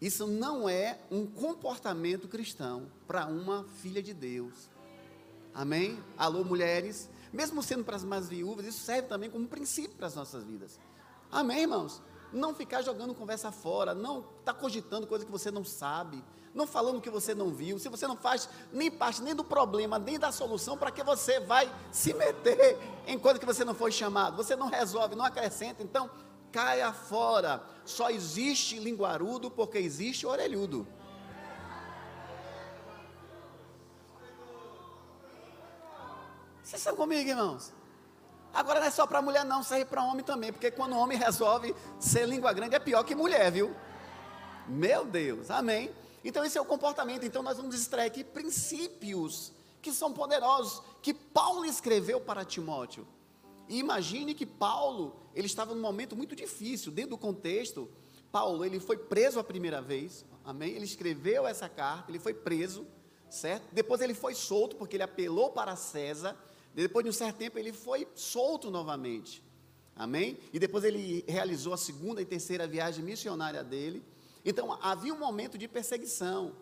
isso 0.00 0.26
não 0.26 0.68
é 0.68 0.98
um 1.10 1.26
comportamento 1.26 2.28
cristão 2.28 2.86
para 3.06 3.26
uma 3.26 3.64
filha 3.82 4.02
de 4.02 4.14
Deus. 4.14 4.70
Amém? 5.52 5.98
Alô, 6.16 6.44
mulheres. 6.44 7.10
Mesmo 7.32 7.62
sendo 7.62 7.84
para 7.84 7.96
as 7.96 8.04
mais 8.04 8.28
viúvas, 8.28 8.66
isso 8.66 8.80
serve 8.80 9.08
também 9.08 9.28
como 9.28 9.46
princípio 9.46 9.96
para 9.96 10.06
as 10.06 10.14
nossas 10.14 10.44
vidas. 10.44 10.78
Amém, 11.30 11.62
irmãos? 11.62 12.00
Não 12.32 12.54
ficar 12.54 12.82
jogando 12.82 13.14
conversa 13.14 13.50
fora, 13.50 13.94
não 13.94 14.24
estar 14.38 14.54
cogitando 14.54 15.06
coisa 15.06 15.24
que 15.24 15.30
você 15.30 15.50
não 15.50 15.64
sabe, 15.64 16.22
não 16.54 16.66
falando 16.66 17.00
que 17.00 17.10
você 17.10 17.34
não 17.34 17.50
viu. 17.50 17.78
Se 17.78 17.88
você 17.88 18.06
não 18.06 18.16
faz 18.16 18.48
nem 18.72 18.90
parte 18.90 19.22
nem 19.22 19.34
do 19.34 19.44
problema, 19.44 19.98
nem 19.98 20.18
da 20.18 20.32
solução, 20.32 20.76
para 20.76 20.90
que 20.90 21.02
você 21.02 21.40
vai 21.40 21.72
se 21.92 22.12
meter 22.12 22.78
em 23.06 23.18
coisa 23.18 23.38
que 23.38 23.46
você 23.46 23.64
não 23.64 23.74
foi 23.74 23.92
chamado? 23.92 24.36
Você 24.36 24.56
não 24.56 24.68
resolve, 24.68 25.14
não 25.14 25.24
acrescenta. 25.24 25.82
Então, 25.82 26.10
caia 26.50 26.92
fora. 26.92 27.62
Só 27.84 28.10
existe 28.10 28.78
linguarudo 28.78 29.50
porque 29.50 29.78
existe 29.78 30.26
orelhudo. 30.26 30.86
Vocês 36.62 36.82
estão 36.82 36.94
comigo, 36.94 37.28
irmãos? 37.28 37.72
Agora 38.52 38.80
não 38.80 38.86
é 38.86 38.90
só 38.90 39.06
para 39.06 39.22
mulher, 39.22 39.44
não, 39.44 39.62
serve 39.62 39.84
para 39.84 40.02
homem 40.02 40.24
também, 40.24 40.52
porque 40.52 40.70
quando 40.70 40.92
o 40.92 40.98
homem 40.98 41.16
resolve 41.18 41.74
ser 41.98 42.26
língua 42.26 42.52
grande 42.52 42.74
é 42.74 42.78
pior 42.78 43.04
que 43.04 43.14
mulher, 43.14 43.50
viu? 43.50 43.74
Meu 44.66 45.04
Deus, 45.04 45.50
amém? 45.50 45.92
Então 46.24 46.44
esse 46.44 46.58
é 46.58 46.60
o 46.60 46.64
comportamento. 46.64 47.24
Então 47.24 47.42
nós 47.42 47.56
vamos 47.56 47.74
extrair 47.74 48.06
aqui 48.06 48.24
princípios 48.24 49.52
que 49.80 49.92
são 49.92 50.12
poderosos, 50.12 50.82
que 51.00 51.14
Paulo 51.14 51.64
escreveu 51.64 52.20
para 52.20 52.44
Timóteo. 52.44 53.06
E 53.68 53.78
imagine 53.78 54.34
que 54.34 54.44
Paulo, 54.44 55.16
ele 55.34 55.46
estava 55.46 55.74
num 55.74 55.80
momento 55.80 56.16
muito 56.16 56.34
difícil, 56.34 56.90
dentro 56.92 57.10
do 57.10 57.18
contexto. 57.18 57.88
Paulo, 58.30 58.64
ele 58.64 58.80
foi 58.80 58.96
preso 58.96 59.38
a 59.38 59.44
primeira 59.44 59.80
vez, 59.80 60.24
amém? 60.44 60.72
Ele 60.72 60.84
escreveu 60.84 61.46
essa 61.46 61.68
carta, 61.68 62.10
ele 62.10 62.18
foi 62.18 62.34
preso, 62.34 62.86
certo? 63.30 63.64
Depois 63.72 64.00
ele 64.00 64.12
foi 64.12 64.34
solto, 64.34 64.76
porque 64.76 64.96
ele 64.96 65.04
apelou 65.04 65.50
para 65.50 65.76
César. 65.76 66.36
Depois 66.74 67.04
de 67.04 67.10
um 67.10 67.12
certo 67.12 67.36
tempo, 67.36 67.58
ele 67.58 67.72
foi 67.72 68.06
solto 68.14 68.70
novamente, 68.70 69.42
amém? 69.96 70.38
E 70.52 70.58
depois 70.58 70.84
ele 70.84 71.24
realizou 71.26 71.72
a 71.72 71.76
segunda 71.76 72.20
e 72.20 72.24
terceira 72.24 72.66
viagem 72.66 73.04
missionária 73.04 73.62
dele. 73.64 74.04
Então 74.44 74.78
havia 74.82 75.12
um 75.12 75.18
momento 75.18 75.58
de 75.58 75.68
perseguição. 75.68 76.56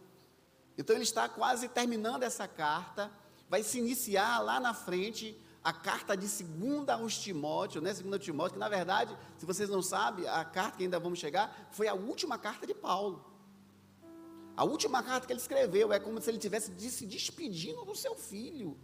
Então 0.77 0.95
ele 0.95 1.05
está 1.05 1.29
quase 1.29 1.69
terminando 1.69 2.23
essa 2.23 2.47
carta, 2.47 3.11
vai 3.49 3.63
se 3.63 3.79
iniciar 3.79 4.41
lá 4.41 4.61
na 4.61 4.75
frente 4.75 5.37
a 5.63 5.73
carta 5.73 6.17
de 6.17 6.29
segunda 6.29 6.95
aos 6.95 7.19
Timóteo, 7.19 7.81
né? 7.81 7.93
Segunda 7.93 8.19
Timóteo, 8.19 8.55
que 8.55 8.59
na 8.59 8.69
verdade, 8.69 9.17
se 9.37 9.45
vocês 9.45 9.69
não 9.69 9.83
sabem, 9.83 10.27
a 10.27 10.45
carta 10.45 10.79
que 10.79 10.85
ainda 10.85 10.99
vamos 10.99 11.19
chegar, 11.19 11.69
foi 11.73 11.89
a 11.89 11.95
última 11.95 12.39
carta 12.39 12.67
de 12.67 12.75
Paulo. 12.75 13.25
A 14.57 14.65
última 14.65 15.03
carta 15.03 15.27
que 15.27 15.33
ele 15.33 15.41
escreveu 15.41 15.93
é 15.93 16.01
como 16.01 16.21
se 16.21 16.31
ele 16.31 16.39
tivesse 16.39 16.73
se 16.91 17.07
despedindo 17.07 17.85
do 17.85 17.95
seu 17.95 18.15
filho. 18.15 18.77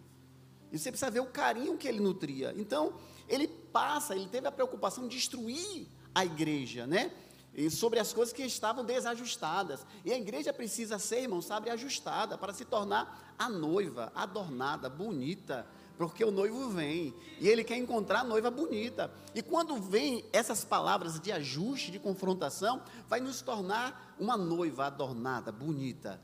E 0.70 0.78
você 0.78 0.90
precisa 0.90 1.10
ver 1.10 1.20
o 1.20 1.26
carinho 1.26 1.76
que 1.76 1.86
ele 1.88 2.00
nutria. 2.00 2.52
Então, 2.56 2.94
ele 3.28 3.48
passa, 3.48 4.14
ele 4.14 4.28
teve 4.28 4.46
a 4.46 4.52
preocupação 4.52 5.08
de 5.08 5.16
destruir 5.16 5.88
a 6.14 6.24
igreja, 6.24 6.86
né? 6.86 7.12
E 7.54 7.70
sobre 7.70 8.00
as 8.00 8.12
coisas 8.12 8.32
que 8.32 8.42
estavam 8.42 8.84
desajustadas. 8.84 9.86
E 10.04 10.12
a 10.12 10.18
igreja 10.18 10.52
precisa 10.52 10.98
ser, 10.98 11.22
irmão, 11.22 11.40
sabe, 11.40 11.70
ajustada 11.70 12.36
para 12.36 12.52
se 12.52 12.64
tornar 12.64 13.34
a 13.38 13.48
noiva, 13.48 14.12
adornada, 14.14 14.88
bonita. 14.88 15.66
Porque 15.96 16.24
o 16.24 16.32
noivo 16.32 16.68
vem 16.70 17.14
e 17.40 17.48
ele 17.48 17.62
quer 17.62 17.76
encontrar 17.76 18.20
a 18.20 18.24
noiva 18.24 18.50
bonita. 18.50 19.12
E 19.32 19.40
quando 19.40 19.76
vem 19.76 20.24
essas 20.32 20.64
palavras 20.64 21.20
de 21.20 21.30
ajuste, 21.30 21.92
de 21.92 22.00
confrontação, 22.00 22.82
vai 23.08 23.20
nos 23.20 23.40
tornar 23.40 24.16
uma 24.18 24.36
noiva 24.36 24.86
adornada, 24.86 25.52
bonita. 25.52 26.20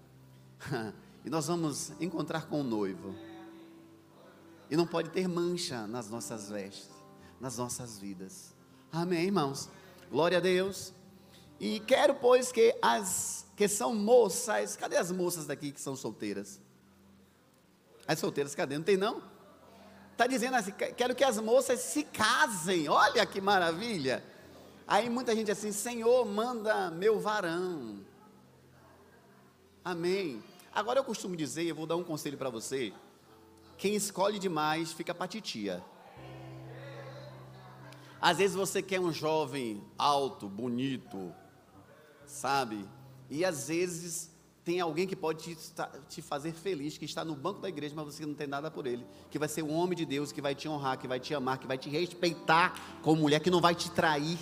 E 1.22 1.28
nós 1.28 1.48
vamos 1.48 1.92
encontrar 2.00 2.46
com 2.46 2.62
o 2.62 2.64
noivo. 2.64 3.14
E 4.70 4.74
não 4.74 4.86
pode 4.86 5.10
ter 5.10 5.28
mancha 5.28 5.86
nas 5.86 6.08
nossas 6.08 6.48
vestes, 6.48 6.88
nas 7.38 7.58
nossas 7.58 7.98
vidas. 7.98 8.54
Amém, 8.90 9.26
irmãos? 9.26 9.68
Glória 10.10 10.38
a 10.38 10.40
Deus. 10.40 10.94
E 11.60 11.78
quero, 11.80 12.14
pois, 12.14 12.50
que 12.50 12.74
as 12.80 13.46
que 13.54 13.68
são 13.68 13.94
moças, 13.94 14.74
cadê 14.74 14.96
as 14.96 15.12
moças 15.12 15.46
daqui 15.46 15.70
que 15.70 15.80
são 15.80 15.94
solteiras? 15.94 16.58
As 18.08 18.18
solteiras, 18.18 18.54
cadê? 18.54 18.78
Não 18.78 18.84
tem 18.84 18.96
não? 18.96 19.22
Está 20.12 20.26
dizendo 20.26 20.56
assim, 20.56 20.72
que- 20.72 20.92
quero 20.94 21.14
que 21.14 21.22
as 21.22 21.38
moças 21.38 21.78
se 21.80 22.02
casem. 22.04 22.88
Olha 22.88 23.26
que 23.26 23.38
maravilha. 23.38 24.24
Aí 24.88 25.10
muita 25.10 25.36
gente 25.36 25.50
assim, 25.50 25.70
Senhor, 25.72 26.24
manda 26.24 26.90
meu 26.90 27.20
varão. 27.20 28.00
Amém. 29.84 30.42
Agora 30.74 30.98
eu 30.98 31.04
costumo 31.04 31.36
dizer, 31.36 31.64
eu 31.64 31.74
vou 31.74 31.86
dar 31.86 31.96
um 31.96 32.04
conselho 32.04 32.38
para 32.38 32.48
você. 32.48 32.92
Quem 33.76 33.94
escolhe 33.94 34.38
demais 34.38 34.92
fica 34.92 35.14
para 35.14 35.28
titia. 35.28 35.84
Às 38.20 38.38
vezes 38.38 38.56
você 38.56 38.82
quer 38.82 39.00
um 39.00 39.12
jovem 39.12 39.82
alto, 39.98 40.48
bonito, 40.48 41.34
sabe? 42.30 42.88
E 43.28 43.44
às 43.44 43.68
vezes 43.68 44.30
tem 44.64 44.80
alguém 44.80 45.06
que 45.06 45.16
pode 45.16 45.54
te, 45.54 45.72
te 46.08 46.22
fazer 46.22 46.52
feliz, 46.52 46.96
que 46.96 47.04
está 47.04 47.24
no 47.24 47.34
banco 47.34 47.60
da 47.60 47.68
igreja, 47.68 47.94
mas 47.96 48.04
você 48.06 48.24
não 48.24 48.34
tem 48.34 48.46
nada 48.46 48.70
por 48.70 48.86
ele. 48.86 49.04
Que 49.30 49.38
vai 49.38 49.48
ser 49.48 49.62
um 49.62 49.72
homem 49.72 49.96
de 49.96 50.04
Deus, 50.06 50.32
que 50.32 50.40
vai 50.40 50.54
te 50.54 50.68
honrar, 50.68 50.98
que 50.98 51.08
vai 51.08 51.18
te 51.18 51.34
amar, 51.34 51.58
que 51.58 51.66
vai 51.66 51.78
te 51.78 51.88
respeitar 51.88 53.00
como 53.02 53.22
mulher, 53.22 53.40
que 53.40 53.50
não 53.50 53.60
vai 53.60 53.74
te 53.74 53.90
trair. 53.90 54.38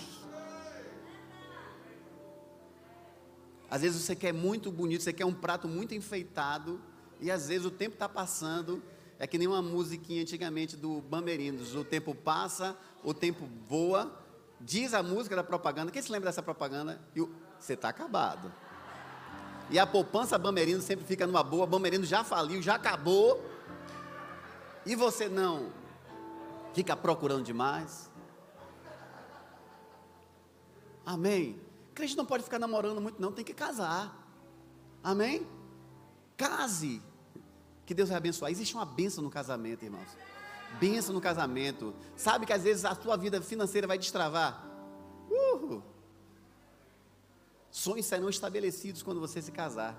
Às 3.70 3.82
vezes 3.82 4.02
você 4.02 4.16
quer 4.16 4.32
muito 4.32 4.70
bonito, 4.72 5.02
você 5.02 5.12
quer 5.12 5.26
um 5.26 5.34
prato 5.34 5.68
muito 5.68 5.94
enfeitado, 5.94 6.80
e 7.20 7.30
às 7.30 7.48
vezes 7.48 7.66
o 7.66 7.70
tempo 7.70 7.94
está 7.94 8.08
passando, 8.08 8.82
é 9.18 9.26
que 9.26 9.36
nem 9.36 9.46
uma 9.46 9.60
musiquinha 9.60 10.22
antigamente 10.22 10.76
do 10.76 11.00
Bamberinos, 11.02 11.74
o 11.74 11.84
tempo 11.84 12.14
passa, 12.14 12.76
o 13.04 13.12
tempo 13.12 13.46
voa, 13.68 14.10
diz 14.60 14.94
a 14.94 15.02
música 15.02 15.36
da 15.36 15.44
propaganda, 15.44 15.92
quem 15.92 16.00
se 16.00 16.10
lembra 16.10 16.30
dessa 16.30 16.42
propaganda? 16.42 17.00
E 17.14 17.20
o- 17.20 17.30
você 17.58 17.74
está 17.74 17.88
acabado. 17.88 18.52
E 19.70 19.78
a 19.78 19.86
poupança 19.86 20.38
Bamberinos 20.38 20.84
sempre 20.84 21.04
fica 21.04 21.26
numa 21.26 21.42
boa, 21.42 21.66
Bamberinos 21.66 22.08
já 22.08 22.24
faliu, 22.24 22.62
já 22.62 22.74
acabou, 22.74 23.44
E 24.86 24.94
você 24.96 25.28
não 25.28 25.70
fica 26.72 26.96
procurando 26.96 27.44
demais? 27.44 28.10
Amém? 31.04 31.60
Crente 31.94 32.16
não 32.16 32.24
pode 32.24 32.44
ficar 32.44 32.58
namorando 32.58 33.00
muito, 33.00 33.20
não, 33.20 33.30
tem 33.30 33.44
que 33.44 33.52
casar. 33.52 34.16
Amém? 35.02 35.46
Case. 36.38 37.02
Que 37.84 37.92
Deus 37.92 38.08
vai 38.08 38.18
abençoar. 38.18 38.50
Existe 38.50 38.74
uma 38.74 38.86
bênção 38.86 39.22
no 39.22 39.30
casamento, 39.30 39.84
irmãos. 39.84 40.08
Bênção 40.78 41.14
no 41.14 41.20
casamento. 41.20 41.94
Sabe 42.16 42.46
que 42.46 42.52
às 42.52 42.62
vezes 42.62 42.84
a 42.84 42.94
sua 42.94 43.16
vida 43.16 43.42
financeira 43.42 43.86
vai 43.86 43.98
destravar. 43.98 44.67
Sonhos 47.78 48.06
serão 48.06 48.28
estabelecidos 48.28 49.04
quando 49.04 49.20
você 49.20 49.40
se 49.40 49.52
casar. 49.52 49.96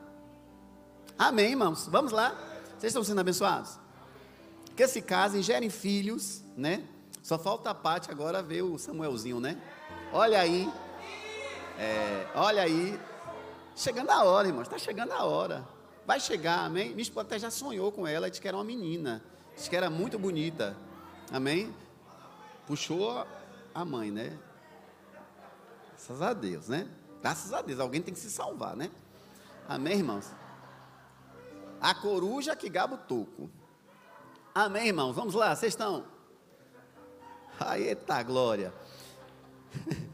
Amém, 1.17 1.51
irmãos? 1.51 1.87
Vamos 1.87 2.11
lá? 2.11 2.35
Vocês 2.77 2.91
estão 2.91 3.05
sendo 3.05 3.21
abençoados? 3.21 3.79
Que 4.75 4.85
se 4.85 5.01
casem, 5.01 5.41
gerem 5.41 5.69
filhos, 5.69 6.43
né? 6.57 6.85
Só 7.23 7.39
falta 7.39 7.69
a 7.69 7.73
parte 7.73 8.11
agora 8.11 8.43
ver 8.43 8.63
o 8.63 8.77
Samuelzinho, 8.77 9.39
né? 9.39 9.57
Olha 10.11 10.41
aí. 10.41 10.69
É, 11.77 12.27
olha 12.35 12.63
aí. 12.63 12.99
Chegando 13.77 14.09
a 14.09 14.25
hora, 14.25 14.49
irmãos. 14.49 14.63
Está 14.63 14.77
chegando 14.77 15.13
a 15.13 15.23
hora. 15.23 15.65
Vai 16.05 16.19
chegar, 16.19 16.65
amém? 16.65 16.89
Minha 16.89 17.03
esposa 17.03 17.27
até 17.27 17.39
já 17.39 17.49
sonhou 17.49 17.93
com 17.93 18.05
ela, 18.05 18.29
disse 18.29 18.41
que 18.41 18.47
era 18.49 18.57
uma 18.57 18.65
menina. 18.65 19.23
Disse 19.55 19.69
que 19.69 19.75
era 19.77 19.89
muito 19.89 20.19
bonita. 20.19 20.75
Amém? 21.31 21.73
Puxou 22.67 23.25
a 23.73 23.85
mãe, 23.85 24.11
né? 24.11 24.37
Graças 25.91 26.21
a 26.21 26.33
Deus, 26.33 26.67
né? 26.67 26.89
Graças 27.21 27.53
a 27.53 27.61
Deus. 27.61 27.79
Alguém 27.79 28.01
tem 28.01 28.13
que 28.13 28.19
se 28.19 28.29
salvar, 28.29 28.75
né? 28.75 28.89
Amém, 29.67 29.97
irmãos? 29.97 30.31
A 31.81 31.93
coruja 31.93 32.55
que 32.55 32.69
gaba 32.69 32.95
o 32.95 32.97
toco. 32.97 33.49
Amém, 34.53 34.87
irmãos? 34.87 35.13
Vamos 35.13 35.33
lá, 35.33 35.55
vocês 35.55 35.73
estão. 35.73 36.05
Eita 37.77 38.21
glória. 38.23 38.73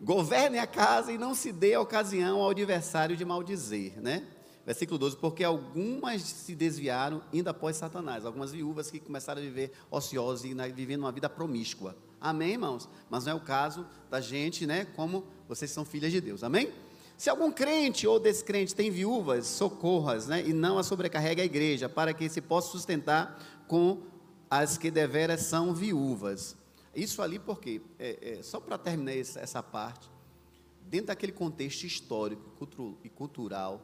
Governe 0.00 0.58
a 0.58 0.66
casa 0.66 1.12
e 1.12 1.18
não 1.18 1.34
se 1.34 1.52
dê 1.52 1.76
ocasião 1.76 2.40
ao 2.40 2.50
adversário 2.50 3.16
de 3.16 3.24
maldizer, 3.24 4.00
né? 4.00 4.26
Versículo 4.64 4.98
12, 4.98 5.16
porque 5.16 5.42
algumas 5.42 6.22
se 6.22 6.54
desviaram 6.54 7.22
indo 7.32 7.48
após 7.48 7.76
Satanás, 7.76 8.24
algumas 8.24 8.52
viúvas 8.52 8.90
que 8.90 9.00
começaram 9.00 9.40
a 9.40 9.44
viver 9.44 9.72
ociosas 9.90 10.44
e 10.44 10.54
vivendo 10.72 11.00
uma 11.00 11.10
vida 11.10 11.28
promíscua. 11.28 11.96
Amém, 12.20 12.52
irmãos? 12.52 12.88
Mas 13.10 13.24
não 13.24 13.32
é 13.32 13.34
o 13.34 13.40
caso 13.40 13.84
da 14.08 14.20
gente, 14.20 14.64
né? 14.64 14.84
Como 14.84 15.26
vocês 15.54 15.70
são 15.70 15.84
filhas 15.84 16.10
de 16.10 16.20
Deus. 16.20 16.42
Amém? 16.42 16.72
Se 17.16 17.28
algum 17.28 17.52
crente 17.52 18.06
ou 18.06 18.18
descrente 18.18 18.74
tem 18.74 18.90
viúvas, 18.90 19.46
socorras, 19.46 20.26
né? 20.26 20.42
E 20.46 20.52
não 20.52 20.78
a 20.78 20.82
sobrecarregue 20.82 21.42
a 21.42 21.44
igreja, 21.44 21.88
para 21.88 22.12
que 22.14 22.28
se 22.28 22.40
possa 22.40 22.70
sustentar 22.70 23.64
com 23.68 24.02
as 24.50 24.76
que 24.76 24.90
deveras 24.90 25.42
são 25.42 25.74
viúvas. 25.74 26.56
Isso 26.94 27.22
ali 27.22 27.38
porque, 27.38 27.80
é, 27.98 28.38
é, 28.38 28.42
só 28.42 28.60
para 28.60 28.76
terminar 28.76 29.16
essa, 29.16 29.40
essa 29.40 29.62
parte, 29.62 30.10
dentro 30.88 31.06
daquele 31.08 31.32
contexto 31.32 31.84
histórico 31.84 32.42
e 33.04 33.08
cultural, 33.08 33.80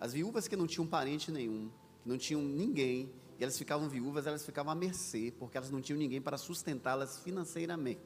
as 0.00 0.12
viúvas 0.12 0.46
que 0.46 0.56
não 0.56 0.66
tinham 0.66 0.86
parente 0.86 1.30
nenhum, 1.30 1.70
que 2.02 2.08
não 2.08 2.16
tinham 2.16 2.40
ninguém, 2.40 3.10
e 3.38 3.42
elas 3.42 3.58
ficavam 3.58 3.88
viúvas, 3.88 4.26
elas 4.26 4.44
ficavam 4.44 4.72
à 4.72 4.74
mercê, 4.74 5.32
porque 5.38 5.56
elas 5.56 5.70
não 5.70 5.80
tinham 5.80 5.98
ninguém 5.98 6.20
para 6.20 6.38
sustentá-las 6.38 7.18
financeiramente. 7.18 8.00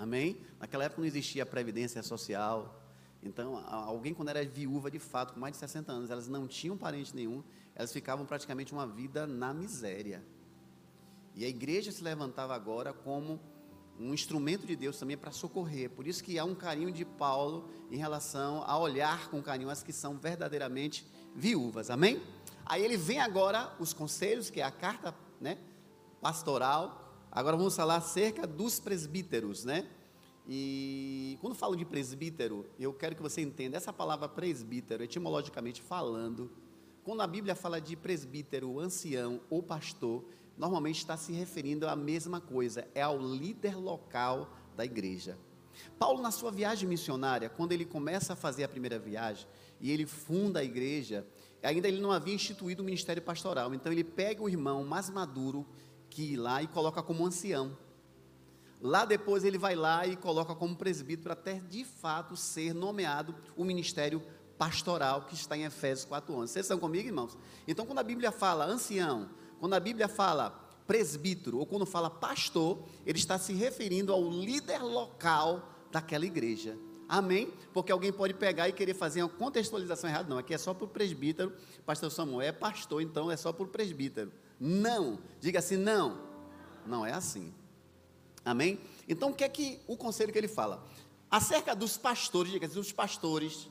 Amém? 0.00 0.40
Naquela 0.58 0.84
época 0.84 1.02
não 1.02 1.06
existia 1.06 1.44
previdência 1.44 2.02
social. 2.02 2.82
Então, 3.22 3.62
alguém 3.68 4.14
quando 4.14 4.30
era 4.30 4.42
viúva 4.42 4.90
de 4.90 4.98
fato, 4.98 5.34
com 5.34 5.40
mais 5.40 5.52
de 5.52 5.58
60 5.58 5.92
anos, 5.92 6.10
elas 6.10 6.26
não 6.26 6.48
tinham 6.48 6.74
parente 6.74 7.14
nenhum, 7.14 7.44
elas 7.74 7.92
ficavam 7.92 8.24
praticamente 8.24 8.72
uma 8.72 8.86
vida 8.86 9.26
na 9.26 9.52
miséria. 9.52 10.24
E 11.34 11.44
a 11.44 11.48
igreja 11.48 11.92
se 11.92 12.02
levantava 12.02 12.54
agora 12.54 12.94
como 12.94 13.38
um 13.98 14.14
instrumento 14.14 14.66
de 14.66 14.74
Deus 14.74 14.98
também 14.98 15.18
para 15.18 15.32
socorrer. 15.32 15.90
Por 15.90 16.06
isso 16.06 16.24
que 16.24 16.38
há 16.38 16.44
um 16.46 16.54
carinho 16.54 16.90
de 16.90 17.04
Paulo 17.04 17.68
em 17.90 17.98
relação 17.98 18.64
a 18.66 18.78
olhar 18.78 19.28
com 19.28 19.42
carinho 19.42 19.68
as 19.68 19.82
que 19.82 19.92
são 19.92 20.16
verdadeiramente 20.16 21.06
viúvas. 21.36 21.90
Amém? 21.90 22.22
Aí 22.64 22.82
ele 22.82 22.96
vem 22.96 23.20
agora 23.20 23.76
os 23.78 23.92
conselhos, 23.92 24.48
que 24.48 24.62
é 24.62 24.64
a 24.64 24.70
carta, 24.70 25.14
né, 25.38 25.58
pastoral. 26.22 26.99
Agora 27.32 27.56
vamos 27.56 27.76
falar 27.76 27.96
acerca 27.96 28.44
dos 28.44 28.80
presbíteros, 28.80 29.64
né? 29.64 29.86
E 30.48 31.38
quando 31.40 31.54
falo 31.54 31.76
de 31.76 31.84
presbítero, 31.84 32.66
eu 32.76 32.92
quero 32.92 33.14
que 33.14 33.22
você 33.22 33.40
entenda 33.40 33.76
essa 33.76 33.92
palavra 33.92 34.28
presbítero, 34.28 35.04
etimologicamente 35.04 35.80
falando, 35.80 36.50
quando 37.04 37.20
a 37.20 37.28
Bíblia 37.28 37.54
fala 37.54 37.80
de 37.80 37.94
presbítero, 37.94 38.80
ancião 38.80 39.40
ou 39.48 39.62
pastor, 39.62 40.24
normalmente 40.58 40.98
está 40.98 41.16
se 41.16 41.32
referindo 41.32 41.86
à 41.86 41.94
mesma 41.94 42.40
coisa, 42.40 42.88
é 42.96 43.02
ao 43.02 43.16
líder 43.16 43.76
local 43.76 44.50
da 44.76 44.84
igreja. 44.84 45.38
Paulo, 46.00 46.20
na 46.20 46.32
sua 46.32 46.50
viagem 46.50 46.88
missionária, 46.88 47.48
quando 47.48 47.70
ele 47.70 47.84
começa 47.84 48.32
a 48.32 48.36
fazer 48.36 48.64
a 48.64 48.68
primeira 48.68 48.98
viagem 48.98 49.46
e 49.80 49.92
ele 49.92 50.04
funda 50.04 50.58
a 50.58 50.64
igreja, 50.64 51.24
ainda 51.62 51.86
ele 51.86 52.00
não 52.00 52.10
havia 52.10 52.34
instituído 52.34 52.82
o 52.82 52.84
ministério 52.84 53.22
pastoral, 53.22 53.72
então 53.72 53.92
ele 53.92 54.02
pega 54.02 54.42
o 54.42 54.48
irmão 54.48 54.84
mais 54.84 55.08
maduro 55.08 55.64
que 56.10 56.34
ir 56.34 56.36
lá 56.36 56.62
e 56.62 56.66
coloca 56.66 57.02
como 57.02 57.24
ancião. 57.24 57.76
Lá 58.82 59.04
depois 59.04 59.44
ele 59.44 59.58
vai 59.58 59.74
lá 59.74 60.06
e 60.06 60.16
coloca 60.16 60.54
como 60.54 60.74
presbítero 60.74 61.32
até 61.32 61.54
de 61.60 61.84
fato 61.84 62.36
ser 62.36 62.74
nomeado 62.74 63.34
o 63.56 63.64
ministério 63.64 64.22
pastoral 64.58 65.22
que 65.22 65.34
está 65.34 65.56
em 65.56 65.64
Efésios 65.64 66.06
4:11. 66.06 66.48
Vocês 66.48 66.64
estão 66.64 66.78
comigo, 66.78 67.08
irmãos? 67.08 67.36
Então 67.68 67.86
quando 67.86 67.98
a 67.98 68.02
Bíblia 68.02 68.32
fala 68.32 68.64
ancião, 68.64 69.30
quando 69.58 69.74
a 69.74 69.80
Bíblia 69.80 70.08
fala 70.08 70.50
presbítero 70.86 71.58
ou 71.58 71.66
quando 71.66 71.86
fala 71.86 72.10
pastor, 72.10 72.82
ele 73.06 73.18
está 73.18 73.38
se 73.38 73.52
referindo 73.52 74.12
ao 74.12 74.28
líder 74.28 74.82
local 74.82 75.68
daquela 75.92 76.26
igreja. 76.26 76.76
Amém? 77.08 77.52
Porque 77.72 77.90
alguém 77.90 78.12
pode 78.12 78.34
pegar 78.34 78.68
e 78.68 78.72
querer 78.72 78.94
fazer 78.94 79.22
uma 79.22 79.28
contextualização 79.28 80.08
errada. 80.08 80.28
Não, 80.28 80.38
aqui 80.38 80.54
é 80.54 80.58
só 80.58 80.72
para 80.72 80.84
o 80.84 80.88
presbítero. 80.88 81.52
Pastor 81.84 82.10
Samuel 82.10 82.48
é 82.48 82.52
pastor, 82.52 83.02
então 83.02 83.30
é 83.30 83.36
só 83.36 83.52
para 83.52 83.64
o 83.64 83.68
presbítero. 83.68 84.32
Não. 84.60 85.18
Diga 85.40 85.58
assim, 85.58 85.76
não. 85.76 86.20
Não 86.86 87.06
é 87.06 87.12
assim. 87.12 87.54
Amém? 88.44 88.78
Então 89.08 89.30
o 89.30 89.34
que 89.34 89.42
é 89.42 89.48
que 89.48 89.80
o 89.86 89.96
conselho 89.96 90.30
que 90.30 90.38
ele 90.38 90.48
fala? 90.48 90.86
Acerca 91.30 91.74
dos 91.74 91.96
pastores, 91.96 92.52
diga 92.52 92.66
assim, 92.66 92.78
os 92.78 92.92
pastores. 92.92 93.70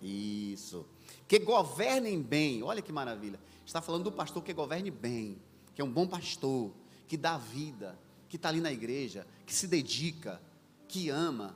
Isso. 0.00 0.86
Que 1.28 1.38
governem 1.38 2.22
bem. 2.22 2.62
Olha 2.62 2.80
que 2.80 2.90
maravilha. 2.90 3.38
Está 3.66 3.82
falando 3.82 4.04
do 4.04 4.12
pastor 4.12 4.42
que 4.42 4.54
governe 4.54 4.90
bem, 4.90 5.38
que 5.74 5.82
é 5.82 5.84
um 5.84 5.92
bom 5.92 6.06
pastor, 6.06 6.72
que 7.06 7.16
dá 7.16 7.36
vida, 7.36 7.98
que 8.28 8.36
está 8.36 8.48
ali 8.48 8.60
na 8.60 8.72
igreja, 8.72 9.26
que 9.44 9.54
se 9.54 9.66
dedica, 9.66 10.40
que 10.88 11.10
ama, 11.10 11.54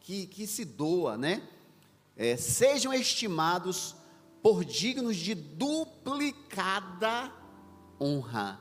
que, 0.00 0.26
que 0.26 0.46
se 0.46 0.64
doa, 0.64 1.16
né? 1.16 1.48
É, 2.16 2.36
sejam 2.36 2.92
estimados 2.92 3.94
por 4.42 4.64
dignos 4.64 5.16
de 5.16 5.34
duplicada 5.34 7.32
honra. 8.00 8.60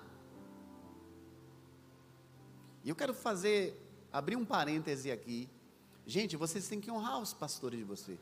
E 2.83 2.89
eu 2.89 2.95
quero 2.95 3.13
fazer, 3.13 3.79
abrir 4.11 4.35
um 4.35 4.45
parêntese 4.45 5.11
aqui. 5.11 5.49
Gente, 6.05 6.35
vocês 6.35 6.67
têm 6.67 6.81
que 6.81 6.91
honrar 6.91 7.21
os 7.21 7.33
pastores 7.33 7.79
de 7.79 7.85
você. 7.85 8.19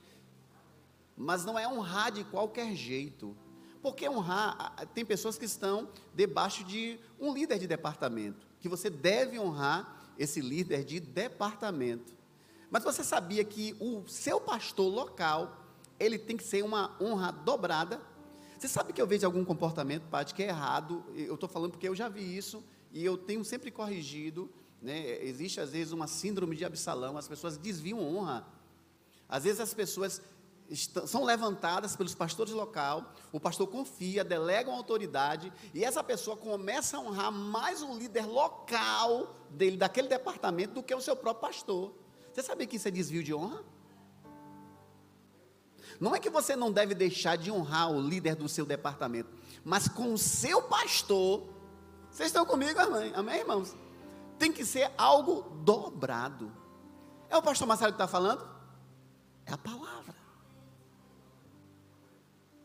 Mas 1.18 1.44
não 1.44 1.58
é 1.58 1.68
honrar 1.68 2.12
de 2.12 2.24
qualquer 2.24 2.76
jeito. 2.76 3.36
Porque 3.82 4.08
honrar, 4.08 4.76
tem 4.94 5.04
pessoas 5.04 5.38
que 5.38 5.46
estão 5.46 5.90
debaixo 6.14 6.64
de 6.64 7.00
um 7.20 7.34
líder 7.34 7.58
de 7.58 7.66
departamento, 7.66 8.46
que 8.60 8.70
você 8.70 8.90
deve 8.90 9.40
honrar 9.40 10.14
esse 10.20 10.40
líder 10.40 10.84
de 10.84 11.00
departamento. 11.00 12.14
Mas 12.70 12.84
você 12.84 13.04
sabia 13.04 13.44
que 13.44 13.76
o 13.80 14.08
seu 14.08 14.40
pastor 14.40 14.88
local, 14.88 15.66
ele 16.00 16.20
tem 16.20 16.38
que 16.38 16.44
ser 16.44 16.64
uma 16.64 16.96
honra 17.02 17.32
dobrada? 17.32 18.00
Você 18.62 18.68
sabe 18.68 18.94
que 18.94 19.02
eu 19.02 19.08
vejo 19.08 19.26
algum 19.26 19.44
comportamento, 19.44 20.04
Pati, 20.04 20.36
que 20.36 20.44
é 20.44 20.50
errado, 20.50 21.04
eu 21.16 21.34
estou 21.34 21.50
falando 21.50 21.72
porque 21.72 21.90
eu 21.90 21.96
já 21.96 22.08
vi 22.08 22.38
isso, 22.38 22.64
e 22.92 23.04
eu 23.04 23.18
tenho 23.18 23.44
sempre 23.44 23.72
corrigido, 23.72 24.52
né? 24.80 25.20
existe 25.24 25.60
às 25.60 25.72
vezes 25.72 25.92
uma 25.92 26.06
síndrome 26.06 26.56
de 26.56 26.64
Absalão, 26.64 27.18
as 27.18 27.28
pessoas 27.28 27.58
desviam 27.58 28.00
honra. 28.00 28.46
Às 29.28 29.46
vezes 29.46 29.60
as 29.60 29.74
pessoas 29.74 30.22
estão, 30.70 31.08
são 31.08 31.24
levantadas 31.24 31.96
pelos 31.96 32.14
pastores 32.14 32.54
local, 32.54 33.12
o 33.32 33.40
pastor 33.40 33.66
confia, 33.66 34.24
delega 34.24 34.70
uma 34.70 34.78
autoridade, 34.78 35.52
e 35.74 35.84
essa 35.84 36.04
pessoa 36.04 36.38
começa 36.38 36.98
a 36.98 37.00
honrar 37.00 37.32
mais 37.32 37.82
o 37.82 37.98
líder 37.98 38.28
local 38.28 39.38
dele, 39.50 39.76
daquele 39.76 40.08
departamento, 40.08 40.76
do 40.76 40.84
que 40.84 40.94
o 40.94 41.02
seu 41.02 41.16
próprio 41.16 41.50
pastor. 41.50 41.96
Você 42.32 42.44
sabia 42.44 42.68
que 42.68 42.76
isso 42.76 42.88
é 42.88 42.92
desvio 42.92 43.24
de 43.24 43.34
honra? 43.34 43.66
Não 46.02 46.16
é 46.16 46.20
que 46.20 46.32
você 46.32 46.56
não 46.56 46.72
deve 46.72 46.96
deixar 46.96 47.36
de 47.36 47.52
honrar 47.52 47.92
o 47.92 48.02
líder 48.02 48.36
do 48.36 48.50
seu 48.50 48.66
departamento, 48.66 49.30
mas 49.64 49.88
com 49.88 50.12
o 50.12 50.18
seu 50.18 50.64
pastor, 50.64 51.48
vocês 52.10 52.30
estão 52.30 52.44
comigo, 52.44 52.80
amém, 52.80 53.14
amém 53.14 53.40
irmãos? 53.42 53.76
Tem 54.40 54.52
que 54.52 54.66
ser 54.66 54.92
algo 54.98 55.44
dobrado. 55.64 56.52
É 57.30 57.38
o 57.38 57.42
pastor 57.44 57.68
Marcelo 57.68 57.92
que 57.92 57.98
está 58.02 58.08
falando? 58.08 58.44
É 59.46 59.54
a 59.54 59.58
palavra. 59.60 60.16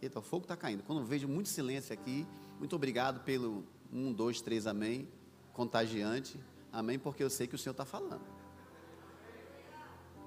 Eita, 0.00 0.18
o 0.18 0.22
fogo 0.22 0.44
está 0.44 0.56
caindo. 0.56 0.82
Quando 0.82 1.04
vejo 1.04 1.28
muito 1.28 1.50
silêncio 1.50 1.92
aqui, 1.92 2.26
muito 2.58 2.74
obrigado 2.74 3.20
pelo 3.20 3.66
um, 3.92 4.14
dois, 4.14 4.40
três, 4.40 4.66
amém. 4.66 5.06
Contagiante. 5.52 6.40
Amém, 6.72 6.98
porque 6.98 7.22
eu 7.22 7.28
sei 7.28 7.46
que 7.46 7.54
o 7.54 7.58
Senhor 7.58 7.72
está 7.72 7.84
falando. 7.84 8.24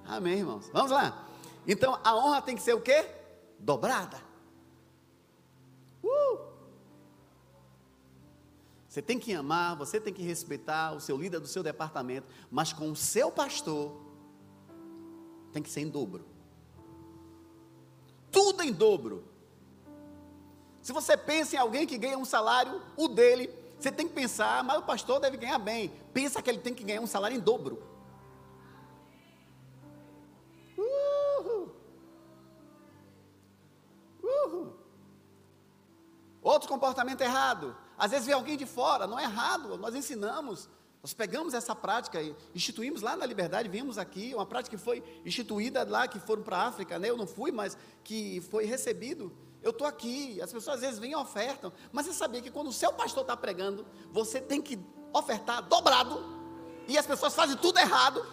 Amém, 0.04 0.38
irmãos. 0.38 0.70
Vamos 0.72 0.92
lá. 0.92 1.29
Então 1.70 2.00
a 2.02 2.16
honra 2.16 2.42
tem 2.42 2.56
que 2.56 2.62
ser 2.62 2.74
o 2.74 2.80
quê? 2.80 3.06
Dobrada. 3.56 4.20
Uh! 6.02 6.40
Você 8.88 9.00
tem 9.00 9.20
que 9.20 9.32
amar, 9.32 9.76
você 9.76 10.00
tem 10.00 10.12
que 10.12 10.20
respeitar 10.20 10.90
o 10.92 11.00
seu 11.00 11.16
líder 11.16 11.38
do 11.38 11.46
seu 11.46 11.62
departamento, 11.62 12.26
mas 12.50 12.72
com 12.72 12.90
o 12.90 12.96
seu 12.96 13.30
pastor 13.30 13.96
tem 15.52 15.62
que 15.62 15.70
ser 15.70 15.82
em 15.82 15.88
dobro. 15.88 16.26
Tudo 18.32 18.64
em 18.64 18.72
dobro. 18.72 19.22
Se 20.82 20.92
você 20.92 21.16
pensa 21.16 21.54
em 21.54 21.58
alguém 21.60 21.86
que 21.86 21.96
ganha 21.96 22.18
um 22.18 22.24
salário, 22.24 22.82
o 22.96 23.06
dele, 23.06 23.48
você 23.78 23.92
tem 23.92 24.08
que 24.08 24.14
pensar, 24.14 24.64
mas 24.64 24.80
o 24.80 24.82
pastor 24.82 25.20
deve 25.20 25.36
ganhar 25.36 25.58
bem. 25.60 25.92
Pensa 26.12 26.42
que 26.42 26.50
ele 26.50 26.58
tem 26.58 26.74
que 26.74 26.82
ganhar 26.82 27.00
um 27.00 27.06
salário 27.06 27.36
em 27.36 27.40
dobro. 27.40 27.80
Comportamento 36.90 37.20
errado. 37.20 37.76
Às 37.96 38.10
vezes 38.10 38.26
vem 38.26 38.34
alguém 38.34 38.56
de 38.56 38.66
fora, 38.66 39.06
não 39.06 39.18
é 39.18 39.22
errado, 39.24 39.76
nós 39.78 39.94
ensinamos. 39.94 40.68
Nós 41.02 41.14
pegamos 41.14 41.54
essa 41.54 41.74
prática 41.74 42.20
e 42.20 42.36
instituímos 42.54 43.00
lá 43.00 43.16
na 43.16 43.24
Liberdade, 43.24 43.68
vimos 43.68 43.96
aqui, 43.96 44.34
uma 44.34 44.44
prática 44.44 44.76
que 44.76 44.82
foi 44.82 45.02
instituída 45.24 45.86
lá, 45.88 46.06
que 46.06 46.18
foram 46.18 46.42
para 46.42 46.58
a 46.58 46.66
África, 46.66 46.98
né? 46.98 47.08
eu 47.08 47.16
não 47.16 47.26
fui, 47.26 47.50
mas 47.50 47.76
que 48.04 48.40
foi 48.50 48.66
recebido. 48.66 49.32
Eu 49.62 49.70
estou 49.70 49.86
aqui, 49.86 50.40
as 50.42 50.52
pessoas 50.52 50.76
às 50.76 50.80
vezes 50.82 50.98
vêm 50.98 51.12
e 51.12 51.16
ofertam, 51.16 51.72
mas 51.92 52.06
você 52.06 52.12
sabia 52.12 52.42
que 52.42 52.50
quando 52.50 52.68
o 52.68 52.72
seu 52.72 52.92
pastor 52.92 53.22
está 53.22 53.36
pregando, 53.36 53.86
você 54.10 54.40
tem 54.40 54.60
que 54.60 54.78
ofertar 55.12 55.62
dobrado, 55.62 56.38
e 56.86 56.98
as 56.98 57.06
pessoas 57.06 57.34
fazem 57.34 57.56
tudo 57.56 57.78
errado. 57.78 58.26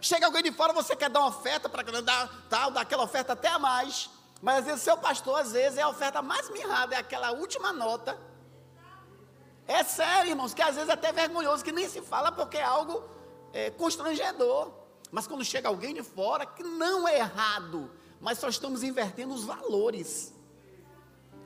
Chega 0.00 0.26
alguém 0.26 0.42
de 0.42 0.52
fora, 0.52 0.72
você 0.72 0.94
quer 0.94 1.08
dar 1.08 1.20
uma 1.20 1.28
oferta 1.28 1.68
para 1.68 1.82
dar 2.02 2.46
tal, 2.48 2.70
dar 2.70 2.82
aquela 2.82 3.02
oferta 3.02 3.32
até 3.32 3.48
a 3.48 3.58
mais, 3.58 4.10
mas 4.42 4.58
às 4.58 4.64
vezes 4.64 4.82
seu 4.82 4.96
pastor, 4.96 5.40
às 5.40 5.52
vezes, 5.52 5.78
é 5.78 5.82
a 5.82 5.88
oferta 5.88 6.20
mais 6.22 6.50
mirrada, 6.50 6.94
é 6.94 6.98
aquela 6.98 7.32
última 7.32 7.72
nota. 7.72 8.18
É 9.66 9.82
sério, 9.82 10.30
irmãos, 10.30 10.54
que 10.54 10.62
às 10.62 10.74
vezes 10.74 10.88
é 10.88 10.92
até 10.92 11.12
vergonhoso, 11.12 11.64
que 11.64 11.72
nem 11.72 11.88
se 11.88 12.00
fala 12.00 12.30
porque 12.30 12.56
é 12.56 12.62
algo 12.62 13.02
é, 13.52 13.70
constrangedor. 13.70 14.70
Mas 15.10 15.26
quando 15.26 15.44
chega 15.44 15.68
alguém 15.68 15.94
de 15.94 16.02
fora, 16.02 16.46
que 16.46 16.62
não 16.62 17.08
é 17.08 17.18
errado, 17.18 17.90
mas 18.20 18.38
só 18.38 18.48
estamos 18.48 18.82
invertendo 18.82 19.34
os 19.34 19.44
valores. 19.44 20.32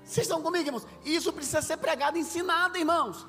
Vocês 0.05 0.27
estão 0.27 0.43
comigo, 0.43 0.67
irmãos? 0.67 0.87
Isso 1.05 1.33
precisa 1.33 1.63
ser 1.63 1.77
pregado 1.77 2.19
ensinado, 2.19 2.77
irmãos. 2.77 3.27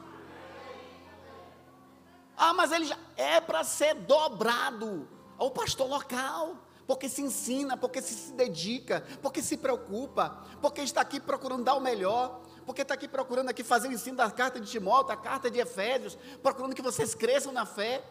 Ah, 2.35 2.53
mas 2.53 2.71
ele 2.71 2.85
já 2.85 2.97
é 3.15 3.39
para 3.39 3.63
ser 3.63 3.93
dobrado 3.93 5.07
ao 5.37 5.51
pastor 5.51 5.87
local, 5.87 6.55
porque 6.91 7.07
se 7.07 7.21
ensina, 7.21 7.77
porque 7.77 8.01
se, 8.01 8.33
dedica, 8.33 9.01
porque 9.21 9.41
se 9.41 9.55
preocupa, 9.55 10.43
porque 10.61 10.81
está 10.81 10.99
aqui 10.99 11.21
procurando 11.21 11.63
dar 11.63 11.75
o 11.75 11.79
melhor, 11.79 12.41
porque 12.65 12.81
está 12.81 12.95
aqui 12.95 13.07
procurando 13.07 13.47
aqui 13.47 13.63
fazer 13.63 13.87
o 13.87 13.93
ensino 13.93 14.17
da 14.17 14.29
carta 14.29 14.59
de 14.59 14.69
Timóteo, 14.69 15.13
a 15.13 15.15
carta 15.15 15.49
de 15.49 15.57
Efésios, 15.57 16.17
procurando 16.43 16.75
que 16.75 16.81
vocês 16.81 17.15
cresçam 17.15 17.53
na 17.53 17.65
fé. 17.65 18.03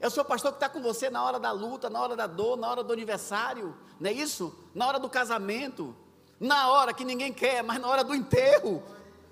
É 0.00 0.08
o 0.08 0.10
seu 0.10 0.24
pastor 0.24 0.50
que 0.50 0.56
está 0.56 0.68
com 0.68 0.82
você 0.82 1.08
na 1.10 1.22
hora 1.22 1.38
da 1.38 1.52
luta, 1.52 1.88
na 1.88 2.02
hora 2.02 2.16
da 2.16 2.26
dor, 2.26 2.56
na 2.56 2.68
hora 2.68 2.82
do 2.82 2.92
aniversário, 2.92 3.72
não 4.00 4.10
é 4.10 4.12
isso? 4.12 4.52
Na 4.74 4.88
hora 4.88 4.98
do 4.98 5.08
casamento, 5.08 5.94
na 6.40 6.72
hora 6.72 6.92
que 6.92 7.04
ninguém 7.04 7.32
quer, 7.32 7.62
mas 7.62 7.80
na 7.80 7.86
hora 7.86 8.02
do 8.02 8.16
enterro. 8.16 8.82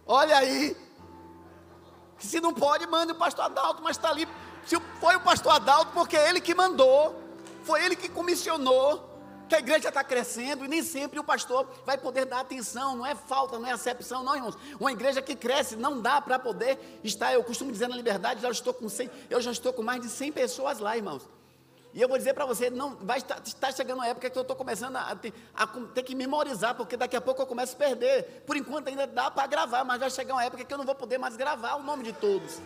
Olha 0.07 0.36
aí. 0.36 0.76
Se 2.20 2.41
não 2.41 2.55
pode, 2.55 2.86
mande 2.86 3.11
o 3.11 3.16
pastor 3.16 3.47
Adalto, 3.47 3.82
mas 3.82 3.97
está 3.97 4.11
ali. 4.11 4.28
Se 4.64 4.78
foi 5.01 5.16
o 5.16 5.20
pastor 5.22 5.55
Adalto, 5.55 5.91
porque 5.93 6.16
é 6.16 6.28
ele 6.28 6.41
que 6.41 6.55
mandou, 6.55 7.26
foi 7.69 7.85
ele 7.85 7.95
que 7.95 8.09
comissionou, 8.09 9.07
que 9.47 9.55
a 9.55 9.59
igreja 9.59 9.89
está 9.91 10.03
crescendo 10.03 10.64
e 10.64 10.69
nem 10.69 10.83
sempre 10.83 11.21
o 11.21 11.25
pastor 11.25 11.69
vai 11.85 11.99
poder 11.99 12.25
dar 12.25 12.41
atenção, 12.41 12.97
não 12.97 13.05
é 13.05 13.14
falta, 13.14 13.59
não 13.59 13.69
é 13.69 13.73
acepção, 13.73 14.23
não, 14.23 14.35
irmãos. 14.35 14.57
Uma 14.81 14.91
igreja 14.91 15.21
que 15.21 15.37
cresce 15.37 15.77
não 15.77 16.01
dá 16.01 16.19
para 16.19 16.39
poder 16.39 16.79
estar, 17.05 17.35
eu 17.35 17.45
costumo 17.45 17.71
dizer 17.71 17.87
na 17.87 17.95
liberdade, 17.95 18.41
já 18.41 18.51
estou 18.51 18.73
com 18.73 18.89
100, 18.89 19.11
eu 19.29 19.39
já 19.43 19.53
estou 19.53 19.71
com 19.75 19.83
mais 19.83 20.01
de 20.01 20.09
100 20.09 20.33
pessoas 20.33 20.79
lá, 20.79 20.97
irmãos. 20.97 21.29
E 21.93 22.01
eu 22.01 22.09
vou 22.09 22.16
dizer 22.16 22.33
para 22.33 22.47
você, 22.47 22.71
não 22.71 22.97
vai 22.97 23.19
estar, 23.19 23.39
está 23.45 23.71
chegando 23.71 23.99
uma 23.99 24.07
época 24.07 24.31
que 24.31 24.39
eu 24.39 24.43
estou 24.43 24.57
começando 24.57 24.97
a 24.97 25.14
ter, 25.14 25.35
a 25.55 25.66
ter, 25.66 26.03
que 26.05 26.14
memorizar, 26.14 26.75
porque 26.75 26.97
daqui 26.97 27.16
a 27.16 27.21
pouco 27.21 27.43
eu 27.43 27.47
começo 27.47 27.75
a 27.75 27.79
perder. 27.79 28.45
Por 28.47 28.57
enquanto 28.57 28.89
ainda 28.89 29.07
dá 29.07 29.31
para 29.31 29.47
gravar, 29.47 29.85
mas 29.85 30.01
vai 30.01 30.11
chegar 30.11 30.33
uma 30.35 30.45
época 30.45 30.64
que 30.64 30.73
eu 30.73 30.79
não 30.79 30.87
vou 30.87 30.95
poder 30.95 31.19
mais 31.19 31.37
gravar 31.37 31.75
o 31.75 31.83
nome 31.83 32.05
de 32.05 32.14
todos. 32.14 32.61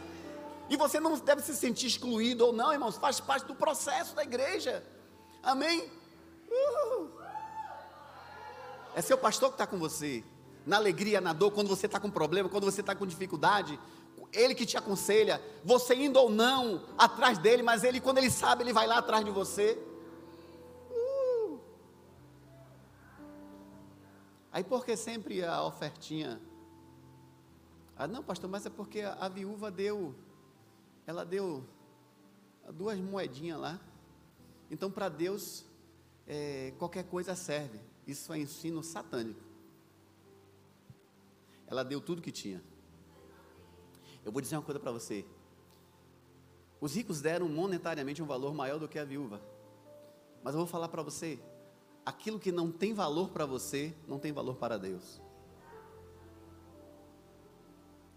E 0.72 0.76
você 0.76 0.98
não 0.98 1.18
deve 1.18 1.42
se 1.42 1.54
sentir 1.54 1.86
excluído 1.86 2.46
ou 2.46 2.52
não, 2.54 2.72
irmãos, 2.72 2.96
faz 2.96 3.20
parte 3.20 3.44
do 3.44 3.54
processo 3.54 4.16
da 4.16 4.22
igreja. 4.22 4.82
Amém? 5.42 5.92
É 8.94 9.02
seu 9.02 9.18
pastor 9.18 9.50
que 9.50 9.56
está 9.56 9.66
com 9.66 9.78
você. 9.78 10.24
Na 10.64 10.76
alegria, 10.76 11.20
na 11.20 11.34
dor, 11.34 11.50
quando 11.50 11.68
você 11.68 11.84
está 11.84 12.00
com 12.00 12.10
problema, 12.10 12.48
quando 12.48 12.64
você 12.64 12.80
está 12.80 12.94
com 12.94 13.06
dificuldade, 13.06 13.78
ele 14.32 14.54
que 14.54 14.64
te 14.64 14.78
aconselha, 14.78 15.42
você 15.62 15.94
indo 15.94 16.18
ou 16.18 16.30
não 16.30 16.82
atrás 16.96 17.36
dele, 17.36 17.62
mas 17.62 17.84
ele, 17.84 18.00
quando 18.00 18.16
ele 18.16 18.30
sabe, 18.30 18.64
ele 18.64 18.72
vai 18.72 18.86
lá 18.86 18.96
atrás 18.96 19.22
de 19.26 19.30
você. 19.30 19.78
Uh. 20.90 21.60
Aí 24.50 24.64
por 24.64 24.86
que 24.86 24.96
sempre 24.96 25.44
a 25.44 25.62
ofertinha? 25.64 26.40
Ah, 27.94 28.06
não, 28.06 28.22
pastor, 28.22 28.48
mas 28.48 28.64
é 28.64 28.70
porque 28.70 29.02
a, 29.02 29.18
a 29.20 29.28
viúva 29.28 29.70
deu, 29.70 30.14
ela 31.06 31.24
deu 31.24 31.64
duas 32.72 32.98
moedinhas 32.98 33.58
lá. 33.58 33.80
Então, 34.70 34.90
para 34.90 35.08
Deus, 35.08 35.64
é, 36.26 36.72
qualquer 36.78 37.04
coisa 37.04 37.34
serve. 37.34 37.80
Isso 38.06 38.32
é 38.32 38.38
ensino 38.38 38.82
satânico. 38.82 39.40
Ela 41.66 41.82
deu 41.82 42.00
tudo 42.00 42.22
que 42.22 42.30
tinha. 42.30 42.62
Eu 44.24 44.30
vou 44.30 44.40
dizer 44.40 44.56
uma 44.56 44.62
coisa 44.62 44.78
para 44.78 44.92
você. 44.92 45.24
Os 46.80 46.94
ricos 46.94 47.20
deram 47.20 47.48
monetariamente 47.48 48.22
um 48.22 48.26
valor 48.26 48.54
maior 48.54 48.78
do 48.78 48.88
que 48.88 48.98
a 48.98 49.04
viúva. 49.04 49.40
Mas 50.42 50.54
eu 50.54 50.58
vou 50.58 50.66
falar 50.66 50.88
para 50.88 51.02
você: 51.02 51.38
aquilo 52.04 52.38
que 52.38 52.52
não 52.52 52.70
tem 52.70 52.92
valor 52.92 53.30
para 53.30 53.46
você, 53.46 53.94
não 54.06 54.18
tem 54.18 54.32
valor 54.32 54.56
para 54.56 54.78
Deus. 54.78 55.20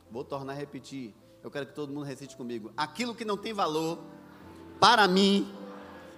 Vou 0.09 0.23
tornar 0.23 0.53
a 0.53 0.55
repetir. 0.55 1.13
Eu 1.45 1.51
quero 1.51 1.67
que 1.67 1.73
todo 1.73 1.93
mundo 1.93 2.05
recite 2.05 2.35
comigo. 2.35 2.73
Aquilo 2.75 3.13
que 3.13 3.23
não 3.23 3.37
tem 3.37 3.53
valor 3.53 3.99
para 4.79 5.07
mim, 5.07 5.53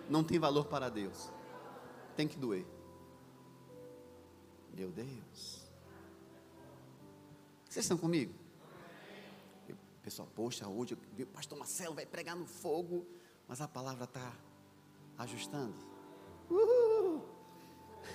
não 0.10 0.24
tem 0.24 0.40
valor 0.40 0.68
para 0.68 0.88
Deus. 0.88 1.30
Tem 2.16 2.30
que 2.30 2.38
doer. 2.38 2.66
Meu 4.74 4.90
Deus. 4.90 5.68
Vocês 7.68 7.84
estão 7.84 7.98
comigo? 7.98 8.34
pessoal, 10.02 10.30
poxa, 10.34 10.66
hoje 10.66 10.94
o 10.94 11.26
pastor 11.26 11.60
Marcelo 11.60 11.94
vai 11.94 12.06
pregar 12.06 12.34
no 12.34 12.46
fogo, 12.46 13.06
mas 13.50 13.60
a 13.60 13.68
palavra 13.68 14.06
está 14.06 14.32
ajustando. 15.18 15.76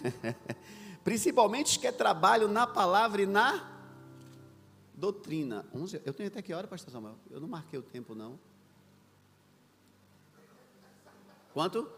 Principalmente 1.05 1.79
que 1.79 1.87
é 1.87 1.93
trabalho 1.93 2.49
na 2.49 2.67
palavra 2.67 3.21
e 3.21 3.27
na 3.27 3.72
doutrina. 5.03 5.67
11, 5.75 6.01
eu 6.05 6.15
tenho 6.15 6.29
até 6.29 6.41
que 6.41 6.55
hora, 6.55 6.69
pastor 6.69 6.93
Samuel? 6.93 7.17
Eu 7.29 7.41
não 7.41 7.49
marquei 7.49 7.77
o 7.77 7.83
tempo, 7.83 8.15
não. 8.15 8.39
Quanto? 11.53 11.91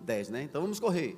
10, 0.00 0.28
né? 0.28 0.42
Então 0.42 0.60
vamos 0.60 0.78
correr. 0.78 1.16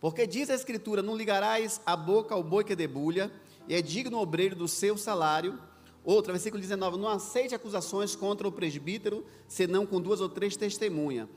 Porque 0.00 0.26
diz 0.26 0.50
a 0.50 0.54
Escritura: 0.56 1.00
Não 1.00 1.16
ligarás 1.16 1.80
a 1.86 1.96
boca 1.96 2.34
ao 2.34 2.42
boi 2.42 2.64
que 2.64 2.74
debulha, 2.74 3.30
e 3.68 3.74
é 3.74 3.80
digno 3.80 4.18
obreiro 4.18 4.56
do 4.56 4.66
seu 4.66 4.98
salário. 4.98 5.60
Outra, 6.04 6.32
versículo 6.32 6.60
19: 6.60 6.98
Não 6.98 7.08
aceite 7.08 7.54
acusações 7.54 8.16
contra 8.16 8.48
o 8.48 8.52
presbítero, 8.52 9.24
senão 9.46 9.86
com 9.86 10.00
duas 10.00 10.20
ou 10.20 10.28
três 10.28 10.56
testemunhas. 10.56 11.28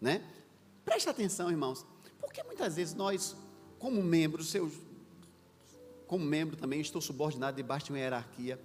Né? 0.00 0.24
Preste 0.82 1.10
atenção, 1.10 1.50
irmãos, 1.50 1.84
porque 2.18 2.42
muitas 2.42 2.76
vezes 2.76 2.94
nós, 2.94 3.36
como 3.78 4.02
membros, 4.02 4.48
seus, 4.48 4.72
como 6.10 6.24
membro 6.24 6.56
também, 6.56 6.80
estou 6.80 7.00
subordinado 7.00 7.56
debaixo 7.56 7.86
de 7.86 7.92
uma 7.92 7.98
hierarquia. 8.00 8.60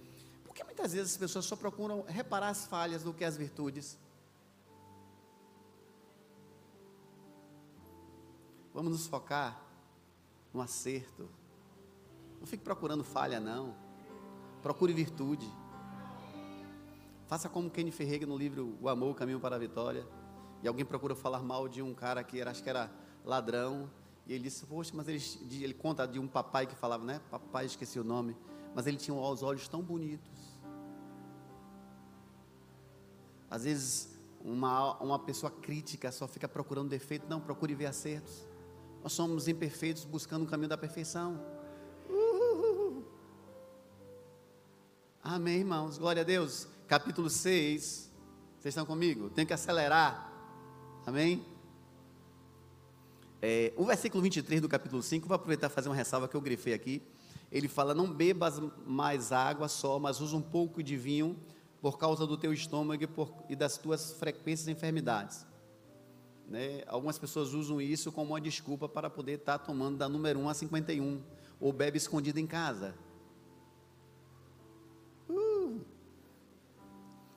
Porque 0.46 0.64
muitas 0.64 0.94
vezes 0.94 1.12
as 1.12 1.18
pessoas 1.18 1.46
só 1.46 1.56
procuram 1.56 2.04
reparar 2.08 2.50
as 2.50 2.66
falhas 2.66 3.04
do 3.04 3.14
que 3.14 3.24
as 3.24 3.38
virtudes. 3.38 4.00
Vamos 8.74 8.92
nos 8.92 9.06
focar 9.06 9.62
no 10.52 10.60
acerto. 10.60 11.30
Não 12.40 12.48
fique 12.48 12.64
procurando 12.64 13.04
falha, 13.04 13.40
não. 13.40 13.76
Procure 14.64 14.92
virtude. 14.92 15.48
Faça 17.28 17.48
como 17.48 17.70
Kenny 17.70 17.92
Ferreira 17.92 18.26
no 18.26 18.36
livro 18.36 18.76
O 18.82 18.90
Amor, 18.90 19.12
o 19.12 19.14
Caminho 19.14 19.40
para 19.40 19.56
a 19.56 19.60
Vitória. 19.60 20.04
E 20.64 20.68
alguém 20.68 20.84
procura 20.84 21.14
falar 21.14 21.44
mal 21.44 21.70
de 21.70 21.84
um 21.84 21.94
cara 21.94 22.24
que 22.24 22.42
era, 22.42 22.50
acho 22.50 22.64
que 22.64 22.70
era 22.72 22.90
ladrão. 23.24 23.88
E 24.28 24.34
ele 24.34 24.44
disse, 24.44 24.66
poxa, 24.66 24.92
mas 24.96 25.08
ele, 25.08 25.22
ele 25.64 25.74
conta 25.74 26.08
de 26.08 26.20
um 26.20 26.28
papai 26.28 26.66
que 26.66 26.76
falava, 26.76 27.04
né? 27.04 27.22
Papai, 27.30 27.66
esqueci 27.66 28.00
o 28.00 28.04
nome. 28.04 28.36
Mas 28.74 28.88
ele 28.88 28.98
tinha 28.98 29.16
os 29.16 29.44
olhos 29.44 29.68
tão 29.68 29.82
bonitos. 29.82 30.56
Às 33.50 33.64
vezes, 33.64 34.10
uma, 34.44 34.98
uma 34.98 35.20
pessoa 35.20 35.52
crítica 35.52 36.12
só 36.12 36.28
fica 36.28 36.48
procurando 36.48 36.90
defeito. 36.90 37.28
Não, 37.30 37.40
procure 37.40 37.76
ver 37.76 37.86
acertos. 37.86 38.48
Nós 39.04 39.14
somos 39.14 39.48
imperfeitos 39.48 40.04
buscando 40.06 40.44
o 40.44 40.48
caminho 40.48 40.70
da 40.70 40.78
perfeição. 40.78 41.40
Uhul. 42.10 43.06
Amém, 45.24 45.60
irmãos. 45.60 46.00
Glória 46.00 46.24
a 46.24 46.26
Deus. 46.26 46.68
Capítulo 46.88 47.30
6. 47.30 48.12
Vocês 48.60 48.74
estão 48.74 48.86
comigo? 48.86 49.30
Tem 49.30 49.46
que 49.46 49.54
acelerar. 49.54 50.32
Amém? 51.06 51.46
É, 53.48 53.72
o 53.78 53.86
versículo 53.86 54.24
23 54.24 54.60
do 54.60 54.68
capítulo 54.68 55.04
5, 55.04 55.28
vou 55.28 55.36
aproveitar 55.36 55.68
e 55.68 55.70
fazer 55.70 55.88
uma 55.88 55.94
ressalva 55.94 56.28
que 56.28 56.34
eu 56.34 56.42
grifei 56.42 56.74
aqui. 56.74 57.00
Ele 57.52 57.68
fala: 57.68 57.94
Não 57.94 58.12
bebas 58.12 58.60
mais 58.88 59.32
água 59.32 59.68
só, 59.68 60.00
mas 60.00 60.20
usa 60.20 60.36
um 60.36 60.42
pouco 60.42 60.82
de 60.82 60.98
vinho 60.98 61.38
por 61.80 62.00
causa 62.00 62.26
do 62.26 62.36
teu 62.40 62.52
estômago 62.52 63.04
e, 63.04 63.06
por, 63.06 63.32
e 63.48 63.56
das 63.56 63.78
tuas 63.78 64.14
frequências 64.14 64.68
enfermidades. 64.68 65.46
Né? 66.48 66.82
Algumas 66.88 67.20
pessoas 67.20 67.54
usam 67.54 67.80
isso 67.80 68.12
como 68.12 68.32
uma 68.32 68.42
desculpa 68.42 68.90
para 68.90 69.12
poder 69.12 69.34
estar 69.34 69.60
tá 69.60 69.64
tomando 69.64 69.96
da 69.96 70.10
número 70.10 70.40
1 70.40 70.50
a 70.50 70.54
51, 70.56 71.22
ou 71.60 71.72
bebe 71.72 72.00
escondido 72.00 72.40
em 72.40 72.48
casa. 72.48 72.96
Uh. 75.30 75.82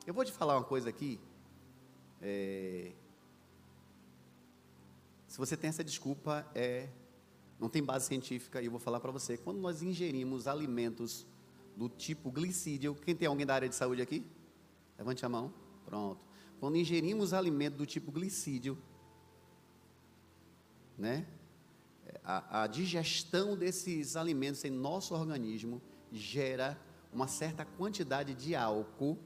Eu 0.07 0.15
vou 0.15 0.25
te 0.25 0.33
falar 0.33 0.57
uma 0.57 0.65
coisa 0.65 0.89
aqui. 0.89 1.21
É, 2.23 2.93
se 5.39 5.41
você 5.41 5.57
tem 5.57 5.69
essa 5.69 5.85
desculpa, 5.85 6.45
é, 6.53 6.89
não 7.61 7.69
tem 7.69 7.81
base 7.81 8.07
científica, 8.07 8.61
e 8.61 8.65
eu 8.65 8.73
vou 8.73 8.81
falar 8.81 8.99
para 8.99 9.13
você. 9.13 9.37
Quando 9.37 9.61
nós 9.61 9.83
ingerimos 9.83 10.49
alimentos 10.49 11.25
do 11.77 11.89
tipo 11.89 12.29
glicídio, 12.29 12.93
quem 12.97 13.15
tem 13.15 13.29
alguém 13.29 13.47
da 13.47 13.55
área 13.55 13.69
de 13.69 13.75
saúde 13.77 14.03
aqui? 14.03 14.27
Levante 14.99 15.25
a 15.25 15.29
mão. 15.29 15.55
Pronto. 15.87 16.21
Quando 16.59 16.77
ingerimos 16.77 17.33
alimento 17.33 17.77
do 17.77 17.87
tipo 17.87 18.11
glicídio, 18.11 18.77
né? 20.99 21.25
A, 22.25 22.63
a, 22.65 22.67
digestão 22.67 23.57
desses 23.57 24.17
alimentos 24.17 24.65
em 24.65 24.71
nosso 24.71 25.15
organismo 25.15 25.81
gera 26.11 26.77
uma 27.13 27.29
certa 27.29 27.65
quantidade 27.65 28.35
de 28.35 28.57
álcool 28.57 29.17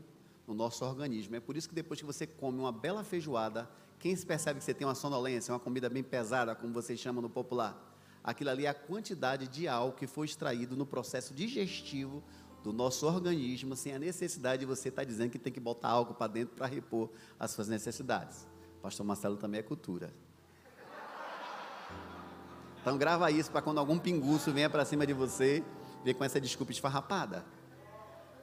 no 0.47 0.53
nosso 0.53 0.85
organismo. 0.85 1.37
É 1.37 1.41
por 1.41 1.57
isso 1.57 1.71
que 1.71 1.75
depois 1.75 1.99
que 1.99 2.05
você 2.05 2.27
come 2.27 2.59
uma 2.59 2.71
bela 2.71 3.03
feijoada, 3.03 3.67
quem 4.03 4.17
se 4.17 4.27
percebe 4.27 4.59
que 4.59 4.65
você 4.65 4.75
tem 4.75 4.85
uma 4.85 4.97
sonolência, 4.97 5.55
uma 5.55 5.61
comida 5.61 5.89
bem 5.89 6.03
pesada, 6.03 6.57
como 6.57 6.75
vocês 6.75 6.99
chamam 6.99 7.23
no 7.23 7.31
popular, 7.31 7.81
aquilo 8.25 8.51
ali 8.51 8.67
é 8.67 8.69
a 8.69 8.75
quantidade 8.75 9.47
de 9.47 9.69
álcool 9.69 9.97
que 9.97 10.09
foi 10.09 10.27
extraído 10.27 10.77
no 10.77 10.85
processo 10.85 11.33
digestivo 11.33 12.21
do 12.65 12.73
nosso 12.73 13.07
organismo 13.07 13.77
sem 13.77 13.95
a 13.95 14.01
necessidade 14.01 14.59
de 14.59 14.67
você 14.67 14.89
estar 14.89 15.03
tá 15.03 15.07
dizendo 15.07 15.31
que 15.31 15.39
tem 15.39 15.53
que 15.53 15.61
botar 15.61 15.91
álcool 15.91 16.15
para 16.15 16.27
dentro 16.27 16.57
para 16.57 16.67
repor 16.67 17.11
as 17.39 17.53
suas 17.53 17.69
necessidades. 17.69 18.45
Pastor 18.83 19.07
Marcelo 19.07 19.37
também 19.37 19.61
é 19.61 19.63
cultura. 19.63 20.13
Então 22.81 22.99
grava 22.99 23.31
isso 23.31 23.53
para 23.53 23.63
quando 23.63 23.79
algum 23.79 24.01
pinguço 24.01 24.51
venha 24.51 24.69
para 24.69 24.85
cima 24.85 25.07
de 25.07 25.13
você, 25.13 25.63
ver 26.03 26.15
com 26.15 26.25
essa 26.25 26.41
desculpa 26.41 26.73
esfarrapada. 26.73 27.45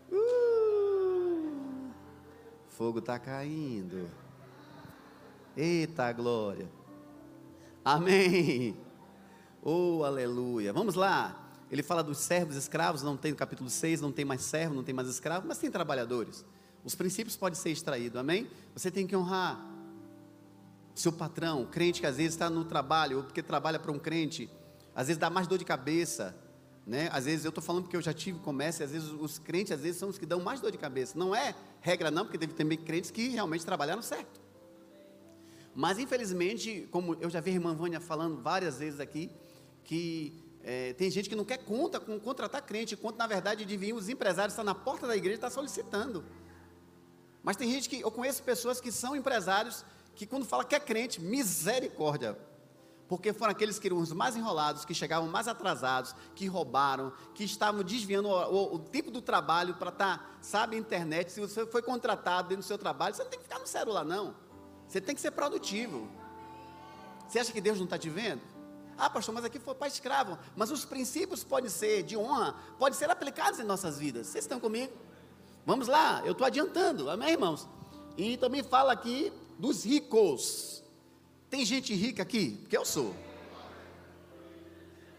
Uh, 0.10 1.92
fogo 2.70 3.00
está 3.00 3.20
caindo. 3.20 4.10
Eita 5.60 6.10
glória. 6.14 6.72
Amém. 7.84 8.78
Oh, 9.62 10.06
aleluia. 10.06 10.72
Vamos 10.72 10.96
lá. 10.96 11.52
Ele 11.70 11.84
fala 11.84 12.02
dos 12.02 12.20
servos 12.20 12.56
escravos, 12.56 13.04
não 13.04 13.18
tem 13.18 13.32
no 13.32 13.38
capítulo 13.38 13.70
6, 13.70 14.00
não 14.00 14.10
tem 14.10 14.24
mais 14.24 14.42
servo, 14.42 14.74
não 14.74 14.86
tem 14.86 14.96
mais 14.96 15.10
escravo, 15.10 15.46
mas 15.46 15.58
tem 15.58 15.70
trabalhadores. 15.70 16.46
Os 16.82 16.96
princípios 16.96 17.36
podem 17.36 17.60
ser 17.60 17.72
extraídos, 17.72 18.18
amém? 18.18 18.50
Você 18.74 18.90
tem 18.90 19.06
que 19.06 19.14
honrar 19.14 19.60
seu 20.96 21.12
patrão, 21.12 21.66
crente 21.66 22.00
que 22.00 22.08
às 22.08 22.16
vezes 22.16 22.36
está 22.36 22.50
no 22.50 22.64
trabalho, 22.64 23.18
ou 23.18 23.24
porque 23.24 23.44
trabalha 23.44 23.80
para 23.80 23.92
um 23.92 24.00
crente, 24.00 24.50
às 24.96 25.08
vezes 25.08 25.20
dá 25.20 25.30
mais 25.30 25.46
dor 25.46 25.58
de 25.58 25.66
cabeça, 25.66 26.34
né? 26.88 27.10
Às 27.12 27.26
vezes 27.26 27.44
eu 27.44 27.50
estou 27.50 27.62
falando 27.62 27.84
porque 27.84 27.98
eu 27.98 28.02
já 28.02 28.14
tive 28.14 28.40
comércio, 28.40 28.86
às 28.86 28.92
vezes 28.92 29.10
os 29.10 29.38
crentes 29.38 29.74
às 29.74 29.82
vezes 29.82 30.00
são 30.00 30.08
os 30.08 30.18
que 30.18 30.26
dão 30.26 30.40
mais 30.40 30.62
dor 30.62 30.72
de 30.72 30.78
cabeça. 30.78 31.20
Não 31.20 31.36
é 31.36 31.54
regra 31.82 32.10
não, 32.10 32.24
porque 32.24 32.38
deve 32.38 32.54
ter 32.54 32.78
crentes 32.78 33.12
que 33.12 33.28
realmente 33.28 33.66
trabalharam 33.66 34.02
certo. 34.02 34.48
Mas 35.80 35.98
infelizmente, 35.98 36.90
como 36.92 37.16
eu 37.22 37.30
já 37.30 37.40
vi 37.40 37.52
a 37.52 37.54
irmã 37.54 37.74
Vânia 37.74 38.02
falando 38.02 38.42
várias 38.42 38.80
vezes 38.80 39.00
aqui, 39.00 39.32
que 39.86 40.34
é, 40.62 40.92
tem 40.92 41.10
gente 41.10 41.30
que 41.30 41.38
não 41.38 41.46
quer 41.46 41.60
conta 41.60 42.02
com 42.02 42.20
contratar 42.20 42.62
crente, 42.64 42.98
quando 42.98 43.16
na 43.16 43.26
verdade 43.26 43.64
deviam 43.64 43.98
os 43.98 44.10
empresários 44.10 44.52
estar 44.52 44.66
na 44.66 44.76
porta 44.76 45.08
da 45.08 45.16
igreja 45.16 45.36
e 45.36 45.38
estar 45.38 45.50
solicitando. 45.50 46.26
Mas 47.42 47.56
tem 47.56 47.72
gente 47.72 47.88
que 47.88 48.02
eu 48.02 48.12
conheço 48.12 48.44
pessoas 48.44 48.82
que 48.82 48.92
são 48.92 49.16
empresários 49.16 49.86
que 50.16 50.26
quando 50.26 50.46
fala 50.46 50.66
que 50.66 50.76
é 50.76 50.82
crente, 50.82 51.22
misericórdia. 51.22 52.38
Porque 53.08 53.32
foram 53.32 53.52
aqueles 53.52 53.80
que 53.80 53.88
eram 53.88 54.00
os 54.00 54.12
mais 54.12 54.36
enrolados, 54.36 54.84
que 54.84 54.94
chegavam 54.94 55.30
mais 55.30 55.48
atrasados, 55.48 56.14
que 56.36 56.46
roubaram, 56.46 57.14
que 57.34 57.46
estavam 57.46 57.84
desviando 57.84 58.28
o, 58.28 58.34
o, 58.34 58.76
o 58.76 58.80
tempo 58.80 59.10
do 59.10 59.22
trabalho 59.22 59.76
para 59.76 59.92
estar, 59.92 60.18
tá, 60.18 60.26
sabe, 60.42 60.76
internet. 60.76 61.32
Se 61.32 61.40
você 61.40 61.66
foi 61.66 61.82
contratado 61.82 62.50
dentro 62.50 62.64
do 62.64 62.68
seu 62.68 62.78
trabalho, 62.78 63.16
você 63.16 63.24
não 63.24 63.30
tem 63.30 63.40
que 63.40 63.46
ficar 63.46 63.60
no 63.60 63.66
celular, 63.66 64.04
não. 64.04 64.49
Você 64.90 65.00
tem 65.00 65.14
que 65.14 65.22
ser 65.22 65.32
produtivo. 65.32 66.08
Você 67.28 67.38
acha 67.38 67.54
que 67.54 67.62
Deus 67.62 67.78
não 67.78 67.86
está 67.86 67.98
te 67.98 68.10
vendo? 68.10 68.42
Ah, 68.98 69.10
pastor, 69.10 69.34
mas 69.34 69.46
aqui 69.46 69.60
foi 69.60 69.76
para 69.76 69.88
escravo. 69.88 70.38
Mas 70.56 70.72
os 70.72 70.84
princípios 70.84 71.44
podem 71.44 71.70
ser 71.70 72.02
de 72.04 72.18
honra, 72.18 72.56
podem 72.80 72.98
ser 72.98 73.10
aplicados 73.10 73.60
em 73.60 73.64
nossas 73.64 74.00
vidas. 74.00 74.28
Vocês 74.28 74.44
estão 74.44 74.60
comigo? 74.60 74.92
Vamos 75.66 75.88
lá, 75.88 76.24
eu 76.26 76.32
estou 76.32 76.48
adiantando, 76.48 77.10
amém, 77.10 77.30
irmãos? 77.30 77.68
E 78.18 78.36
também 78.38 78.64
fala 78.64 78.92
aqui 78.92 79.32
dos 79.60 79.86
ricos. 79.86 80.84
Tem 81.50 81.64
gente 81.64 81.94
rica 81.94 82.24
aqui? 82.24 82.58
Porque 82.62 82.76
eu 82.76 82.84
sou. 82.84 83.14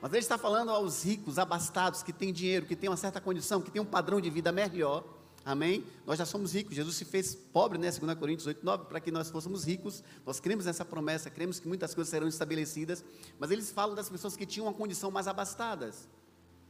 Mas 0.03 0.13
ele 0.13 0.21
está 0.21 0.37
falando 0.37 0.71
aos 0.71 1.05
ricos, 1.05 1.39
abastados, 1.39 2.03
que 2.03 2.13
têm 2.13 2.33
dinheiro, 2.33 2.67
que 2.67 2.75
têm 2.75 2.91
uma 2.91 2.97
certa 2.97 3.21
condição, 3.21 3.61
que 3.61 3.71
têm 3.71 3.81
um 3.81 3.87
padrão 3.87 4.21
de 4.21 4.31
vida 4.31 4.51
melhor. 4.51 5.05
Amém? 5.45 5.85
Nós 6.07 6.19
já 6.19 6.27
somos 6.27 6.55
ricos. 6.55 6.77
Jesus 6.77 6.97
se 6.97 7.05
fez 7.05 7.35
pobre, 7.35 7.79
né? 7.79 7.91
2 7.91 8.19
Coríntios 8.19 8.47
8, 8.47 8.65
9, 8.65 8.85
para 8.85 9.01
que 9.01 9.11
nós 9.11 9.31
fôssemos 9.31 9.65
ricos. 9.65 10.03
Nós 10.27 10.39
cremos 10.39 10.67
nessa 10.67 10.85
promessa, 10.85 11.31
cremos 11.31 11.59
que 11.59 11.67
muitas 11.67 11.95
coisas 11.95 12.11
serão 12.11 12.29
estabelecidas. 12.29 13.03
Mas 13.39 13.51
eles 13.51 13.71
falam 13.71 13.95
das 13.95 14.09
pessoas 14.09 14.37
que 14.37 14.45
tinham 14.45 14.67
uma 14.67 14.75
condição 14.75 15.11
mais 15.11 15.27
abastadas. 15.27 16.09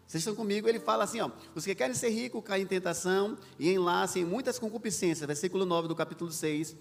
Vocês 0.07 0.23
estão 0.23 0.35
comigo? 0.35 0.69
Ele 0.69 0.79
fala 0.79 1.05
assim: 1.05 1.21
ó, 1.21 1.31
os 1.55 1.65
que 1.65 1.75
querem 1.75 1.95
ser 1.95 2.11
ricos 2.11 2.43
caem 2.45 2.65
em 2.65 2.67
tentação 2.67 3.37
e 3.59 3.71
enlacem 3.71 4.25
muitas 4.25 4.59
concupiscências. 4.59 5.27
Versículo 5.27 5.65
9 5.65 5.89
do 5.89 5.97
capítulo 5.97 6.31
6. 6.31 6.77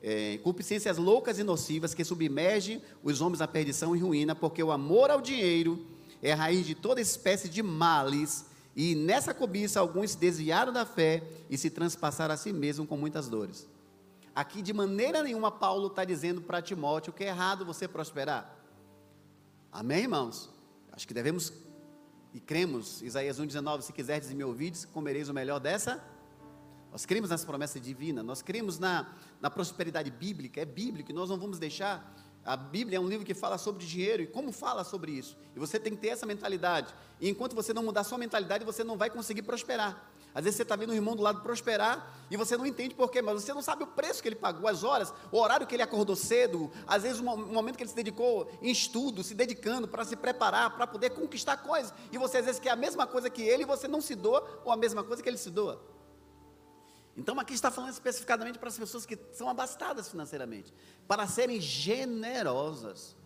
É, 0.00 0.38
concupiscências 0.38 0.96
loucas 0.96 1.38
e 1.38 1.42
nocivas 1.42 1.92
que 1.92 2.04
submergem 2.04 2.80
os 3.02 3.20
homens 3.20 3.40
à 3.40 3.48
perdição 3.48 3.96
e 3.96 3.98
ruína, 3.98 4.34
porque 4.34 4.62
o 4.62 4.70
amor 4.70 5.10
ao 5.10 5.20
dinheiro 5.20 5.84
é 6.22 6.32
a 6.32 6.36
raiz 6.36 6.66
de 6.66 6.74
toda 6.74 7.00
espécie 7.00 7.48
de 7.48 7.62
males 7.62 8.44
e 8.80 8.94
nessa 8.94 9.34
cobiça, 9.34 9.80
alguns 9.80 10.14
desviaram 10.14 10.72
da 10.72 10.86
fé 10.86 11.24
e 11.50 11.58
se 11.58 11.68
transpassaram 11.68 12.32
a 12.32 12.36
si 12.36 12.52
mesmos 12.52 12.88
com 12.88 12.96
muitas 12.96 13.28
dores. 13.28 13.68
Aqui, 14.32 14.62
de 14.62 14.72
maneira 14.72 15.20
nenhuma, 15.20 15.50
Paulo 15.50 15.88
está 15.88 16.04
dizendo 16.04 16.40
para 16.40 16.62
Timóteo 16.62 17.12
que 17.12 17.24
é 17.24 17.26
errado 17.26 17.64
você 17.64 17.88
prosperar. 17.88 18.56
Amém, 19.72 20.02
irmãos? 20.02 20.48
Acho 20.92 21.08
que 21.08 21.12
devemos 21.12 21.52
e 22.32 22.38
cremos, 22.38 23.02
Isaías 23.02 23.40
1,19: 23.40 23.82
Se 23.82 23.92
quiserdes 23.92 24.32
me 24.32 24.44
ouvir, 24.44 24.72
comereis 24.92 25.28
o 25.28 25.34
melhor 25.34 25.58
dessa. 25.58 26.00
Nós 26.92 27.04
cremos 27.04 27.30
nas 27.30 27.44
promessas 27.44 27.82
divinas, 27.82 28.24
nós 28.24 28.42
cremos 28.42 28.78
na, 28.78 29.12
na 29.40 29.50
prosperidade 29.50 30.08
bíblica, 30.08 30.60
é 30.60 30.64
bíblico, 30.64 31.12
nós 31.12 31.28
não 31.28 31.36
vamos 31.36 31.58
deixar 31.58 32.14
a 32.44 32.56
Bíblia 32.56 32.96
é 32.96 33.00
um 33.00 33.08
livro 33.08 33.26
que 33.26 33.34
fala 33.34 33.58
sobre 33.58 33.84
dinheiro 33.84 34.22
e 34.22 34.26
como 34.26 34.52
fala 34.52 34.84
sobre 34.84 35.12
isso. 35.12 35.36
E 35.54 35.58
você 35.58 35.78
tem 35.78 35.94
que 35.94 36.00
ter 36.00 36.08
essa 36.08 36.24
mentalidade. 36.24 36.94
E 37.20 37.28
enquanto 37.28 37.54
você 37.54 37.72
não 37.74 37.82
mudar 37.82 38.04
sua 38.04 38.18
mentalidade, 38.18 38.64
você 38.64 38.82
não 38.82 38.96
vai 38.96 39.10
conseguir 39.10 39.42
prosperar. 39.42 40.10
Às 40.34 40.44
vezes 40.44 40.56
você 40.56 40.62
está 40.62 40.76
vendo 40.76 40.90
o 40.90 40.94
irmão 40.94 41.16
do 41.16 41.22
lado 41.22 41.40
prosperar 41.40 42.14
e 42.30 42.36
você 42.36 42.56
não 42.56 42.66
entende 42.66 42.94
por 42.94 43.10
quê, 43.10 43.20
mas 43.20 43.42
você 43.42 43.52
não 43.52 43.62
sabe 43.62 43.82
o 43.82 43.86
preço 43.86 44.22
que 44.22 44.28
ele 44.28 44.36
pagou, 44.36 44.68
as 44.68 44.84
horas, 44.84 45.12
o 45.32 45.38
horário 45.38 45.66
que 45.66 45.74
ele 45.74 45.82
acordou 45.82 46.14
cedo, 46.14 46.70
às 46.86 47.02
vezes 47.02 47.18
o 47.18 47.24
momento 47.24 47.76
que 47.76 47.82
ele 47.82 47.90
se 47.90 47.96
dedicou 47.96 48.48
em 48.62 48.70
estudo, 48.70 49.24
se 49.24 49.34
dedicando 49.34 49.88
para 49.88 50.04
se 50.04 50.14
preparar, 50.14 50.76
para 50.76 50.86
poder 50.86 51.10
conquistar 51.10 51.56
coisas. 51.56 51.92
E 52.12 52.18
você 52.18 52.38
às 52.38 52.44
vezes 52.44 52.60
quer 52.60 52.70
a 52.70 52.76
mesma 52.76 53.06
coisa 53.06 53.28
que 53.28 53.42
ele 53.42 53.62
e 53.62 53.66
você 53.66 53.88
não 53.88 54.00
se 54.00 54.14
doa, 54.14 54.60
ou 54.64 54.70
a 54.70 54.76
mesma 54.76 55.02
coisa 55.02 55.22
que 55.22 55.28
ele 55.28 55.38
se 55.38 55.50
doa. 55.50 55.82
Então 57.18 57.38
aqui 57.38 57.52
está 57.52 57.70
falando 57.70 57.92
especificadamente 57.92 58.58
para 58.58 58.68
as 58.68 58.78
pessoas 58.78 59.04
que 59.04 59.18
são 59.32 59.48
abastadas 59.48 60.08
financeiramente, 60.08 60.72
para 61.06 61.26
serem 61.26 61.60
generosas, 61.60 63.16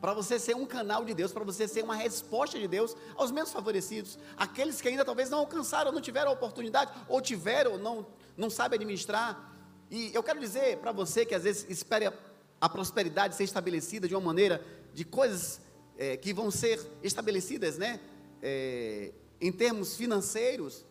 para 0.00 0.14
você 0.14 0.38
ser 0.38 0.56
um 0.56 0.64
canal 0.64 1.04
de 1.04 1.12
Deus, 1.12 1.32
para 1.32 1.44
você 1.44 1.68
ser 1.68 1.84
uma 1.84 1.96
resposta 1.96 2.58
de 2.58 2.66
Deus 2.66 2.96
aos 3.16 3.30
menos 3.30 3.52
favorecidos, 3.52 4.18
aqueles 4.36 4.80
que 4.80 4.88
ainda 4.88 5.04
talvez 5.04 5.28
não 5.28 5.40
alcançaram, 5.40 5.92
não 5.92 6.00
tiveram 6.00 6.30
a 6.30 6.34
oportunidade, 6.34 6.90
ou 7.08 7.20
tiveram, 7.20 7.76
não, 7.76 8.06
não 8.36 8.48
sabem 8.48 8.76
administrar. 8.76 9.52
E 9.90 10.10
eu 10.14 10.22
quero 10.22 10.40
dizer 10.40 10.78
para 10.78 10.92
você 10.92 11.26
que 11.26 11.34
às 11.34 11.42
vezes 11.42 11.66
espera 11.68 12.16
a 12.58 12.68
prosperidade 12.68 13.34
ser 13.34 13.44
estabelecida 13.44 14.08
de 14.08 14.14
uma 14.14 14.20
maneira 14.20 14.64
de 14.94 15.04
coisas 15.04 15.60
é, 15.98 16.16
que 16.16 16.32
vão 16.32 16.50
ser 16.50 16.80
estabelecidas, 17.02 17.76
né? 17.76 18.00
é, 18.42 19.12
em 19.40 19.52
termos 19.52 19.96
financeiros, 19.96 20.84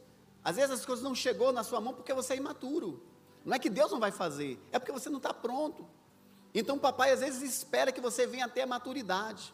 às 0.50 0.56
vezes 0.56 0.72
as 0.72 0.86
coisas 0.86 1.04
não 1.04 1.14
chegou 1.14 1.54
na 1.54 1.64
sua 1.64 1.80
mão 1.80 1.93
porque 1.93 2.14
você 2.14 2.34
é 2.34 2.38
imaturo. 2.38 3.04
Não 3.45 3.56
é 3.56 3.60
que 3.60 3.70
Deus 3.70 3.91
não 3.91 4.00
vai 4.00 4.12
fazer, 4.12 4.60
é 4.72 4.80
porque 4.80 4.91
você 4.91 5.08
não 5.08 5.18
está 5.18 5.32
pronto. 5.32 5.88
Então 6.54 6.78
o 6.78 6.80
papai 6.80 7.12
às 7.12 7.20
vezes 7.20 7.41
espera 7.43 7.91
que 7.91 8.02
você 8.02 8.26
venha 8.26 8.45
até 8.45 8.64
a 8.64 8.68
maturidade. 8.68 9.54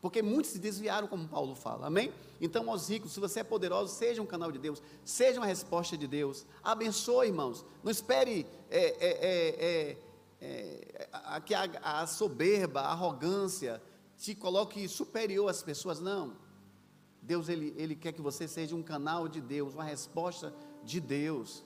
Porque 0.00 0.22
muitos 0.22 0.52
se 0.52 0.58
desviaram, 0.58 1.06
como 1.06 1.28
Paulo 1.28 1.54
fala, 1.54 1.88
amém? 1.88 2.10
Então, 2.40 2.70
aos 2.70 2.88
ricos, 2.88 3.12
se 3.12 3.20
você 3.20 3.40
é 3.40 3.44
poderoso, 3.44 3.94
seja 3.94 4.22
um 4.22 4.26
canal 4.26 4.50
de 4.50 4.58
Deus, 4.58 4.82
seja 5.04 5.38
uma 5.38 5.46
resposta 5.46 5.94
de 5.94 6.06
Deus, 6.06 6.46
abençoe, 6.64 7.26
irmãos. 7.26 7.62
Não 7.84 7.90
espere 7.90 8.46
é, 8.70 8.78
é, 8.78 9.08
é, 9.10 9.96
é, 10.40 11.08
é 11.36 11.40
que 11.42 11.52
a, 11.52 11.68
a 11.82 12.06
soberba, 12.06 12.80
a 12.80 12.92
arrogância 12.92 13.82
te 14.16 14.34
coloque 14.34 14.88
superior 14.88 15.50
às 15.50 15.62
pessoas, 15.62 16.00
não. 16.00 16.34
Deus, 17.30 17.48
ele, 17.48 17.72
ele 17.76 17.94
quer 17.94 18.12
que 18.12 18.20
você 18.20 18.48
seja 18.48 18.74
um 18.74 18.82
canal 18.82 19.28
de 19.28 19.40
Deus, 19.40 19.74
uma 19.74 19.84
resposta 19.84 20.52
de 20.82 20.98
Deus, 20.98 21.62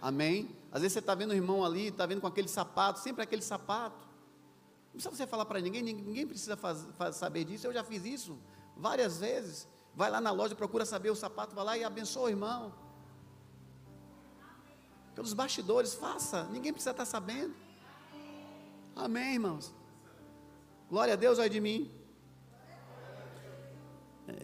amém? 0.00 0.56
Às 0.72 0.80
vezes 0.80 0.94
você 0.94 1.00
está 1.00 1.14
vendo 1.14 1.32
o 1.32 1.34
irmão 1.34 1.62
ali, 1.62 1.88
está 1.88 2.06
vendo 2.06 2.22
com 2.22 2.26
aquele 2.26 2.48
sapato, 2.48 3.00
sempre 3.00 3.22
aquele 3.22 3.42
sapato. 3.42 4.08
Não 4.86 4.92
precisa 4.92 5.14
você 5.14 5.26
falar 5.26 5.44
para 5.44 5.60
ninguém, 5.60 5.82
ninguém 5.82 6.26
precisa 6.26 6.56
faz, 6.56 6.86
faz, 6.96 7.16
saber 7.16 7.44
disso. 7.44 7.66
Eu 7.66 7.72
já 7.74 7.84
fiz 7.84 8.02
isso 8.06 8.38
várias 8.74 9.18
vezes. 9.18 9.68
Vai 9.94 10.10
lá 10.10 10.22
na 10.22 10.30
loja, 10.30 10.54
procura 10.54 10.86
saber 10.86 11.10
o 11.10 11.14
sapato, 11.14 11.54
vai 11.54 11.64
lá 11.66 11.76
e 11.76 11.84
abençoa 11.84 12.22
o 12.22 12.30
irmão. 12.30 12.72
Pelos 15.14 15.34
bastidores, 15.34 15.92
faça, 15.92 16.44
ninguém 16.44 16.72
precisa 16.72 16.92
estar 16.92 17.04
sabendo. 17.04 17.54
Amém, 18.96 19.34
irmãos. 19.34 19.74
Glória 20.88 21.12
a 21.12 21.16
Deus, 21.16 21.38
ai 21.38 21.50
de 21.50 21.60
mim. 21.60 22.03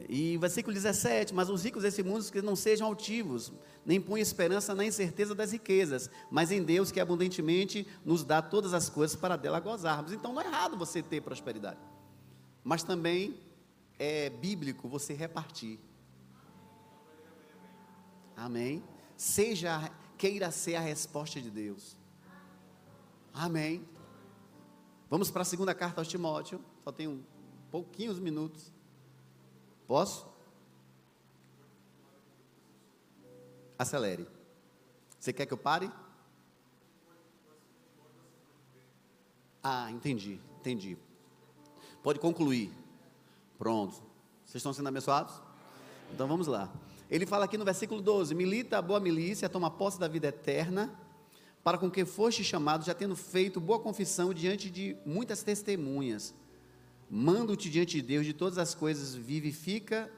E 0.09 0.37
versículo 0.37 0.75
17: 0.75 1.35
Mas 1.35 1.49
os 1.49 1.65
ricos 1.65 1.83
desse 1.83 2.03
mundo 2.03 2.31
que 2.31 2.43
não 2.43 2.55
sejam 2.55 2.87
altivos, 2.87 3.53
nem 3.85 4.01
põe 4.01 4.21
esperança 4.21 4.75
na 4.75 4.85
incerteza 4.85 5.35
das 5.35 5.53
riquezas, 5.53 6.11
mas 6.31 6.51
em 6.51 6.63
Deus 6.63 6.93
que 6.93 7.01
abundantemente 7.01 7.87
nos 8.05 8.23
dá 8.23 8.43
todas 8.43 8.75
as 8.75 8.91
coisas 8.91 9.17
para 9.17 9.37
dela 9.37 9.61
gozarmos. 9.61 10.13
Então 10.13 10.33
não 10.33 10.43
é 10.43 10.47
errado 10.47 10.77
você 10.77 11.03
ter 11.03 11.23
prosperidade, 11.23 11.81
mas 12.63 12.83
também 12.83 13.41
é 13.99 14.29
bíblico 14.29 14.89
você 14.89 15.15
repartir. 15.15 15.79
Amém? 18.37 18.83
Seja, 19.17 19.91
queira 20.17 20.51
ser 20.51 20.77
a 20.77 20.81
resposta 20.81 21.41
de 21.41 21.51
Deus. 21.51 21.97
Amém. 23.33 23.87
Vamos 25.09 25.31
para 25.31 25.43
a 25.43 25.45
segunda 25.45 25.75
carta 25.75 26.01
aos 26.01 26.09
Timóteo, 26.09 26.61
só 26.85 26.93
tenho 26.93 27.25
pouquinhos 27.71 28.19
minutos. 28.19 28.73
Posso? 29.91 30.25
Acelere. 33.77 34.25
Você 35.19 35.33
quer 35.33 35.47
que 35.47 35.53
eu 35.53 35.59
pare? 35.59 35.91
Ah, 39.61 39.91
entendi, 39.91 40.39
entendi. 40.61 40.97
Pode 42.05 42.21
concluir. 42.21 42.73
Pronto. 43.59 43.95
Vocês 44.47 44.61
estão 44.61 44.73
sendo 44.73 44.87
abençoados? 44.87 45.35
Então 46.15 46.29
vamos 46.29 46.47
lá. 46.47 46.73
Ele 47.11 47.27
fala 47.27 47.47
aqui 47.47 47.59
no 47.59 47.65
versículo 47.65 48.01
12: 48.01 48.33
Milita 48.33 48.79
a 48.79 48.83
boa 48.83 49.01
milícia, 49.01 49.49
toma 49.49 49.73
posse 49.73 49.99
da 49.99 50.07
vida 50.07 50.29
eterna, 50.29 50.97
para 51.65 51.77
com 51.77 51.91
que 51.91 52.05
foste 52.05 52.45
chamado, 52.45 52.85
já 52.85 52.95
tendo 52.95 53.17
feito 53.17 53.61
boa 53.61 53.81
confissão 53.81 54.33
diante 54.33 54.71
de 54.71 54.97
muitas 55.05 55.43
testemunhas. 55.43 56.33
Mando-te 57.11 57.69
diante 57.69 58.01
de 58.01 58.03
Deus 58.03 58.25
de 58.25 58.33
todas 58.33 58.57
as 58.57 58.73
coisas 58.73 59.17
vivifica, 59.17 60.11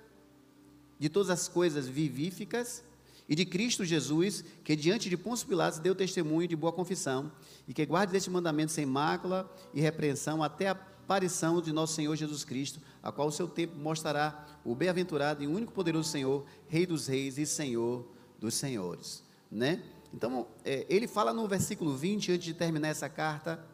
de 0.99 1.09
todas 1.09 1.31
as 1.31 1.49
coisas 1.49 1.89
vivíficas 1.89 2.85
e 3.29 3.35
de 3.35 3.47
Cristo 3.47 3.83
Jesus, 3.83 4.45
que 4.63 4.77
diante 4.77 5.09
de 5.09 5.17
Pôncio 5.17 5.49
Pilatos 5.49 5.79
deu 5.79 5.95
testemunho 5.95 6.47
de 6.47 6.55
boa 6.55 6.73
confissão, 6.73 7.33
e 7.67 7.73
que 7.73 7.87
guarde 7.87 8.13
deste 8.13 8.29
mandamento 8.29 8.73
sem 8.73 8.85
mácula 8.85 9.51
e 9.73 9.81
repreensão 9.81 10.43
até 10.43 10.69
a 10.69 10.73
aparição 10.73 11.63
de 11.63 11.73
nosso 11.73 11.95
Senhor 11.95 12.15
Jesus 12.15 12.45
Cristo, 12.45 12.79
a 13.03 13.11
qual 13.11 13.29
o 13.29 13.33
seu 13.33 13.49
tempo 13.49 13.75
mostrará 13.77 14.47
o 14.65 14.75
bem-aventurado 14.75 15.43
e 15.43 15.47
único 15.47 15.73
poderoso 15.73 16.11
Senhor, 16.11 16.45
Rei 16.69 16.85
dos 16.85 17.07
reis 17.07 17.39
e 17.39 17.47
Senhor 17.47 18.07
dos 18.39 18.55
senhores, 18.55 19.23
né? 19.51 19.83
Então, 20.13 20.47
é, 20.65 20.85
ele 20.91 21.07
fala 21.07 21.33
no 21.33 21.49
versículo 21.49 21.97
20, 21.97 22.33
antes 22.33 22.45
de 22.45 22.53
terminar 22.53 22.89
essa 22.89 23.09
carta, 23.09 23.65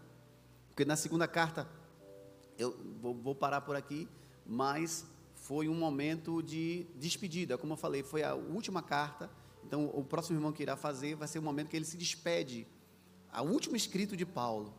porque 0.69 0.85
na 0.85 0.95
segunda 0.95 1.27
carta, 1.27 1.69
eu 2.59 2.77
vou, 3.01 3.15
vou 3.15 3.35
parar 3.35 3.61
por 3.61 3.77
aqui, 3.77 4.09
mas 4.45 5.07
foi 5.35 5.69
um 5.69 5.75
momento 5.75 6.43
de 6.43 6.87
despedida, 6.97 7.57
como 7.57 7.73
eu 7.75 7.77
falei, 7.77 8.03
foi 8.03 8.23
a 8.23 8.35
última 8.35 8.83
carta, 8.83 9.31
então, 9.69 9.91
o 9.93 10.03
próximo 10.03 10.39
irmão 10.39 10.51
que 10.51 10.63
irá 10.63 10.77
fazer 10.77 11.15
vai 11.15 11.29
ser 11.29 11.39
o 11.39 11.43
momento 11.43 11.69
que 11.69 11.77
ele 11.77 11.85
se 11.85 11.99
despede. 11.99 12.67
O 13.35 13.43
último 13.43 13.77
escrito 13.77 14.17
de 14.17 14.25
Paulo. 14.25 14.73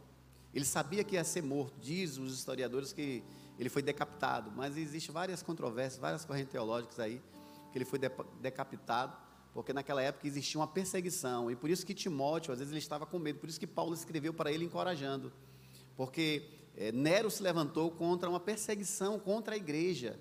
Ele 0.52 0.66
sabia 0.66 1.04
que 1.04 1.14
ia 1.14 1.24
ser 1.24 1.44
morto. 1.44 1.80
Diz 1.80 2.18
os 2.18 2.34
historiadores 2.34 2.92
que 2.92 3.24
ele 3.60 3.70
foi 3.70 3.84
decapitado. 3.84 4.52
Mas 4.56 4.76
existem 4.78 5.14
várias 5.14 5.44
controvérsias, 5.44 6.02
várias 6.02 6.26
correntes 6.26 6.52
teológicas 6.52 7.00
aí, 7.00 7.22
que 7.72 7.78
ele 7.78 7.86
foi 7.86 8.00
decapitado, 8.42 9.16
porque 9.54 9.72
naquela 9.72 10.02
época 10.02 10.26
existia 10.26 10.60
uma 10.60 10.68
perseguição. 10.68 11.52
E 11.52 11.56
por 11.56 11.70
isso 11.70 11.86
que 11.86 11.94
Timóteo, 11.94 12.52
às 12.52 12.58
vezes, 12.58 12.72
ele 12.72 12.80
estava 12.80 13.06
com 13.06 13.20
medo. 13.20 13.38
Por 13.38 13.48
isso 13.48 13.60
que 13.60 13.68
Paulo 13.68 13.94
escreveu 13.94 14.34
para 14.34 14.52
ele 14.52 14.66
encorajando. 14.66 15.32
Porque 15.96 16.50
é, 16.80 16.94
Nero 16.94 17.30
se 17.30 17.44
levantou 17.44 17.92
contra 17.92 18.30
uma 18.30 18.40
perseguição 18.40 19.20
contra 19.20 19.54
a 19.54 19.58
igreja. 19.58 20.18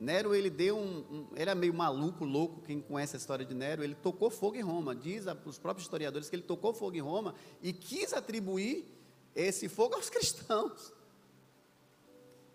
Nero, 0.00 0.34
ele 0.34 0.50
deu 0.50 0.76
um, 0.76 0.98
um, 0.98 1.26
era 1.36 1.54
meio 1.54 1.72
maluco, 1.72 2.24
louco, 2.24 2.60
quem 2.60 2.80
conhece 2.80 3.14
a 3.14 3.18
história 3.20 3.44
de 3.44 3.54
Nero, 3.54 3.84
ele 3.84 3.94
tocou 3.94 4.28
fogo 4.28 4.56
em 4.56 4.62
Roma. 4.62 4.96
Diz 4.96 5.28
a, 5.28 5.38
os 5.44 5.60
próprios 5.60 5.86
historiadores 5.86 6.28
que 6.28 6.34
ele 6.34 6.42
tocou 6.42 6.74
fogo 6.74 6.96
em 6.96 7.00
Roma 7.00 7.36
e 7.62 7.72
quis 7.72 8.12
atribuir 8.12 8.84
esse 9.32 9.68
fogo 9.68 9.94
aos 9.94 10.10
cristãos. 10.10 10.92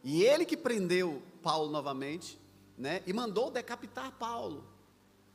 E 0.04 0.24
ele 0.24 0.44
que 0.44 0.58
prendeu 0.58 1.24
Paulo 1.42 1.72
novamente, 1.72 2.38
né, 2.78 3.02
e 3.08 3.14
mandou 3.14 3.50
decapitar 3.50 4.12
Paulo. 4.20 4.66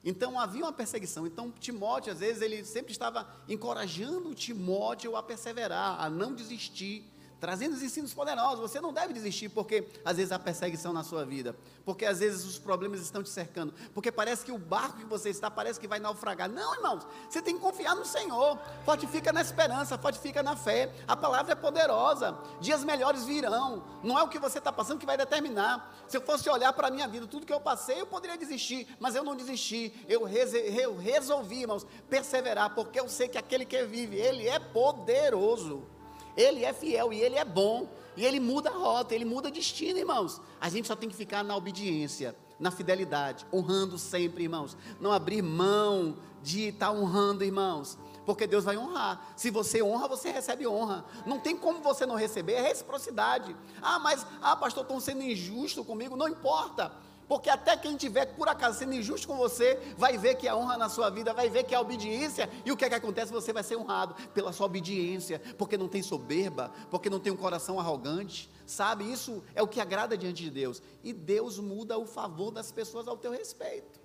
Então 0.04 0.38
havia 0.38 0.64
uma 0.64 0.72
perseguição. 0.72 1.26
Então 1.26 1.50
Timóteo, 1.50 2.12
às 2.12 2.20
vezes, 2.20 2.42
ele 2.42 2.62
sempre 2.66 2.92
estava 2.92 3.26
encorajando 3.48 4.34
Timóteo 4.34 5.16
a 5.16 5.22
perseverar, 5.22 5.98
a 5.98 6.10
não 6.10 6.34
desistir 6.34 7.10
trazendo 7.43 7.74
os 7.74 7.82
ensinos 7.82 8.14
poderosos. 8.14 8.61
Você 8.61 8.80
não 8.80 8.93
deve 8.93 9.12
desistir 9.12 9.49
porque 9.49 9.84
às 10.05 10.16
vezes 10.16 10.30
há 10.30 10.38
perseguição 10.38 10.93
na 10.93 11.03
sua 11.03 11.24
vida, 11.24 11.57
porque 11.84 12.04
às 12.04 12.21
vezes 12.21 12.45
os 12.45 12.57
problemas 12.57 13.00
estão 13.00 13.21
te 13.21 13.30
cercando, 13.30 13.75
porque 13.92 14.12
parece 14.12 14.45
que 14.45 14.53
o 14.53 14.58
barco 14.58 14.99
que 14.99 15.04
você 15.04 15.30
está 15.30 15.50
parece 15.50 15.80
que 15.80 15.88
vai 15.88 15.99
naufragar. 15.99 16.49
Não, 16.49 16.72
irmãos, 16.76 17.04
você 17.29 17.42
tem 17.42 17.57
que 17.57 17.61
confiar 17.61 17.96
no 17.96 18.04
Senhor. 18.04 18.57
Fortifica 18.84 19.33
na 19.33 19.41
esperança, 19.41 19.99
fortifica 19.99 20.41
na 20.41 20.54
fé. 20.54 20.95
A 21.08 21.16
palavra 21.16 21.50
é 21.50 21.57
poderosa. 21.57 22.38
Dias 22.61 22.84
melhores 22.84 23.25
virão. 23.25 23.83
Não 24.04 24.16
é 24.16 24.22
o 24.22 24.29
que 24.29 24.38
você 24.38 24.58
está 24.58 24.71
passando 24.71 25.00
que 25.00 25.07
vai 25.07 25.16
determinar. 25.16 25.92
Se 26.07 26.16
eu 26.16 26.22
fosse 26.22 26.49
olhar 26.49 26.72
para 26.72 26.87
a 26.87 26.91
minha 26.92 27.08
vida, 27.08 27.26
tudo 27.26 27.45
que 27.45 27.53
eu 27.53 27.61
passei, 27.61 28.00
eu 28.00 28.07
poderia 28.07 28.38
desistir, 28.38 28.87
mas 29.00 29.16
eu 29.16 29.25
não 29.25 29.34
desisti. 29.34 29.92
Eu, 30.08 30.29
eu 30.29 30.96
resolvi, 30.96 31.62
irmãos, 31.62 31.84
perseverar, 32.08 32.72
porque 32.72 33.00
eu 33.00 33.08
sei 33.08 33.26
que 33.26 33.37
aquele 33.37 33.64
que 33.64 33.83
vive, 33.83 34.16
ele 34.16 34.46
é 34.46 34.61
poderoso. 34.61 35.91
Ele 36.37 36.64
é 36.64 36.72
fiel 36.72 37.13
e 37.13 37.21
ele 37.21 37.37
é 37.37 37.45
bom. 37.45 37.88
E 38.17 38.25
ele 38.25 38.38
muda 38.38 38.71
a 38.71 38.75
rota, 38.75 39.14
ele 39.14 39.25
muda 39.25 39.50
destino, 39.50 39.99
irmãos. 39.99 40.41
A 40.61 40.68
gente 40.68 40.87
só 40.87 40.95
tem 40.95 41.09
que 41.09 41.17
ficar 41.17 41.42
na 41.42 41.57
obediência, 41.57 42.37
na 42.59 42.71
fidelidade, 42.71 43.46
honrando 43.53 43.99
sempre, 43.99 44.42
irmãos. 44.42 44.76
Não 45.00 45.13
abrir 45.13 45.42
mão 45.42 46.17
de 46.42 46.68
estar 46.68 46.87
tá 46.88 46.92
honrando, 46.92 47.42
irmãos. 47.42 47.96
Porque 48.26 48.46
Deus 48.46 48.64
vai 48.64 48.76
honrar. 48.76 49.33
Se 49.37 49.50
você 49.50 49.83
honra, 49.83 50.07
você 50.07 50.30
recebe 50.30 50.67
honra. 50.67 51.04
Não 51.26 51.41
tem 51.41 51.57
como 51.57 51.80
você 51.80 52.07
não 52.07 52.14
receber, 52.14 52.53
é 52.53 52.61
reciprocidade. 52.61 53.57
Ah, 53.80 53.99
mas, 53.99 54.26
ah, 54.41 54.54
pastor, 54.54 54.83
estão 54.83 55.00
sendo 55.00 55.22
injusto 55.22 55.84
comigo. 55.84 56.17
Não 56.17 56.29
importa. 56.29 56.92
Porque 57.33 57.49
até 57.49 57.75
quem 57.79 57.96
tiver 57.96 58.26
por 58.26 58.46
acaso 58.46 58.79
sendo 58.79 58.92
injusto 58.92 59.26
com 59.26 59.38
você, 59.38 59.80
vai 59.96 60.18
ver 60.18 60.34
que 60.34 60.46
a 60.46 60.54
honra 60.54 60.76
na 60.76 60.91
sua 60.91 61.09
vida, 61.09 61.33
vai 61.33 61.49
ver 61.49 61.64
que 61.64 61.75
a 61.75 61.80
obediência, 61.80 62.46
e 62.63 62.71
o 62.71 62.76
que 62.76 62.84
é 62.84 62.91
que 62.91 62.95
acontece? 62.95 63.33
Você 63.33 63.54
vai 63.54 63.63
ser 63.63 63.75
honrado 63.76 64.14
pela 64.34 64.53
sua 64.53 64.67
obediência, 64.67 65.41
porque 65.57 65.79
não 65.79 65.88
tem 65.88 66.03
soberba, 66.03 66.71
porque 66.91 67.09
não 67.09 67.18
tem 67.18 67.33
um 67.33 67.37
coração 67.37 67.80
arrogante, 67.80 68.50
sabe? 68.67 69.11
Isso 69.11 69.42
é 69.54 69.63
o 69.63 69.67
que 69.67 69.80
agrada 69.80 70.14
diante 70.14 70.42
de 70.42 70.50
Deus. 70.50 70.83
E 71.03 71.14
Deus 71.14 71.59
muda 71.59 71.96
o 71.96 72.04
favor 72.04 72.50
das 72.50 72.71
pessoas 72.71 73.09
ao 73.09 73.17
teu 73.17 73.33
respeito. 73.33 73.99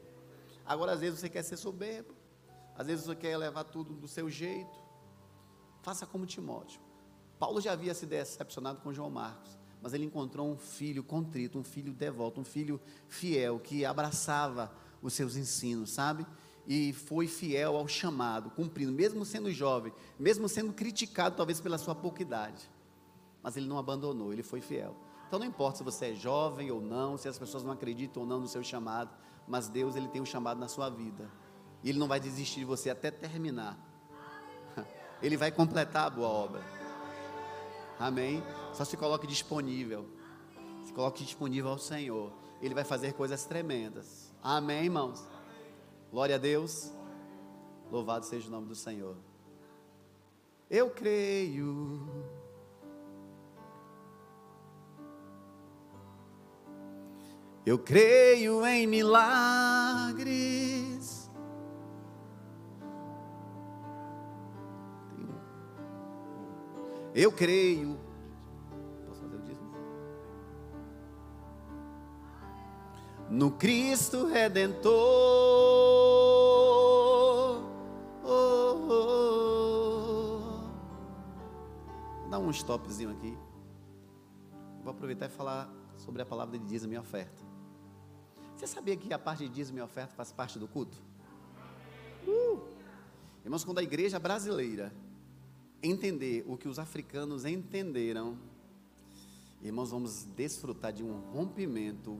Agora, 0.65 0.93
às 0.93 1.01
vezes 1.01 1.19
você 1.19 1.27
quer 1.27 1.43
ser 1.43 1.57
soberbo, 1.57 2.15
às 2.77 2.87
vezes 2.87 3.03
você 3.03 3.15
quer 3.17 3.35
levar 3.35 3.65
tudo 3.65 3.93
do 3.93 4.07
seu 4.07 4.29
jeito. 4.29 4.79
Faça 5.81 6.05
como 6.05 6.25
Timóteo. 6.25 6.79
Paulo 7.37 7.59
já 7.59 7.73
havia 7.73 7.93
se 7.93 8.05
decepcionado 8.05 8.79
com 8.79 8.93
João 8.93 9.09
Marcos 9.09 9.57
mas 9.87 9.93
ele 9.93 10.03
encontrou 10.03 10.51
um 10.51 10.57
filho 10.57 11.01
contrito, 11.01 11.57
um 11.57 11.63
filho 11.63 11.93
devoto, 11.93 12.41
um 12.41 12.43
filho 12.43 12.77
fiel, 13.07 13.57
que 13.57 13.85
abraçava 13.85 14.69
os 15.01 15.13
seus 15.13 15.37
ensinos, 15.37 15.91
sabe? 15.91 16.27
E 16.67 16.91
foi 16.91 17.25
fiel 17.25 17.77
ao 17.77 17.87
chamado, 17.87 18.49
cumprindo, 18.49 18.91
mesmo 18.91 19.23
sendo 19.23 19.49
jovem, 19.49 19.93
mesmo 20.19 20.49
sendo 20.49 20.73
criticado 20.73 21.37
talvez 21.37 21.61
pela 21.61 21.77
sua 21.77 21.95
pouca 21.95 22.21
idade. 22.21 22.69
Mas 23.41 23.55
ele 23.55 23.65
não 23.65 23.77
abandonou, 23.77 24.33
ele 24.33 24.43
foi 24.43 24.59
fiel. 24.59 24.93
Então 25.25 25.39
não 25.39 25.45
importa 25.45 25.77
se 25.77 25.85
você 25.85 26.07
é 26.07 26.13
jovem 26.13 26.69
ou 26.69 26.81
não, 26.81 27.17
se 27.17 27.29
as 27.29 27.39
pessoas 27.39 27.63
não 27.63 27.71
acreditam 27.71 28.23
ou 28.23 28.27
não 28.27 28.41
no 28.41 28.47
seu 28.49 28.65
chamado, 28.65 29.11
mas 29.47 29.69
Deus 29.69 29.95
ele 29.95 30.09
tem 30.09 30.21
um 30.21 30.25
chamado 30.25 30.59
na 30.59 30.67
sua 30.67 30.89
vida. 30.89 31.31
E 31.81 31.87
ele 31.87 31.97
não 31.97 32.09
vai 32.09 32.19
desistir 32.19 32.59
de 32.59 32.65
você 32.65 32.89
até 32.89 33.09
terminar. 33.09 33.79
Ele 35.23 35.37
vai 35.37 35.49
completar 35.49 36.07
a 36.07 36.09
boa 36.09 36.27
obra. 36.27 36.76
Amém? 37.99 38.43
Só 38.73 38.85
se 38.85 38.95
coloque 38.95 39.25
disponível. 39.25 40.05
Se 40.83 40.93
coloque 40.93 41.23
disponível 41.23 41.71
ao 41.71 41.79
Senhor. 41.79 42.31
Ele 42.61 42.73
vai 42.73 42.83
fazer 42.83 43.13
coisas 43.13 43.45
tremendas. 43.45 44.33
Amém, 44.41 44.85
irmãos? 44.85 45.23
Glória 46.11 46.35
a 46.35 46.37
Deus. 46.39 46.91
Louvado 47.91 48.25
seja 48.25 48.47
o 48.47 48.51
nome 48.51 48.67
do 48.67 48.75
Senhor. 48.75 49.15
Eu 50.69 50.89
creio. 50.89 52.07
Eu 57.65 57.77
creio 57.79 58.65
em 58.65 58.87
milagres. 58.87 60.17
Eu 67.17 67.31
creio. 67.31 67.97
Posso 69.07 69.21
fazer 69.21 69.37
o 69.37 69.39
dízimo? 69.39 69.71
No 73.27 73.49
Cristo 73.53 74.27
Redentor. 74.27 74.93
Oh, 78.23 78.29
oh, 78.29 78.93
oh. 82.23 82.29
Dá 82.29 82.37
um 82.37 82.51
stopzinho 82.51 83.09
aqui. 83.09 83.35
Vou 84.83 84.91
aproveitar 84.91 85.25
e 85.25 85.29
falar 85.29 85.67
sobre 85.95 86.21
a 86.21 86.25
palavra 86.25 86.59
de 86.59 86.65
dízimo 86.65 86.93
e 86.93 86.99
oferta. 86.99 87.41
Você 88.55 88.67
sabia 88.67 88.95
que 88.95 89.11
a 89.11 89.17
parte 89.17 89.47
de 89.47 89.49
dízimo 89.49 89.79
e 89.79 89.81
oferta 89.81 90.13
faz 90.13 90.31
parte 90.31 90.59
do 90.59 90.67
culto? 90.67 91.01
Uh! 92.27 92.61
Irmãos, 93.43 93.63
quando 93.63 93.79
a 93.79 93.83
igreja 93.83 94.19
brasileira 94.19 94.93
entender 95.81 96.43
o 96.47 96.57
que 96.57 96.67
os 96.67 96.79
africanos 96.79 97.45
entenderam, 97.45 98.37
irmãos, 99.61 99.91
vamos 99.91 100.23
desfrutar 100.35 100.91
de 100.93 101.03
um 101.03 101.19
rompimento 101.31 102.19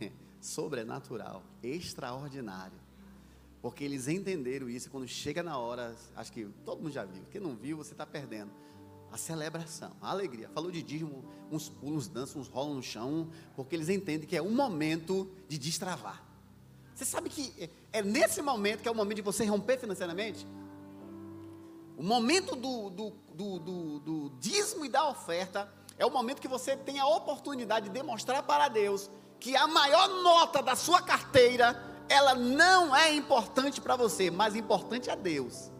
sobrenatural, 0.40 1.42
extraordinário. 1.62 2.78
Porque 3.62 3.84
eles 3.84 4.08
entenderam 4.08 4.70
isso 4.70 4.88
e 4.88 4.90
quando 4.90 5.06
chega 5.06 5.42
na 5.42 5.58
hora, 5.58 5.94
acho 6.16 6.32
que 6.32 6.46
todo 6.64 6.80
mundo 6.82 6.92
já 6.92 7.04
viu. 7.04 7.22
Quem 7.30 7.40
não 7.40 7.54
viu, 7.54 7.76
você 7.76 7.92
está 7.92 8.06
perdendo. 8.06 8.50
A 9.12 9.18
celebração, 9.18 9.92
a 10.00 10.10
alegria. 10.10 10.48
Falou 10.50 10.70
de 10.70 10.82
dízimo, 10.82 11.24
uns 11.50 11.68
pulam, 11.68 11.96
uns 11.96 12.08
dançam, 12.08 12.40
uns 12.40 12.48
rolam 12.48 12.74
no 12.76 12.82
chão, 12.82 13.28
porque 13.56 13.74
eles 13.74 13.88
entendem 13.88 14.26
que 14.26 14.36
é 14.36 14.40
um 14.40 14.54
momento 14.54 15.28
de 15.48 15.58
destravar. 15.58 16.24
Você 16.94 17.04
sabe 17.04 17.28
que 17.28 17.52
é- 17.58 17.70
é 17.98 18.02
nesse 18.02 18.40
momento 18.40 18.80
que 18.82 18.88
é 18.88 18.90
o 18.90 18.94
momento 18.94 19.16
de 19.16 19.22
você 19.22 19.44
romper 19.44 19.78
financeiramente? 19.78 20.46
O 22.00 22.02
momento 22.02 22.56
do, 22.56 22.88
do, 22.88 23.10
do, 23.34 23.58
do, 23.58 23.98
do 24.00 24.32
dízimo 24.40 24.86
e 24.86 24.88
da 24.88 25.06
oferta 25.06 25.70
é 25.98 26.06
o 26.06 26.10
momento 26.10 26.40
que 26.40 26.48
você 26.48 26.74
tem 26.74 26.98
a 26.98 27.06
oportunidade 27.06 27.90
de 27.90 27.92
demonstrar 27.92 28.42
para 28.42 28.68
Deus 28.68 29.10
que 29.38 29.54
a 29.54 29.66
maior 29.66 30.08
nota 30.08 30.62
da 30.62 30.74
sua 30.74 31.02
carteira, 31.02 31.78
ela 32.08 32.34
não 32.34 32.96
é 32.96 33.12
importante 33.12 33.82
para 33.82 33.96
você, 33.96 34.30
mas 34.30 34.56
importante 34.56 35.10
a 35.10 35.14
Deus. 35.14 35.70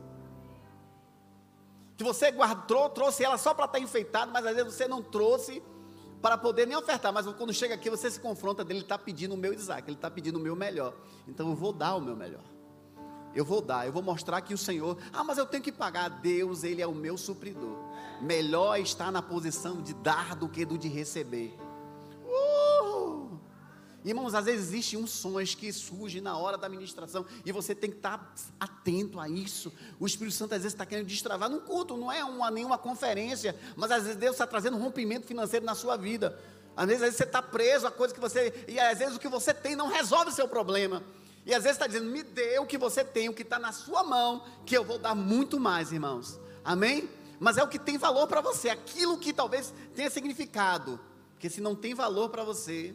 Que 1.97 2.05
você 2.05 2.31
guardou, 2.31 2.91
trouxe 2.91 3.25
ela 3.25 3.39
só 3.39 3.55
para 3.55 3.65
estar 3.65 3.79
enfeitado, 3.79 4.31
mas 4.31 4.45
às 4.45 4.55
vezes 4.55 4.75
você 4.75 4.87
não 4.87 5.03
trouxe 5.03 5.63
para 6.21 6.37
poder 6.37 6.67
nem 6.67 6.77
ofertar. 6.77 7.15
Mas 7.15 7.25
quando 7.33 7.55
chega 7.55 7.77
aqui, 7.77 7.89
você 7.89 8.11
se 8.11 8.21
confronta 8.21 8.63
dele, 8.63 8.81
ele 8.81 8.85
está 8.85 8.99
pedindo 8.99 9.35
o 9.35 9.39
meu 9.39 9.55
Isaac, 9.55 9.89
ele 9.89 9.97
está 9.97 10.11
pedindo 10.11 10.37
o 10.37 10.43
meu 10.43 10.55
melhor. 10.55 10.93
Então 11.27 11.49
eu 11.49 11.57
vou 11.57 11.73
dar 11.73 11.95
o 11.95 12.01
meu 12.03 12.15
melhor. 12.15 12.45
Eu 13.35 13.45
vou 13.45 13.61
dar, 13.61 13.87
eu 13.87 13.93
vou 13.93 14.03
mostrar 14.03 14.41
que 14.41 14.53
o 14.53 14.59
Senhor, 14.59 14.99
ah, 15.13 15.23
mas 15.23 15.39
eu 15.39 15.47
tenho 15.47 15.63
que 15.63 15.71
pagar. 15.71 16.09
Deus, 16.09 16.65
Ele 16.65 16.83
é 16.83 16.87
o 16.87 16.95
meu 16.95 17.17
supridor. 17.17 17.77
Melhor 18.21 18.79
estar 18.81 19.13
na 19.13 19.23
posição 19.23 19.81
de 19.81 19.95
dar 19.95 20.35
do 20.35 20.49
que 20.49 20.65
do 20.65 20.77
de 20.77 20.89
receber. 20.89 21.57
Uh! 22.25 23.39
Irmãos, 24.05 24.35
às 24.35 24.47
vezes 24.47 24.69
existem 24.69 24.99
uns 24.99 25.11
sons 25.11 25.55
que 25.55 25.73
surgem 25.73 26.21
na 26.21 26.37
hora 26.37 26.57
da 26.59 26.69
ministração 26.69 27.25
e 27.45 27.53
você 27.53 27.75
tem 27.75 27.91
que 27.91 27.97
estar 27.97 28.35
atento 28.59 29.21
a 29.21 29.29
isso. 29.29 29.73
O 29.99 30.07
Espírito 30.07 30.35
Santo 30.35 30.55
às 30.55 30.63
vezes 30.63 30.75
está 30.75 30.85
querendo 30.85 31.07
destravar 31.07 31.49
num 31.49 31.61
culto, 31.61 31.97
não 31.97 32.11
é 32.11 32.25
uma, 32.25 32.51
nenhuma 32.51 32.79
conferência, 32.79 33.55
mas 33.77 33.91
às 33.91 34.05
vezes 34.05 34.17
Deus 34.17 34.33
está 34.33 34.47
trazendo 34.47 34.77
um 34.77 34.81
rompimento 34.81 35.27
financeiro 35.27 35.65
na 35.65 35.75
sua 35.75 35.97
vida. 35.97 36.37
Às 36.77 36.87
vezes, 36.87 37.03
às 37.03 37.09
vezes 37.09 37.17
você 37.17 37.25
está 37.25 37.43
preso 37.43 37.87
a 37.87 37.91
coisa 37.91 38.15
que 38.15 38.21
você. 38.21 38.65
E 38.67 38.81
às 38.81 38.99
vezes 38.99 39.17
o 39.17 39.21
que 39.21 39.29
você 39.29 39.53
tem 39.53 39.77
não 39.77 39.89
resolve 39.89 40.31
o 40.31 40.35
seu 40.35 40.49
problema. 40.49 41.03
E 41.45 41.55
às 41.55 41.63
vezes 41.63 41.77
está 41.77 41.87
dizendo, 41.87 42.11
me 42.11 42.23
dê 42.23 42.59
o 42.59 42.67
que 42.67 42.77
você 42.77 43.05
tem, 43.05 43.29
o 43.29 43.35
que 43.35 43.43
está 43.43 43.59
na 43.59 43.73
sua 43.73 44.05
mão, 44.05 44.45
que 44.67 44.77
eu 44.77 44.85
vou 44.85 44.99
dar 44.99 45.15
muito 45.15 45.59
mais, 45.59 45.91
irmãos. 45.93 46.39
Amém? 46.65 47.09
Mas 47.39 47.57
é 47.57 47.63
o 47.63 47.69
que 47.69 47.79
tem 47.79 47.97
valor 47.97 48.27
para 48.27 48.41
você, 48.41 48.69
aquilo 48.69 49.19
que 49.19 49.33
talvez 49.33 49.73
tenha 49.95 50.11
significado. 50.11 51.01
Porque 51.33 51.49
se 51.49 51.61
não 51.61 51.75
tem 51.75 51.95
valor 51.95 52.29
para 52.29 52.45
você, 52.45 52.95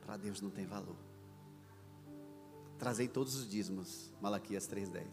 para 0.00 0.16
Deus 0.16 0.40
não 0.40 0.48
tem 0.48 0.64
valor. 0.64 0.96
Trazei 2.78 3.06
todos 3.06 3.34
os 3.36 3.48
dízimos, 3.48 4.10
Malaquias 4.20 4.66
3,10, 4.66 5.04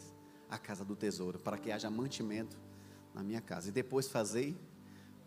a 0.50 0.58
casa 0.58 0.86
do 0.86 0.96
tesouro, 0.96 1.38
para 1.38 1.58
que 1.58 1.72
haja 1.72 1.90
mantimento 1.90 2.58
na 3.14 3.22
minha 3.22 3.42
casa. 3.42 3.68
E 3.68 3.72
depois 3.72 4.08
fazei 4.08 4.58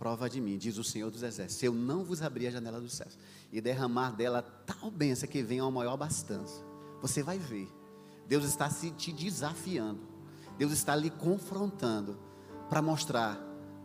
prova 0.02 0.28
de 0.28 0.40
mim, 0.40 0.58
diz 0.58 0.78
o 0.78 0.82
Senhor 0.82 1.12
dos 1.12 1.22
Exércitos, 1.22 1.58
se 1.58 1.64
eu 1.64 1.72
não 1.72 2.02
vos 2.02 2.22
abrir 2.22 2.48
a 2.48 2.50
janela 2.50 2.80
dos 2.80 2.92
céus 2.92 3.16
e 3.52 3.60
derramar 3.60 4.10
dela 4.10 4.42
tal 4.42 4.90
bênção 4.90 5.28
que 5.28 5.44
venha 5.44 5.62
uma 5.62 5.70
maior 5.70 5.92
abastança, 5.92 6.60
você 7.00 7.22
vai 7.22 7.38
ver. 7.38 7.68
Deus 8.26 8.44
está 8.44 8.68
se 8.68 8.90
te 8.90 9.12
desafiando. 9.12 10.00
Deus 10.58 10.72
está 10.72 10.96
lhe 10.96 11.08
confrontando 11.08 12.18
para 12.68 12.82
mostrar, 12.82 13.40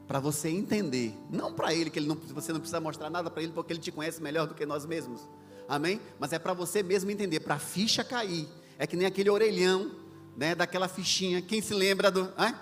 para 0.07 0.19
você 0.19 0.49
entender, 0.49 1.15
não 1.30 1.53
para 1.53 1.72
ele 1.72 1.91
que 1.91 1.99
ele 1.99 2.07
não, 2.07 2.15
você 2.15 2.52
não 2.52 2.61
precisa 2.61 2.81
mostrar 2.81 3.11
nada 3.11 3.30
para 3.30 3.44
ele 3.44 3.52
porque 3.52 3.72
ele 3.72 3.80
te 3.80 3.91
conhece 3.91 4.19
melhor 4.19 4.48
do 4.48 4.56
que 4.56 4.65
nós 4.65 4.88
mesmos. 4.88 5.22
Amém? 5.69 6.02
Mas 6.19 6.34
é 6.34 6.39
para 6.39 6.53
você 6.53 6.81
mesmo 6.81 7.11
entender, 7.11 7.41
para 7.41 7.56
a 7.56 7.60
ficha 7.60 8.03
cair. 8.03 8.49
É 8.80 8.88
que 8.88 8.98
nem 8.98 9.06
aquele 9.06 9.30
orelhão, 9.30 9.91
né, 10.35 10.56
daquela 10.56 10.88
fichinha. 10.88 11.44
Quem 11.44 11.61
se 11.61 11.76
lembra 11.76 12.10
do, 12.10 12.22
hã? 12.35 12.56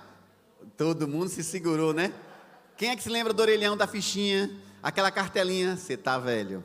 Todo 0.76 1.08
mundo 1.08 1.30
se 1.30 1.42
segurou, 1.42 1.94
né? 1.94 2.14
Quem 2.78 2.90
é 2.90 2.96
que 2.96 3.04
se 3.04 3.10
lembra 3.10 3.34
do 3.34 3.42
orelhão 3.42 3.78
da 3.78 3.88
fichinha? 3.88 4.52
Aquela 4.84 5.10
cartelinha, 5.10 5.78
você 5.78 5.96
tá 5.96 6.20
velho. 6.20 6.64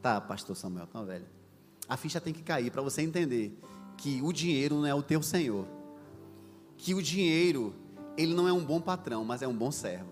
Tá, 0.00 0.20
pastor 0.20 0.56
Samuel, 0.56 0.86
tá 0.86 1.02
velho. 1.02 1.26
A 1.88 1.96
ficha 1.96 2.20
tem 2.20 2.32
que 2.32 2.42
cair 2.42 2.70
para 2.70 2.80
você 2.80 3.02
entender 3.02 3.58
que 3.98 4.20
o 4.22 4.32
dinheiro 4.32 4.76
não 4.76 4.86
é 4.86 4.94
o 4.94 5.02
teu 5.02 5.22
senhor. 5.22 5.66
Que 6.78 6.94
o 6.94 7.02
dinheiro, 7.02 7.74
ele 8.16 8.34
não 8.34 8.48
é 8.48 8.52
um 8.52 8.64
bom 8.64 8.80
patrão, 8.80 9.24
mas 9.24 9.42
é 9.42 9.48
um 9.48 9.54
bom 9.54 9.70
servo. 9.70 10.10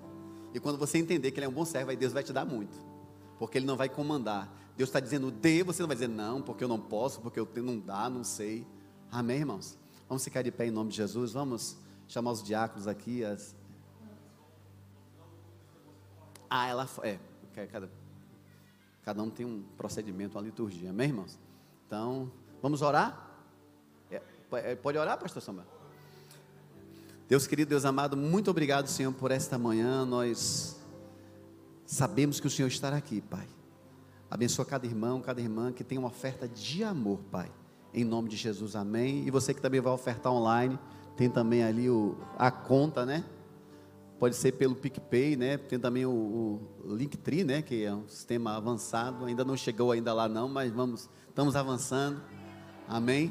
E 0.52 0.60
quando 0.60 0.78
você 0.78 0.98
entender 0.98 1.30
que 1.30 1.38
ele 1.38 1.46
é 1.46 1.48
um 1.48 1.52
bom 1.52 1.64
servo, 1.64 1.90
aí 1.90 1.96
Deus 1.96 2.12
vai 2.12 2.22
te 2.22 2.32
dar 2.32 2.44
muito. 2.44 2.76
Porque 3.38 3.58
ele 3.58 3.66
não 3.66 3.76
vai 3.76 3.88
comandar. 3.88 4.54
Deus 4.76 4.88
está 4.88 5.00
dizendo 5.00 5.30
dê, 5.30 5.62
você 5.62 5.82
não 5.82 5.88
vai 5.88 5.96
dizer 5.96 6.08
não, 6.08 6.42
porque 6.42 6.62
eu 6.62 6.68
não 6.68 6.78
posso, 6.78 7.20
porque 7.20 7.40
eu 7.40 7.48
não 7.56 7.78
dá, 7.78 8.10
não 8.10 8.24
sei. 8.24 8.66
Amém, 9.10 9.38
irmãos? 9.38 9.78
Vamos 10.08 10.22
ficar 10.22 10.42
de 10.42 10.52
pé 10.52 10.66
em 10.66 10.70
nome 10.70 10.90
de 10.90 10.96
Jesus. 10.96 11.32
Vamos 11.32 11.76
chamar 12.06 12.32
os 12.32 12.42
diáconos 12.42 12.86
aqui. 12.86 13.24
As... 13.24 13.56
Ah, 16.48 16.66
ela. 16.68 16.88
É, 17.02 17.18
porque 17.40 17.66
cada, 17.66 17.90
cada 19.02 19.22
um 19.22 19.30
tem 19.30 19.46
um 19.46 19.62
procedimento, 19.76 20.36
uma 20.36 20.44
liturgia. 20.44 20.90
Amém, 20.90 21.08
irmãos? 21.08 21.38
Então, 21.86 22.30
vamos 22.62 22.82
orar? 22.82 23.30
É, 24.10 24.20
é, 24.52 24.74
pode 24.74 24.98
orar, 24.98 25.18
pastor 25.18 25.42
Samuel? 25.42 25.66
Deus 27.26 27.46
querido, 27.46 27.70
Deus 27.70 27.84
amado, 27.84 28.16
muito 28.16 28.50
obrigado, 28.50 28.86
Senhor, 28.86 29.12
por 29.12 29.30
esta 29.30 29.56
manhã. 29.56 30.04
Nós 30.04 30.78
sabemos 31.86 32.38
que 32.38 32.46
o 32.46 32.50
Senhor 32.50 32.68
está 32.68 32.88
aqui, 32.94 33.20
Pai. 33.20 33.46
Abençoa 34.30 34.64
cada 34.64 34.84
irmão, 34.84 35.20
cada 35.20 35.40
irmã 35.40 35.72
que 35.72 35.82
tem 35.82 35.96
uma 35.96 36.08
oferta 36.08 36.46
de 36.48 36.84
amor, 36.84 37.20
Pai. 37.30 37.50
Em 37.94 38.04
nome 38.04 38.28
de 38.28 38.36
Jesus, 38.36 38.76
amém. 38.76 39.26
E 39.26 39.30
você 39.30 39.54
que 39.54 39.60
também 39.60 39.80
vai 39.80 39.92
ofertar 39.92 40.32
online, 40.32 40.78
tem 41.16 41.30
também 41.30 41.62
ali 41.62 41.88
o, 41.88 42.18
a 42.36 42.50
conta, 42.50 43.06
né? 43.06 43.24
Pode 44.24 44.36
ser 44.36 44.52
pelo 44.52 44.74
PicPay, 44.74 45.36
né? 45.36 45.58
Tem 45.58 45.78
também 45.78 46.06
o, 46.06 46.10
o 46.82 46.94
Linktree, 46.94 47.44
né? 47.44 47.60
Que 47.60 47.84
é 47.84 47.94
um 47.94 48.08
sistema 48.08 48.56
avançado. 48.56 49.26
Ainda 49.26 49.44
não 49.44 49.54
chegou 49.54 49.92
ainda 49.92 50.14
lá 50.14 50.26
não, 50.26 50.48
mas 50.48 50.72
vamos, 50.72 51.10
estamos 51.28 51.54
avançando. 51.54 52.22
Amém. 52.88 53.30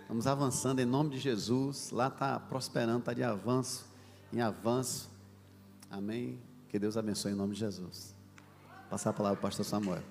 Estamos 0.00 0.26
avançando 0.26 0.80
em 0.80 0.84
nome 0.84 1.10
de 1.10 1.18
Jesus. 1.18 1.92
Lá 1.92 2.08
está 2.08 2.40
prosperando, 2.40 2.98
está 2.98 3.14
de 3.14 3.22
avanço 3.22 3.86
em 4.32 4.40
avanço. 4.40 5.08
Amém. 5.88 6.40
Que 6.68 6.76
Deus 6.76 6.96
abençoe 6.96 7.30
em 7.30 7.36
nome 7.36 7.54
de 7.54 7.60
Jesus. 7.60 8.12
Passar 8.90 9.10
a 9.10 9.12
palavra 9.12 9.38
para 9.38 9.46
o 9.46 9.48
pastor 9.48 9.64
Samuel. 9.64 10.02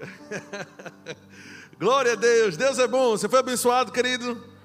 Glória 1.78 2.14
a 2.14 2.16
Deus, 2.16 2.56
Deus 2.56 2.78
é 2.78 2.88
bom. 2.88 3.10
Você 3.10 3.28
foi 3.28 3.40
abençoado, 3.40 3.92
querido? 3.92 4.56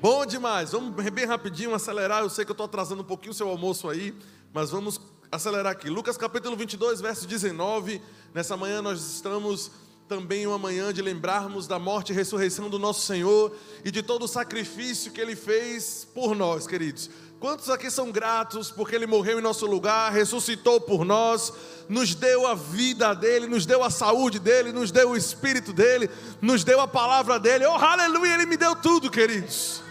Bom 0.00 0.26
demais. 0.26 0.72
Vamos 0.72 0.94
bem 1.10 1.24
rapidinho 1.24 1.74
acelerar. 1.74 2.22
Eu 2.22 2.28
sei 2.28 2.44
que 2.44 2.50
eu 2.50 2.54
estou 2.54 2.66
atrasando 2.66 3.00
um 3.00 3.04
pouquinho 3.04 3.32
o 3.32 3.34
seu 3.34 3.48
almoço 3.48 3.88
aí, 3.88 4.14
mas 4.52 4.70
vamos 4.70 5.00
acelerar 5.32 5.72
aqui. 5.72 5.88
Lucas 5.88 6.18
capítulo 6.18 6.54
22, 6.54 7.00
verso 7.00 7.26
19. 7.26 8.02
Nessa 8.34 8.58
manhã 8.58 8.82
nós 8.82 9.00
estamos 9.00 9.70
também 10.06 10.46
uma 10.46 10.58
manhã 10.58 10.92
de 10.92 11.00
lembrarmos 11.00 11.66
da 11.66 11.78
morte 11.78 12.12
e 12.12 12.14
ressurreição 12.14 12.68
do 12.68 12.78
nosso 12.78 13.06
Senhor 13.06 13.56
e 13.84 13.90
de 13.90 14.02
todo 14.02 14.26
o 14.26 14.28
sacrifício 14.28 15.10
que 15.10 15.20
ele 15.20 15.34
fez 15.34 16.06
por 16.14 16.36
nós, 16.36 16.66
queridos. 16.66 17.10
Quantos 17.40 17.70
aqui 17.70 17.90
são 17.90 18.12
gratos 18.12 18.70
porque 18.70 18.94
ele 18.94 19.06
morreu 19.06 19.38
em 19.38 19.42
nosso 19.42 19.66
lugar, 19.66 20.12
ressuscitou 20.12 20.78
por 20.78 21.06
nós, 21.06 21.52
nos 21.88 22.14
deu 22.14 22.46
a 22.46 22.54
vida 22.54 23.14
dele, 23.14 23.46
nos 23.46 23.64
deu 23.64 23.82
a 23.82 23.90
saúde 23.90 24.38
dele, 24.38 24.72
nos 24.72 24.90
deu 24.90 25.10
o 25.10 25.16
espírito 25.16 25.72
dele, 25.72 26.10
nos 26.40 26.64
deu 26.64 26.80
a 26.80 26.86
palavra 26.86 27.40
dele. 27.40 27.64
Oh, 27.64 27.72
aleluia, 27.72 28.34
ele 28.34 28.46
me 28.46 28.58
deu 28.58 28.76
tudo, 28.76 29.10
queridos. 29.10 29.85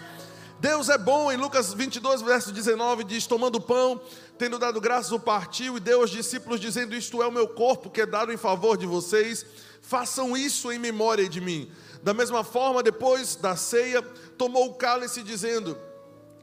Deus 0.59 0.87
é 0.87 0.97
bom, 0.97 1.31
em 1.31 1.37
Lucas 1.37 1.73
22, 1.73 2.21
verso 2.21 2.51
19, 2.51 3.03
diz: 3.03 3.27
Tomando 3.27 3.59
pão, 3.59 4.01
tendo 4.37 4.57
dado 4.57 4.79
graças, 4.79 5.11
o 5.11 5.19
partiu 5.19 5.77
e 5.77 5.79
deu 5.79 6.01
aos 6.01 6.09
discípulos, 6.09 6.59
dizendo: 6.59 6.95
Isto 6.95 7.21
é 7.21 7.27
o 7.27 7.31
meu 7.31 7.47
corpo 7.47 7.89
que 7.89 8.01
é 8.01 8.05
dado 8.05 8.31
em 8.31 8.37
favor 8.37 8.77
de 8.77 8.85
vocês, 8.85 9.45
façam 9.81 10.35
isso 10.35 10.71
em 10.71 10.79
memória 10.79 11.27
de 11.27 11.41
mim. 11.41 11.69
Da 12.01 12.13
mesma 12.13 12.43
forma, 12.43 12.81
depois 12.81 13.35
da 13.35 13.55
ceia, 13.55 14.01
tomou 14.37 14.67
o 14.67 14.73
cálice, 14.75 15.23
dizendo: 15.23 15.77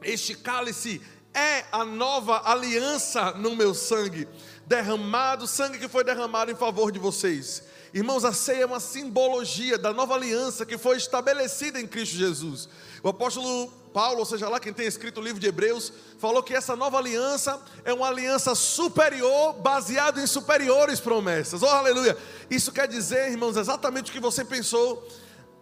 Este 0.03 0.35
cálice 0.35 1.01
é 1.33 1.65
a 1.71 1.83
nova 1.83 2.43
aliança 2.45 3.31
no 3.31 3.55
meu 3.55 3.73
sangue, 3.73 4.27
derramado, 4.67 5.47
sangue 5.47 5.79
que 5.79 5.87
foi 5.87 6.03
derramado 6.03 6.51
em 6.51 6.55
favor 6.55 6.91
de 6.91 6.99
vocês. 6.99 7.63
Irmãos, 7.93 8.25
a 8.25 8.33
ceia 8.33 8.63
é 8.63 8.65
uma 8.65 8.79
simbologia 8.79 9.77
da 9.77 9.93
nova 9.93 10.15
aliança 10.15 10.65
que 10.65 10.79
foi 10.79 10.97
estabelecida 10.97 11.79
em 11.79 11.85
Cristo 11.85 12.15
Jesus. 12.15 12.67
O 13.03 13.09
apóstolo 13.09 13.67
Paulo, 13.93 14.19
ou 14.19 14.25
seja 14.25 14.47
lá 14.47 14.61
quem 14.61 14.71
tem 14.71 14.87
escrito 14.87 15.19
o 15.19 15.23
livro 15.23 15.37
de 15.39 15.45
Hebreus, 15.45 15.91
falou 16.17 16.41
que 16.41 16.55
essa 16.55 16.73
nova 16.73 16.97
aliança 16.97 17.61
é 17.83 17.93
uma 17.93 18.07
aliança 18.07 18.55
superior, 18.55 19.53
baseada 19.55 20.21
em 20.21 20.25
superiores 20.25 21.01
promessas. 21.01 21.61
Oh, 21.61 21.67
aleluia! 21.67 22.17
Isso 22.49 22.71
quer 22.71 22.87
dizer, 22.87 23.29
irmãos, 23.29 23.57
exatamente 23.57 24.09
o 24.09 24.13
que 24.13 24.21
você 24.21 24.45
pensou. 24.45 25.05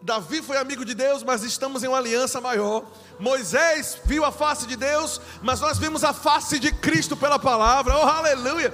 Davi 0.03 0.41
foi 0.41 0.57
amigo 0.57 0.85
de 0.85 0.93
Deus, 0.93 1.23
mas 1.23 1.43
estamos 1.43 1.83
em 1.83 1.87
uma 1.87 1.97
aliança 1.97 2.39
maior. 2.39 2.85
Moisés 3.19 3.97
viu 4.05 4.23
a 4.23 4.31
face 4.31 4.67
de 4.67 4.75
Deus, 4.75 5.19
mas 5.41 5.59
nós 5.59 5.79
vimos 5.79 6.03
a 6.03 6.13
face 6.13 6.59
de 6.59 6.71
Cristo 6.71 7.17
pela 7.17 7.39
palavra. 7.39 7.97
Oh, 7.97 8.07
aleluia! 8.07 8.71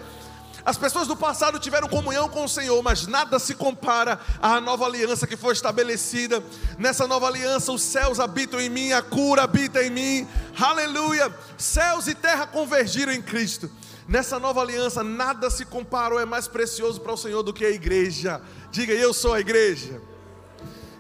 As 0.68 0.78
pessoas 0.78 1.08
do 1.08 1.16
passado 1.16 1.60
tiveram 1.60 1.88
comunhão 1.88 2.28
com 2.28 2.44
o 2.44 2.50
Senhor, 2.50 2.84
mas 2.84 3.08
nada 3.08 3.40
se 3.40 3.56
compara 3.56 4.20
à 4.42 4.60
nova 4.60 4.84
aliança 4.84 5.26
que 5.26 5.38
foi 5.38 5.54
estabelecida. 5.54 6.44
Nessa 6.78 7.08
nova 7.08 7.26
aliança, 7.26 7.72
os 7.72 7.82
céus 7.82 8.20
habitam 8.20 8.60
em 8.60 8.68
mim, 8.68 8.92
a 8.92 9.02
cura 9.02 9.44
habita 9.44 9.82
em 9.82 9.90
mim. 9.90 10.28
Aleluia! 10.60 11.34
Céus 11.58 12.08
e 12.08 12.14
terra 12.14 12.46
convergiram 12.46 13.14
em 13.14 13.22
Cristo. 13.22 13.72
Nessa 14.10 14.40
nova 14.40 14.60
aliança, 14.60 15.02
nada 15.06 15.50
se 15.50 15.64
compara 15.64 16.16
ou 16.16 16.20
é 16.20 16.26
mais 16.26 16.50
precioso 16.50 17.00
para 17.00 17.14
o 17.14 17.18
Senhor 17.18 17.44
do 17.44 17.54
que 17.54 17.64
a 17.64 17.72
igreja. 17.72 18.42
Diga, 18.70 18.92
eu 18.92 19.14
sou 19.14 19.34
a 19.34 19.40
igreja. 19.40 20.02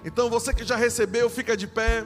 Então, 0.05 0.29
você 0.29 0.53
que 0.53 0.63
já 0.63 0.77
recebeu, 0.77 1.29
fica 1.29 1.57
de 1.57 1.67
pé. 1.67 2.05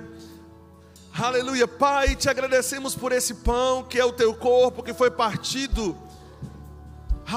Aleluia, 1.14 1.68
Pai, 1.68 2.16
te 2.16 2.28
agradecemos 2.28 2.96
por 2.96 3.12
esse 3.12 3.36
pão 3.36 3.84
que 3.84 4.00
é 4.00 4.06
o 4.06 4.12
teu 4.12 4.34
corpo 4.34 4.82
que 4.82 4.96
foi 4.96 5.12
partido 5.12 5.96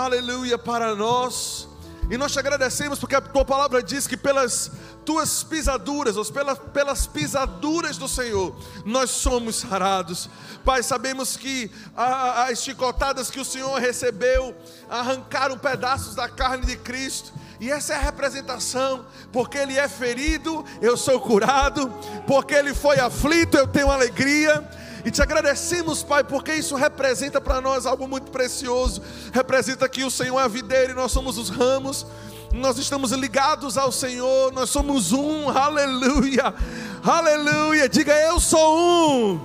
aleluia, 0.02 0.58
para 0.58 0.94
nós. 0.94 1.68
E 2.10 2.18
nós 2.18 2.32
te 2.32 2.38
agradecemos 2.38 2.98
porque 2.98 3.14
a 3.14 3.20
tua 3.20 3.44
palavra 3.44 3.82
diz 3.82 4.06
que 4.06 4.16
pelas 4.16 4.70
tuas 5.06 5.42
pisaduras, 5.42 6.16
ou 6.16 6.24
pelas, 6.26 6.58
pelas 6.58 7.06
pisaduras 7.06 7.96
do 7.96 8.06
Senhor, 8.06 8.54
nós 8.84 9.10
somos 9.10 9.56
sarados. 9.56 10.28
Pai, 10.64 10.82
sabemos 10.82 11.36
que 11.36 11.70
as 11.96 12.62
chicotadas 12.62 13.30
que 13.30 13.40
o 13.40 13.44
Senhor 13.44 13.78
recebeu 13.80 14.54
arrancaram 14.88 15.58
pedaços 15.58 16.14
da 16.14 16.28
carne 16.28 16.66
de 16.66 16.76
Cristo. 16.76 17.32
E 17.60 17.70
essa 17.70 17.94
é 17.94 17.96
a 17.96 18.00
representação, 18.00 19.06
porque 19.32 19.56
Ele 19.56 19.78
é 19.78 19.88
ferido, 19.88 20.64
eu 20.82 20.96
sou 20.96 21.20
curado, 21.20 21.88
porque 22.26 22.54
Ele 22.54 22.74
foi 22.74 22.98
aflito, 22.98 23.56
eu 23.56 23.66
tenho 23.66 23.90
alegria 23.90 24.68
e 25.05 25.10
te 25.10 25.20
agradecemos, 25.20 26.02
Pai, 26.02 26.24
porque 26.24 26.55
isso 26.55 26.74
representa 26.74 27.39
para 27.39 27.60
nós 27.60 27.85
algo 27.85 28.09
muito 28.09 28.31
precioso. 28.31 29.02
Representa 29.32 29.86
que 29.86 30.02
o 30.02 30.10
Senhor 30.10 30.40
é 30.40 30.44
a 30.44 30.48
videira 30.48 30.93
e 30.93 30.94
nós 30.94 31.12
somos 31.12 31.36
os 31.36 31.51
ramos. 31.51 32.06
Nós 32.51 32.78
estamos 32.78 33.12
ligados 33.12 33.76
ao 33.76 33.93
Senhor, 33.93 34.51
nós 34.52 34.70
somos 34.70 35.12
um. 35.12 35.51
Aleluia. 35.51 36.55
Aleluia. 37.02 37.86
Diga 37.86 38.14
eu 38.14 38.40
sou 38.40 38.78
um 38.78 39.40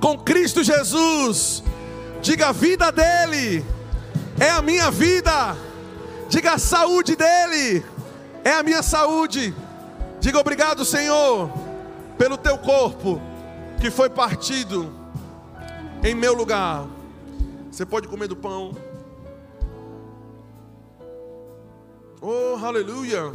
com 0.00 0.16
Cristo 0.16 0.62
Jesus. 0.62 1.64
Diga 2.22 2.50
a 2.50 2.52
vida 2.52 2.92
dele 2.92 3.64
é 4.38 4.50
a 4.50 4.62
minha 4.62 4.88
vida. 4.88 5.56
Diga 6.28 6.52
a 6.52 6.58
saúde 6.58 7.16
dele 7.16 7.84
é 8.44 8.52
a 8.52 8.62
minha 8.62 8.84
saúde. 8.84 9.52
Diga 10.20 10.38
obrigado, 10.38 10.84
Senhor, 10.84 11.50
pelo 12.16 12.36
teu 12.36 12.56
corpo 12.58 13.20
que 13.80 13.90
foi 13.90 14.10
partido 14.10 14.92
em 16.04 16.14
meu 16.14 16.34
lugar. 16.34 16.86
Você 17.70 17.86
pode 17.86 18.06
comer 18.06 18.28
do 18.28 18.36
pão. 18.36 18.76
Oh, 22.20 22.62
aleluia! 22.62 23.32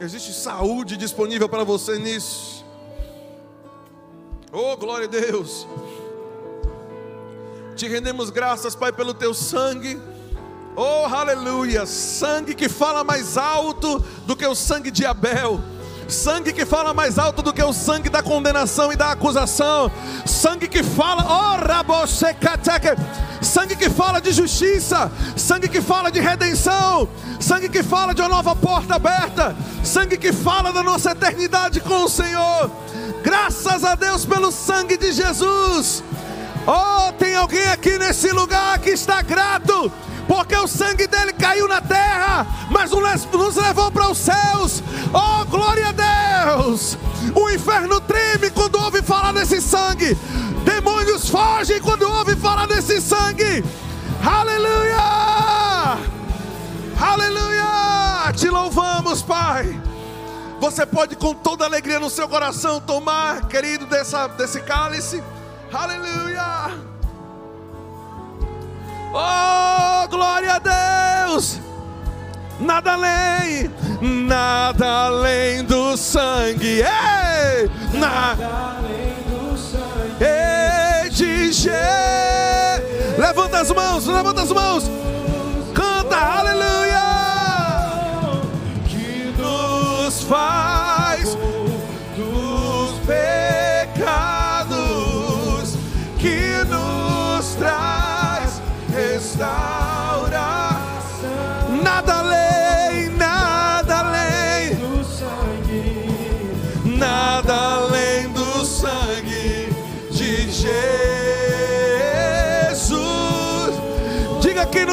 Existe 0.00 0.32
saúde 0.32 0.96
disponível 0.96 1.50
para 1.50 1.64
você 1.64 1.98
nisso. 1.98 2.64
Oh, 4.50 4.74
glória 4.78 5.06
a 5.06 5.10
Deus. 5.10 5.66
Te 7.76 7.86
rendemos 7.86 8.30
graças, 8.30 8.74
Pai, 8.74 8.90
pelo 8.90 9.12
teu 9.12 9.34
sangue. 9.34 10.00
Oh, 10.74 11.04
aleluia! 11.14 11.84
Sangue 11.84 12.54
que 12.54 12.70
fala 12.70 13.04
mais 13.04 13.36
alto 13.36 13.98
do 14.26 14.34
que 14.34 14.46
o 14.46 14.54
sangue 14.54 14.90
de 14.90 15.04
Abel 15.04 15.60
sangue 16.08 16.54
que 16.54 16.64
fala 16.64 16.94
mais 16.94 17.18
alto 17.18 17.42
do 17.42 17.52
que 17.52 17.62
o 17.62 17.72
sangue 17.72 18.08
da 18.08 18.22
condenação 18.22 18.90
e 18.90 18.96
da 18.96 19.12
acusação, 19.12 19.92
sangue 20.24 20.66
que 20.66 20.82
fala, 20.82 21.24
oh, 21.28 22.06
sangue 23.44 23.76
que 23.76 23.90
fala 23.90 24.20
de 24.20 24.32
justiça, 24.32 25.12
sangue 25.36 25.68
que 25.68 25.82
fala 25.82 26.10
de 26.10 26.18
redenção, 26.18 27.08
sangue 27.38 27.68
que 27.68 27.82
fala 27.82 28.14
de 28.14 28.22
uma 28.22 28.28
nova 28.28 28.56
porta 28.56 28.94
aberta, 28.94 29.54
sangue 29.84 30.16
que 30.16 30.32
fala 30.32 30.72
da 30.72 30.82
nossa 30.82 31.10
eternidade 31.10 31.80
com 31.80 32.04
o 32.04 32.08
Senhor. 32.08 32.70
Graças 33.22 33.84
a 33.84 33.94
Deus 33.94 34.24
pelo 34.24 34.50
sangue 34.50 34.96
de 34.96 35.12
Jesus. 35.12 36.02
Oh, 36.66 37.12
tem 37.12 37.36
alguém 37.36 37.66
aqui 37.68 37.98
nesse 37.98 38.30
lugar 38.30 38.78
que 38.78 38.90
está 38.90 39.22
grato 39.22 39.92
porque 40.28 40.54
o 40.54 40.68
sangue 40.68 41.06
dele 41.06 41.32
caiu 41.32 41.66
na 41.66 41.80
terra, 41.80 42.46
mas 42.70 42.90
nos 42.90 43.56
levou 43.56 43.90
para 43.90 44.10
os 44.10 44.18
céus. 44.18 44.82
Oh, 45.12 45.44
glória 45.46 45.88
a 45.88 46.52
Deus! 46.52 46.98
O 47.34 47.48
inferno 47.48 47.98
treme 48.02 48.50
quando 48.50 48.78
ouve 48.78 49.02
falar 49.02 49.32
desse 49.32 49.60
sangue, 49.60 50.14
demônios 50.64 51.30
fogem 51.30 51.80
quando 51.80 52.02
ouve 52.02 52.36
falar 52.36 52.66
desse 52.66 53.00
sangue. 53.00 53.64
Aleluia! 54.22 55.98
Aleluia! 57.00 58.32
Te 58.36 58.50
louvamos, 58.50 59.22
Pai. 59.22 59.80
Você 60.60 60.84
pode 60.84 61.16
com 61.16 61.32
toda 61.32 61.64
alegria 61.64 61.98
no 61.98 62.10
seu 62.10 62.28
coração 62.28 62.80
tomar, 62.80 63.46
querido, 63.46 63.86
dessa, 63.86 64.26
desse 64.28 64.60
cálice. 64.60 65.22
Aleluia! 65.72 66.87
Oh, 69.12 70.08
glória 70.08 70.54
a 70.54 71.26
Deus! 71.26 71.60
Nada 72.60 72.92
além, 72.92 73.70
nada 74.00 74.86
além 75.06 75.64
do 75.64 75.96
sangue. 75.96 76.82
Ei, 76.82 77.70
nada 77.94 78.76
além 78.78 79.14
do 79.28 79.56
sangue. 79.56 80.24
Ei, 80.24 81.10
de. 81.10 81.38
Levanta 83.18 83.60
as 83.60 83.70
mãos, 83.70 84.06
levanta 84.06 84.42
as 84.42 84.52
mãos. 84.52 84.84
Canta, 85.74 86.16
aleluia. 86.16 87.02
Que 88.86 89.34
nos 89.36 90.22
faz 90.22 90.67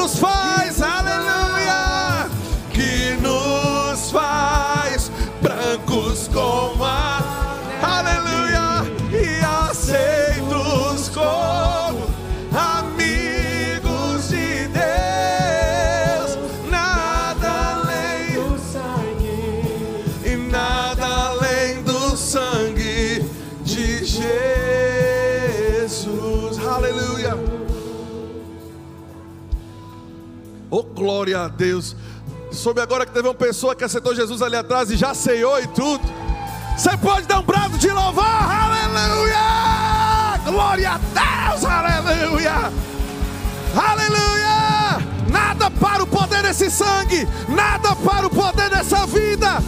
nos 0.05 0.19
faz, 0.19 0.44
Oh, 30.77 30.83
glória 30.83 31.39
a 31.39 31.47
Deus. 31.47 31.95
Soube 32.51 32.81
agora 32.81 33.05
que 33.05 33.13
teve 33.13 33.25
uma 33.25 33.33
pessoa 33.33 33.73
que 33.73 33.85
aceitou 33.85 34.13
Jesus 34.13 34.41
ali 34.41 34.57
atrás 34.57 34.91
e 34.91 34.97
já 34.97 35.13
ceiou 35.13 35.57
e 35.57 35.67
tudo. 35.67 36.03
Você 36.77 36.97
pode 36.97 37.25
dar 37.27 37.39
um 37.39 37.43
brado 37.43 37.77
de 37.77 37.89
louvor, 37.89 38.25
aleluia! 38.25 39.37
Glória 40.43 40.91
a 40.91 40.97
Deus, 40.97 41.63
aleluia! 41.63 42.73
Aleluia! 43.73 45.01
Nada 45.31 45.71
para 45.71 46.03
o 46.03 46.07
poder 46.07 46.43
desse 46.43 46.69
sangue, 46.69 47.25
nada 47.47 47.95
para 47.95 48.27
o 48.27 48.29
poder 48.29 48.69
dessa 48.69 49.05
vida. 49.05 49.63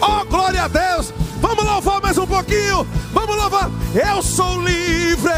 Oh, 0.00 0.24
glória 0.26 0.62
a 0.62 0.68
Deus! 0.68 1.12
Vamos 1.40 1.64
louvar 1.64 2.00
mais 2.00 2.16
um 2.16 2.26
pouquinho. 2.26 2.86
Vamos 3.12 3.34
louvar. 3.34 3.68
Eu 3.96 4.22
sou 4.22 4.60
livre. 4.60 5.32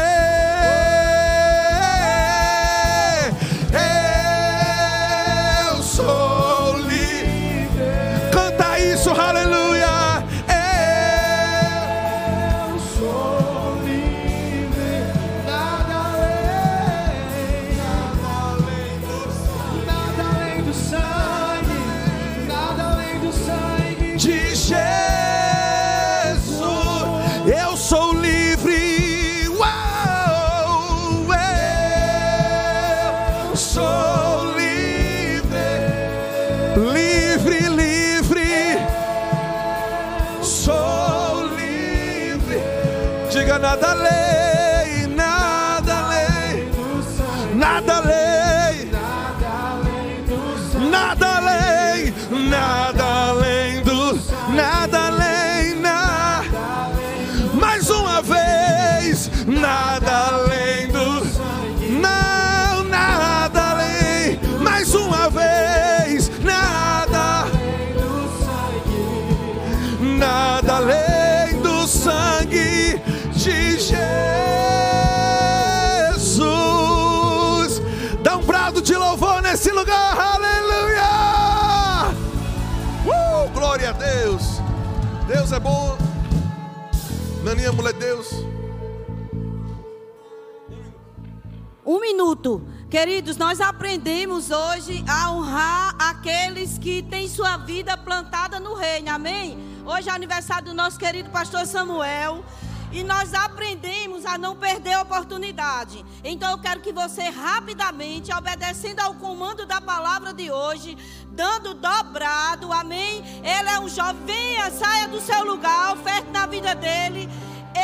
Queridos, 93.05 93.37
nós 93.37 93.61
aprendemos 93.61 94.49
hoje 94.49 95.05
a 95.07 95.31
honrar 95.31 95.95
aqueles 95.99 96.79
que 96.79 97.03
têm 97.03 97.29
sua 97.29 97.55
vida 97.55 97.95
plantada 97.95 98.59
no 98.59 98.73
reino. 98.73 99.11
Amém? 99.11 99.59
Hoje 99.85 100.09
é 100.09 100.11
aniversário 100.11 100.69
do 100.69 100.73
nosso 100.73 100.97
querido 100.97 101.29
pastor 101.29 101.67
Samuel. 101.67 102.43
E 102.91 103.03
nós 103.03 103.31
aprendemos 103.35 104.25
a 104.25 104.39
não 104.39 104.55
perder 104.55 104.93
a 104.93 105.03
oportunidade. 105.03 106.03
Então 106.23 106.49
eu 106.49 106.57
quero 106.57 106.81
que 106.81 106.91
você 106.91 107.29
rapidamente, 107.29 108.33
obedecendo 108.33 109.01
ao 109.01 109.13
comando 109.13 109.67
da 109.67 109.79
palavra 109.79 110.33
de 110.33 110.49
hoje, 110.49 110.97
dando 111.29 111.75
dobrado, 111.75 112.73
amém? 112.73 113.23
Ele 113.43 113.69
é 113.69 113.79
um 113.81 113.87
jovem, 113.87 114.25
venha, 114.25 114.71
saia 114.71 115.07
do 115.07 115.21
seu 115.21 115.45
lugar, 115.45 115.93
oferte 115.93 116.31
na 116.31 116.47
vida 116.47 116.73
dele. 116.73 117.29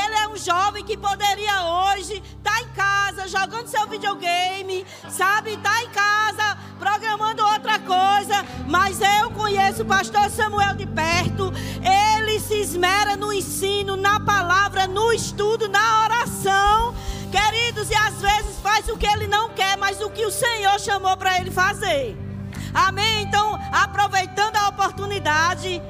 Ele 0.06 0.16
é 0.16 0.28
um 0.28 0.38
jovem 0.38 0.84
que 0.84 0.98
poderia 0.98 1.64
hoje 1.64 2.22
estar 2.38 2.62
em 2.62 2.68
casa 2.70 3.28
jogando 3.28 3.68
seu 3.68 3.88
videogame, 3.88 4.86
sabe? 5.10 5.52
Estar 5.52 5.84
em 5.84 5.90
casa 5.90 6.58
programando 6.80 7.44
outra 7.44 7.78
coisa. 7.80 8.46
Mas 8.68 9.00
eu 9.02 9.32
conheço 9.32 9.84
o 9.84 9.86
pastor 9.86 10.30
Samuel 10.30 10.76
de 10.76 10.88
perto. 10.88 11.52
Ele 11.84 12.40
se 12.40 12.56
esmera 12.56 13.16
no 13.16 13.32
ensino, 13.32 13.96
na 13.96 14.20
palavra, 14.20 14.88
no 14.88 15.12
estudo, 15.12 15.70
na 15.70 16.04
oração. 16.04 16.96
Queridos, 17.32 17.90
e 17.90 17.96
às 17.96 18.16
vezes 18.16 18.60
faz 18.62 18.90
o 18.90 18.98
que 18.98 19.08
ele 19.08 19.28
não 19.28 19.50
quer, 19.50 19.78
mas 19.78 20.02
o 20.02 20.10
que 20.10 20.26
o 20.26 20.32
Senhor 20.32 20.80
chamou 20.80 21.16
para 21.16 21.40
ele 21.40 21.52
fazer. 21.52 22.18
Amém? 22.74 23.24
Então, 23.24 23.60
aproveitando 23.72 24.56
a 24.58 24.70
oportunidade. 24.70 25.82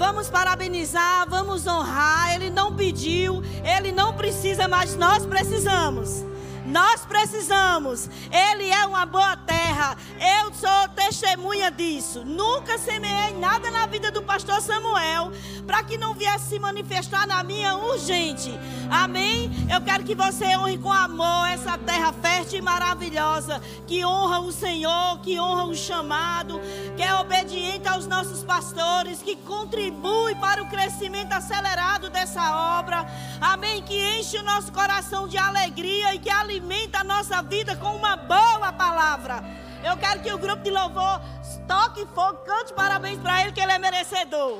Vamos 0.00 0.30
parabenizar, 0.30 1.28
vamos 1.28 1.66
honrar. 1.66 2.34
Ele 2.34 2.48
não 2.48 2.74
pediu, 2.74 3.42
ele 3.62 3.92
não 3.92 4.14
precisa, 4.14 4.66
mas 4.66 4.96
nós 4.96 5.26
precisamos. 5.26 6.24
Nós 6.70 7.04
precisamos. 7.04 8.08
Ele 8.30 8.70
é 8.70 8.86
uma 8.86 9.04
boa 9.04 9.36
terra. 9.36 9.96
Eu 10.40 10.54
sou 10.54 10.88
testemunha 10.94 11.70
disso. 11.70 12.24
Nunca 12.24 12.78
semeei 12.78 13.34
nada 13.38 13.70
na 13.70 13.86
vida 13.86 14.10
do 14.10 14.22
pastor 14.22 14.60
Samuel 14.60 15.32
para 15.66 15.82
que 15.82 15.98
não 15.98 16.14
viesse 16.14 16.50
se 16.50 16.58
manifestar 16.58 17.26
na 17.26 17.42
minha 17.42 17.76
urgente. 17.76 18.52
Amém? 18.90 19.50
Eu 19.72 19.80
quero 19.80 20.04
que 20.04 20.14
você 20.14 20.56
honre 20.56 20.78
com 20.78 20.92
amor 20.92 21.48
essa 21.48 21.76
terra 21.78 22.12
fértil 22.12 22.58
e 22.58 22.62
maravilhosa 22.62 23.60
que 23.86 24.04
honra 24.04 24.40
o 24.40 24.52
Senhor, 24.52 25.20
que 25.20 25.38
honra 25.38 25.64
o 25.64 25.74
chamado, 25.74 26.60
que 26.96 27.02
é 27.02 27.14
obediente 27.14 27.88
aos 27.88 28.06
nossos 28.06 28.44
pastores, 28.44 29.22
que 29.22 29.36
contribui 29.36 30.34
para 30.36 30.62
o 30.62 30.68
crescimento 30.68 31.32
acelerado 31.32 32.10
dessa 32.10 32.78
obra. 32.78 33.06
Amém? 33.40 33.82
Que 33.82 34.18
enche 34.18 34.38
o 34.38 34.42
nosso 34.42 34.72
coração 34.72 35.26
de 35.26 35.38
alegria 35.38 36.14
e 36.14 36.18
que 36.18 36.30
alimenta 36.60 37.00
a 37.00 37.04
nossa 37.04 37.42
vida 37.42 37.74
com 37.76 37.96
uma 37.96 38.16
boa 38.16 38.72
palavra. 38.72 39.42
Eu 39.82 39.96
quero 39.96 40.20
que 40.20 40.30
o 40.30 40.38
grupo 40.38 40.62
de 40.62 40.70
louvor 40.70 41.20
toque 41.66 42.06
fogo, 42.14 42.38
cante 42.44 42.72
parabéns 42.74 43.18
para 43.18 43.42
ele, 43.42 43.52
que 43.52 43.60
ele 43.60 43.72
é 43.72 43.78
merecedor. 43.78 44.58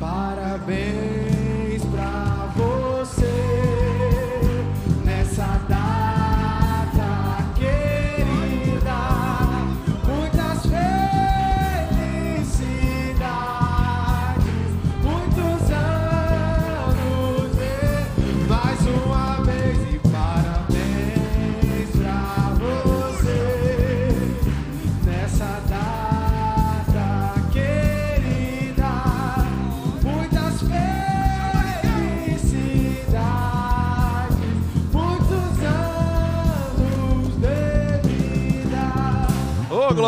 Parabéns 0.00 1.23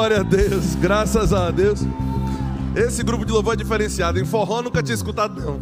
glória 0.07 0.21
a 0.21 0.23
Deus, 0.23 0.77
graças 0.77 1.33
a 1.33 1.51
Deus. 1.51 1.81
Esse 2.77 3.03
grupo 3.03 3.25
de 3.25 3.33
louvor 3.33 3.55
é 3.55 3.57
diferenciado. 3.57 4.21
Em 4.21 4.25
forró 4.25 4.63
nunca 4.63 4.81
tinha 4.81 4.95
escutado, 4.95 5.41
não. 5.41 5.61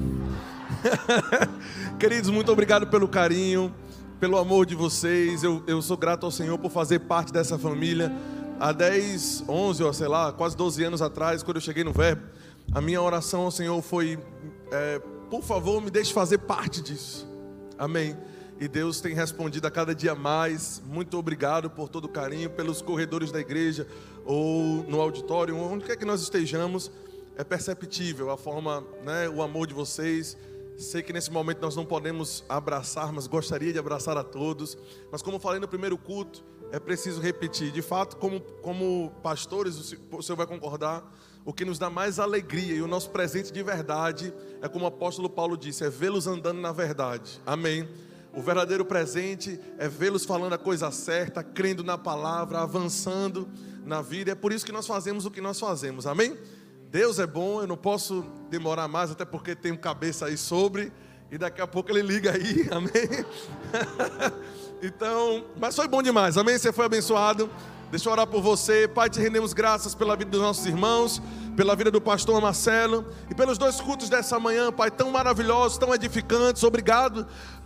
Queridos, 1.99 2.29
muito 2.29 2.53
obrigado 2.53 2.87
pelo 2.89 3.09
carinho, 3.09 3.75
pelo 4.21 4.37
amor 4.37 4.67
de 4.67 4.75
vocês. 4.75 5.43
Eu, 5.43 5.63
eu 5.67 5.81
sou 5.81 5.97
grato 5.97 6.27
ao 6.27 6.31
Senhor 6.31 6.59
por 6.59 6.71
fazer 6.71 6.99
parte 6.99 7.33
dessa 7.33 7.59
família. 7.59 8.13
Há 8.61 8.71
10, 8.71 9.45
11, 9.49 9.83
ou 9.83 9.93
sei 9.95 10.09
lá, 10.09 10.31
quase 10.31 10.55
12 10.55 10.85
anos 10.85 11.01
atrás, 11.01 11.43
quando 11.43 11.57
eu 11.57 11.63
cheguei 11.63 11.83
no 11.83 11.93
Verbo, 11.95 12.25
a 12.75 12.83
minha 12.83 13.01
oração 13.01 13.45
ao 13.45 13.51
Senhor 13.51 13.81
foi: 13.81 14.19
é, 14.71 15.01
por 15.31 15.43
favor, 15.43 15.81
me 15.81 15.91
deixe 15.91 16.13
fazer 16.13 16.37
parte 16.37 16.83
disso. 16.83 17.27
Amém. 17.79 18.15
E 18.65 18.69
Deus 18.69 18.99
tem 18.99 19.13
respondido 19.13 19.67
a 19.67 19.71
cada 19.71 19.95
dia 19.95 20.15
mais. 20.15 20.83
Muito 20.87 21.19
obrigado 21.19 21.69
por 21.69 21.87
todo 21.87 22.07
o 22.07 22.09
carinho, 22.09 22.49
pelos 22.49 22.81
corredores 22.81 23.31
da 23.31 23.39
igreja 23.39 23.87
ou 24.25 24.83
no 24.89 25.03
auditório, 25.03 25.55
onde 25.55 25.85
quer 25.85 25.99
que 25.99 26.05
nós 26.07 26.23
estejamos, 26.23 26.91
é 27.37 27.45
perceptível 27.45 28.31
a 28.31 28.39
forma, 28.39 28.83
né, 29.05 29.29
o 29.29 29.43
amor 29.43 29.67
de 29.67 29.75
vocês. 29.75 30.35
Sei 30.79 31.03
que 31.03 31.13
nesse 31.13 31.31
momento 31.31 31.61
nós 31.61 31.77
não 31.77 31.85
podemos 31.85 32.43
abraçar, 32.49 33.13
mas 33.13 33.27
gostaria 33.27 33.71
de 33.71 33.79
abraçar 33.79 34.17
a 34.17 34.25
todos. 34.25 34.79
Mas 35.13 35.21
como 35.21 35.39
falei 35.39 35.61
no 35.61 35.69
primeiro 35.69 35.99
culto, 35.99 36.43
é 36.73 36.81
preciso 36.81 37.21
repetir. 37.21 37.71
De 37.71 37.83
fato, 37.83 38.17
como, 38.17 38.41
como 38.41 39.13
pastores, 39.23 39.95
o 40.11 40.23
senhor 40.23 40.37
vai 40.39 40.47
concordar, 40.47 41.05
o 41.45 41.53
que 41.53 41.67
nos 41.67 41.79
dá 41.79 41.91
mais 41.91 42.19
alegria 42.19 42.77
e 42.77 42.81
o 42.81 42.87
nosso 42.87 43.11
presente 43.11 43.53
de 43.53 43.63
verdade 43.63 44.33
é 44.63 44.69
como 44.71 44.87
o 44.87 44.89
apóstolo 44.89 45.29
Paulo 45.29 45.55
disse, 45.55 45.85
é 45.85 45.91
vê-los 45.91 46.27
andando 46.27 46.63
na 46.63 46.73
verdade. 46.73 47.43
Amém. 47.45 47.87
O 48.37 48.43
verdadeiro 48.43 48.85
presente 48.85 49.61
é 49.79 49.89
vê-los 49.89 50.25
falando 50.25 50.55
a 50.55 50.59
coisa 50.59 50.91
certa, 50.91 51.43
crendo 51.43 51.85
na 51.85 51.97
palavra, 51.97 52.61
avançando 52.61 53.49
na 53.85 54.03
vida. 54.03 54.33
É 54.33 54.35
por 54.35 54.53
isso 54.53 54.67
que 54.67 54.73
nós 54.73 54.87
fazemos 54.87 55.25
o 55.25 55.31
que 55.31 55.41
nós 55.41 55.59
fazemos. 55.61 56.05
Amém? 56.05 56.37
Deus 56.91 57.21
é 57.21 57.27
bom, 57.27 57.61
eu 57.61 57.67
não 57.67 57.77
posso 57.77 58.25
demorar 58.51 58.89
mais, 58.89 59.11
até 59.11 59.25
porque 59.25 59.55
tenho 59.55 59.79
cabeça 59.79 60.27
aí 60.27 60.37
sobre, 60.37 60.93
e 61.31 61.39
daqui 61.39 61.61
a 61.61 61.67
pouco 61.67 61.91
ele 61.93 62.03
liga 62.03 62.33
aí, 62.33 62.69
amém? 62.75 63.25
então, 64.83 65.45
mas 65.57 65.77
foi 65.77 65.87
bom 65.87 66.03
demais, 66.03 66.37
amém? 66.37 66.59
Você 66.59 66.73
foi 66.73 66.87
abençoado. 66.87 67.49
Deixa 67.91 68.09
eu 68.09 68.13
orar 68.13 68.27
por 68.27 68.43
você. 68.43 68.89
Pai, 68.89 69.09
te 69.09 69.21
rendemos 69.21 69.53
graças 69.53 69.95
pela 69.95 70.17
vida 70.17 70.33
dos 70.33 70.41
nossos 70.41 70.67
irmãos, 70.67 71.23
pela 71.57 71.77
vida 71.77 71.93
do 71.93 72.01
pastor 72.01 72.41
Marcelo 72.41 73.07
e 73.31 73.35
pelos 73.35 73.57
dois 73.57 73.81
cultos 73.81 74.09
dessa 74.09 74.41
manhã, 74.41 74.73
Pai, 74.73 74.91
tão 74.91 75.11
maravilhosos, 75.13 75.79
tão 75.79 75.95
edificantes. 75.95 76.65
Obrigado 76.65 77.25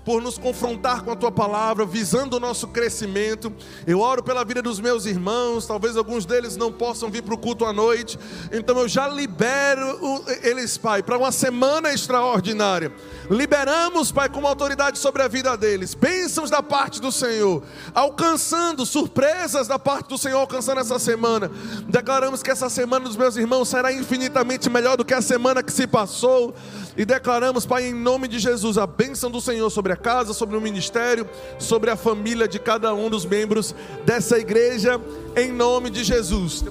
por 0.08 0.22
nos 0.22 0.38
confrontar 0.38 1.02
com 1.02 1.12
a 1.12 1.16
tua 1.16 1.30
palavra, 1.30 1.84
visando 1.84 2.38
o 2.38 2.40
nosso 2.40 2.68
crescimento. 2.68 3.52
Eu 3.86 4.00
oro 4.00 4.22
pela 4.22 4.42
vida 4.42 4.62
dos 4.62 4.80
meus 4.80 5.04
irmãos, 5.04 5.66
talvez 5.66 5.98
alguns 5.98 6.24
deles 6.24 6.56
não 6.56 6.72
possam 6.72 7.10
vir 7.10 7.22
para 7.22 7.34
o 7.34 7.36
culto 7.36 7.66
à 7.66 7.74
noite, 7.74 8.18
então 8.50 8.78
eu 8.78 8.88
já 8.88 9.06
libero 9.06 10.24
eles, 10.42 10.78
Pai, 10.78 11.02
para 11.02 11.18
uma 11.18 11.30
semana 11.30 11.92
extraordinária. 11.92 12.90
Liberamos, 13.28 14.10
Pai, 14.10 14.30
como 14.30 14.46
autoridade 14.46 14.98
sobre 14.98 15.22
a 15.22 15.28
vida 15.28 15.54
deles, 15.58 15.92
bênçãos 15.92 16.48
da 16.48 16.62
parte 16.62 17.02
do 17.02 17.12
Senhor, 17.12 17.62
alcançando 17.92 18.86
surpresas 18.86 19.68
da 19.68 19.78
parte 19.78 20.08
do 20.08 20.16
Senhor, 20.16 20.38
alcançando 20.38 20.80
essa 20.80 20.98
semana. 20.98 21.50
Declaramos 21.86 22.42
que 22.42 22.50
essa 22.50 22.70
semana 22.70 23.04
dos 23.04 23.16
meus 23.18 23.36
irmãos 23.36 23.68
será 23.68 23.92
infinitamente 23.92 24.70
melhor 24.70 24.96
do 24.96 25.04
que 25.04 25.12
a 25.12 25.20
semana 25.20 25.62
que 25.62 25.70
se 25.70 25.86
passou. 25.86 26.54
E 26.98 27.04
declaramos, 27.04 27.64
Pai, 27.64 27.86
em 27.86 27.94
nome 27.94 28.26
de 28.26 28.40
Jesus, 28.40 28.76
a 28.76 28.84
bênção 28.84 29.30
do 29.30 29.40
Senhor 29.40 29.70
sobre 29.70 29.92
a 29.92 29.96
casa, 29.96 30.34
sobre 30.34 30.56
o 30.56 30.60
ministério, 30.60 31.30
sobre 31.56 31.90
a 31.90 31.96
família 31.96 32.48
de 32.48 32.58
cada 32.58 32.92
um 32.92 33.08
dos 33.08 33.24
membros 33.24 33.72
dessa 34.04 34.36
igreja, 34.36 35.00
em 35.36 35.52
nome 35.52 35.90
de 35.90 36.02
Jesus. 36.02 36.64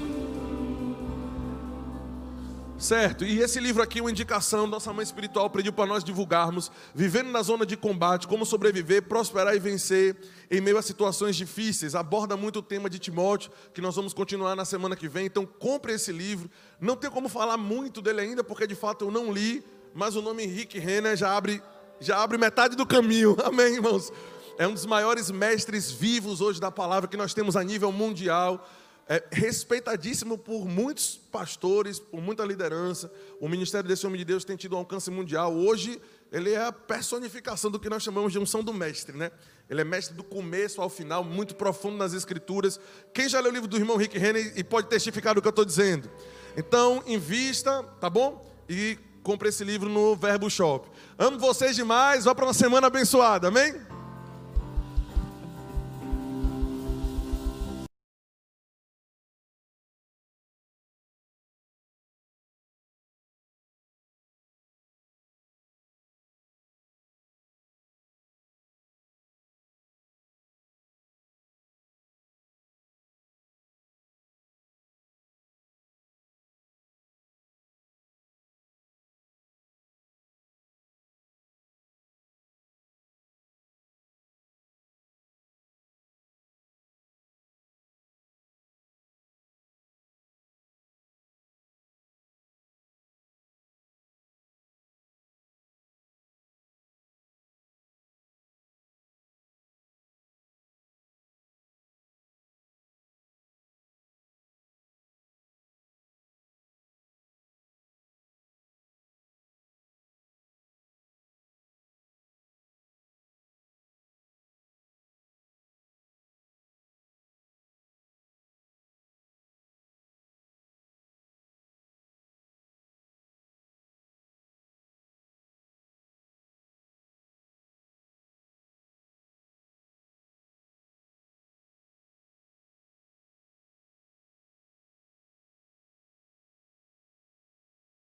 Certo, 2.78 3.24
e 3.24 3.40
esse 3.40 3.60
livro 3.62 3.82
aqui 3.82 4.00
é 4.00 4.02
uma 4.02 4.12
indicação, 4.12 4.68
nossa 4.68 4.92
mãe 4.92 5.02
espiritual 5.02 5.50
pediu 5.50 5.72
para 5.72 5.86
nós 5.86 6.04
divulgarmos, 6.04 6.70
vivendo 6.94 7.32
na 7.32 7.42
zona 7.42 7.66
de 7.66 7.78
combate, 7.78 8.28
como 8.28 8.46
sobreviver, 8.46 9.04
prosperar 9.04 9.56
e 9.56 9.60
vencer 9.60 10.16
em 10.52 10.60
meio 10.60 10.78
a 10.78 10.82
situações 10.82 11.38
difíceis. 11.38 11.96
Aborda 11.96 12.36
muito 12.36 12.60
o 12.60 12.62
tema 12.62 12.90
de 12.90 13.00
Timóteo, 13.00 13.50
que 13.74 13.80
nós 13.80 13.96
vamos 13.96 14.14
continuar 14.14 14.58
na 14.58 14.66
semana 14.66 14.96
que 14.96 15.08
vem. 15.08 15.26
Então, 15.26 15.46
compre 15.46 15.94
esse 15.94 16.12
livro. 16.12 16.52
Não 16.80 16.98
tenho 16.98 17.14
como 17.14 17.30
falar 17.30 17.58
muito 17.58 18.02
dele 18.02 18.20
ainda, 18.20 18.44
porque 18.44 18.68
de 18.68 18.76
fato 18.76 19.06
eu 19.06 19.12
não 19.12 19.32
li, 19.32 19.66
mas 19.98 20.16
o 20.16 20.22
nome 20.22 20.44
Henrique 20.44 20.78
Renner 20.78 21.18
já 21.18 21.36
abre, 21.36 21.60
já 22.00 22.22
abre 22.22 22.38
metade 22.38 22.76
do 22.76 22.86
caminho. 22.86 23.36
Amém, 23.44 23.74
irmãos? 23.74 24.14
É 24.56 24.68
um 24.68 24.74
dos 24.74 24.86
maiores 24.86 25.32
mestres 25.32 25.90
vivos 25.90 26.40
hoje 26.40 26.62
da 26.62 26.70
palavra 26.70 27.10
que 27.10 27.18
nós 27.18 27.34
temos 27.34 27.56
a 27.56 27.64
nível 27.64 27.92
mundial. 27.92 28.70
É 29.10 29.24
respeitadíssimo 29.32 30.38
por 30.38 30.68
muitos 30.68 31.18
pastores, 31.32 31.98
por 31.98 32.22
muita 32.22 32.46
liderança. 32.46 33.12
O 33.42 33.50
ministério 33.50 33.90
desse 33.90 34.06
homem 34.06 34.20
de 34.20 34.26
Deus 34.26 34.46
tem 34.46 34.56
tido 34.56 34.76
um 34.76 34.80
alcance 34.80 35.10
mundial. 35.10 35.56
Hoje, 35.56 36.00
ele 36.32 36.52
é 36.54 36.64
a 36.64 36.72
personificação 36.72 37.72
do 37.72 37.80
que 37.80 37.90
nós 37.90 38.04
chamamos 38.04 38.32
de 38.32 38.38
unção 38.38 38.62
do 38.62 38.76
mestre, 38.76 39.18
né? 39.18 39.32
Ele 39.68 39.82
é 39.82 39.84
mestre 39.84 40.16
do 40.16 40.24
começo 40.24 40.80
ao 40.80 40.90
final, 40.90 41.24
muito 41.24 41.56
profundo 41.56 41.98
nas 41.98 42.14
escrituras. 42.14 42.80
Quem 43.16 43.28
já 43.28 43.40
leu 43.40 43.50
o 43.50 43.54
livro 43.54 43.68
do 43.68 43.78
irmão 43.78 43.98
Rick 43.98 44.16
Renner 44.16 44.54
e 44.56 44.64
pode 44.64 44.90
testificar 44.90 45.34
do 45.34 45.42
que 45.42 45.48
eu 45.48 45.50
estou 45.50 45.66
dizendo? 45.66 46.08
Então, 46.56 47.02
invista, 47.08 47.82
tá 48.00 48.12
bom? 48.12 48.46
E 48.70 49.00
compre 49.28 49.50
esse 49.50 49.62
livro 49.66 49.90
no 49.90 50.16
Verbo 50.16 50.50
Shop. 50.50 50.88
Amo 51.20 51.38
vocês 51.38 51.76
demais, 51.76 52.24
vá 52.24 52.34
para 52.34 52.46
uma 52.46 52.54
semana 52.54 52.88
abençoada, 52.88 53.50
amém? 53.50 53.76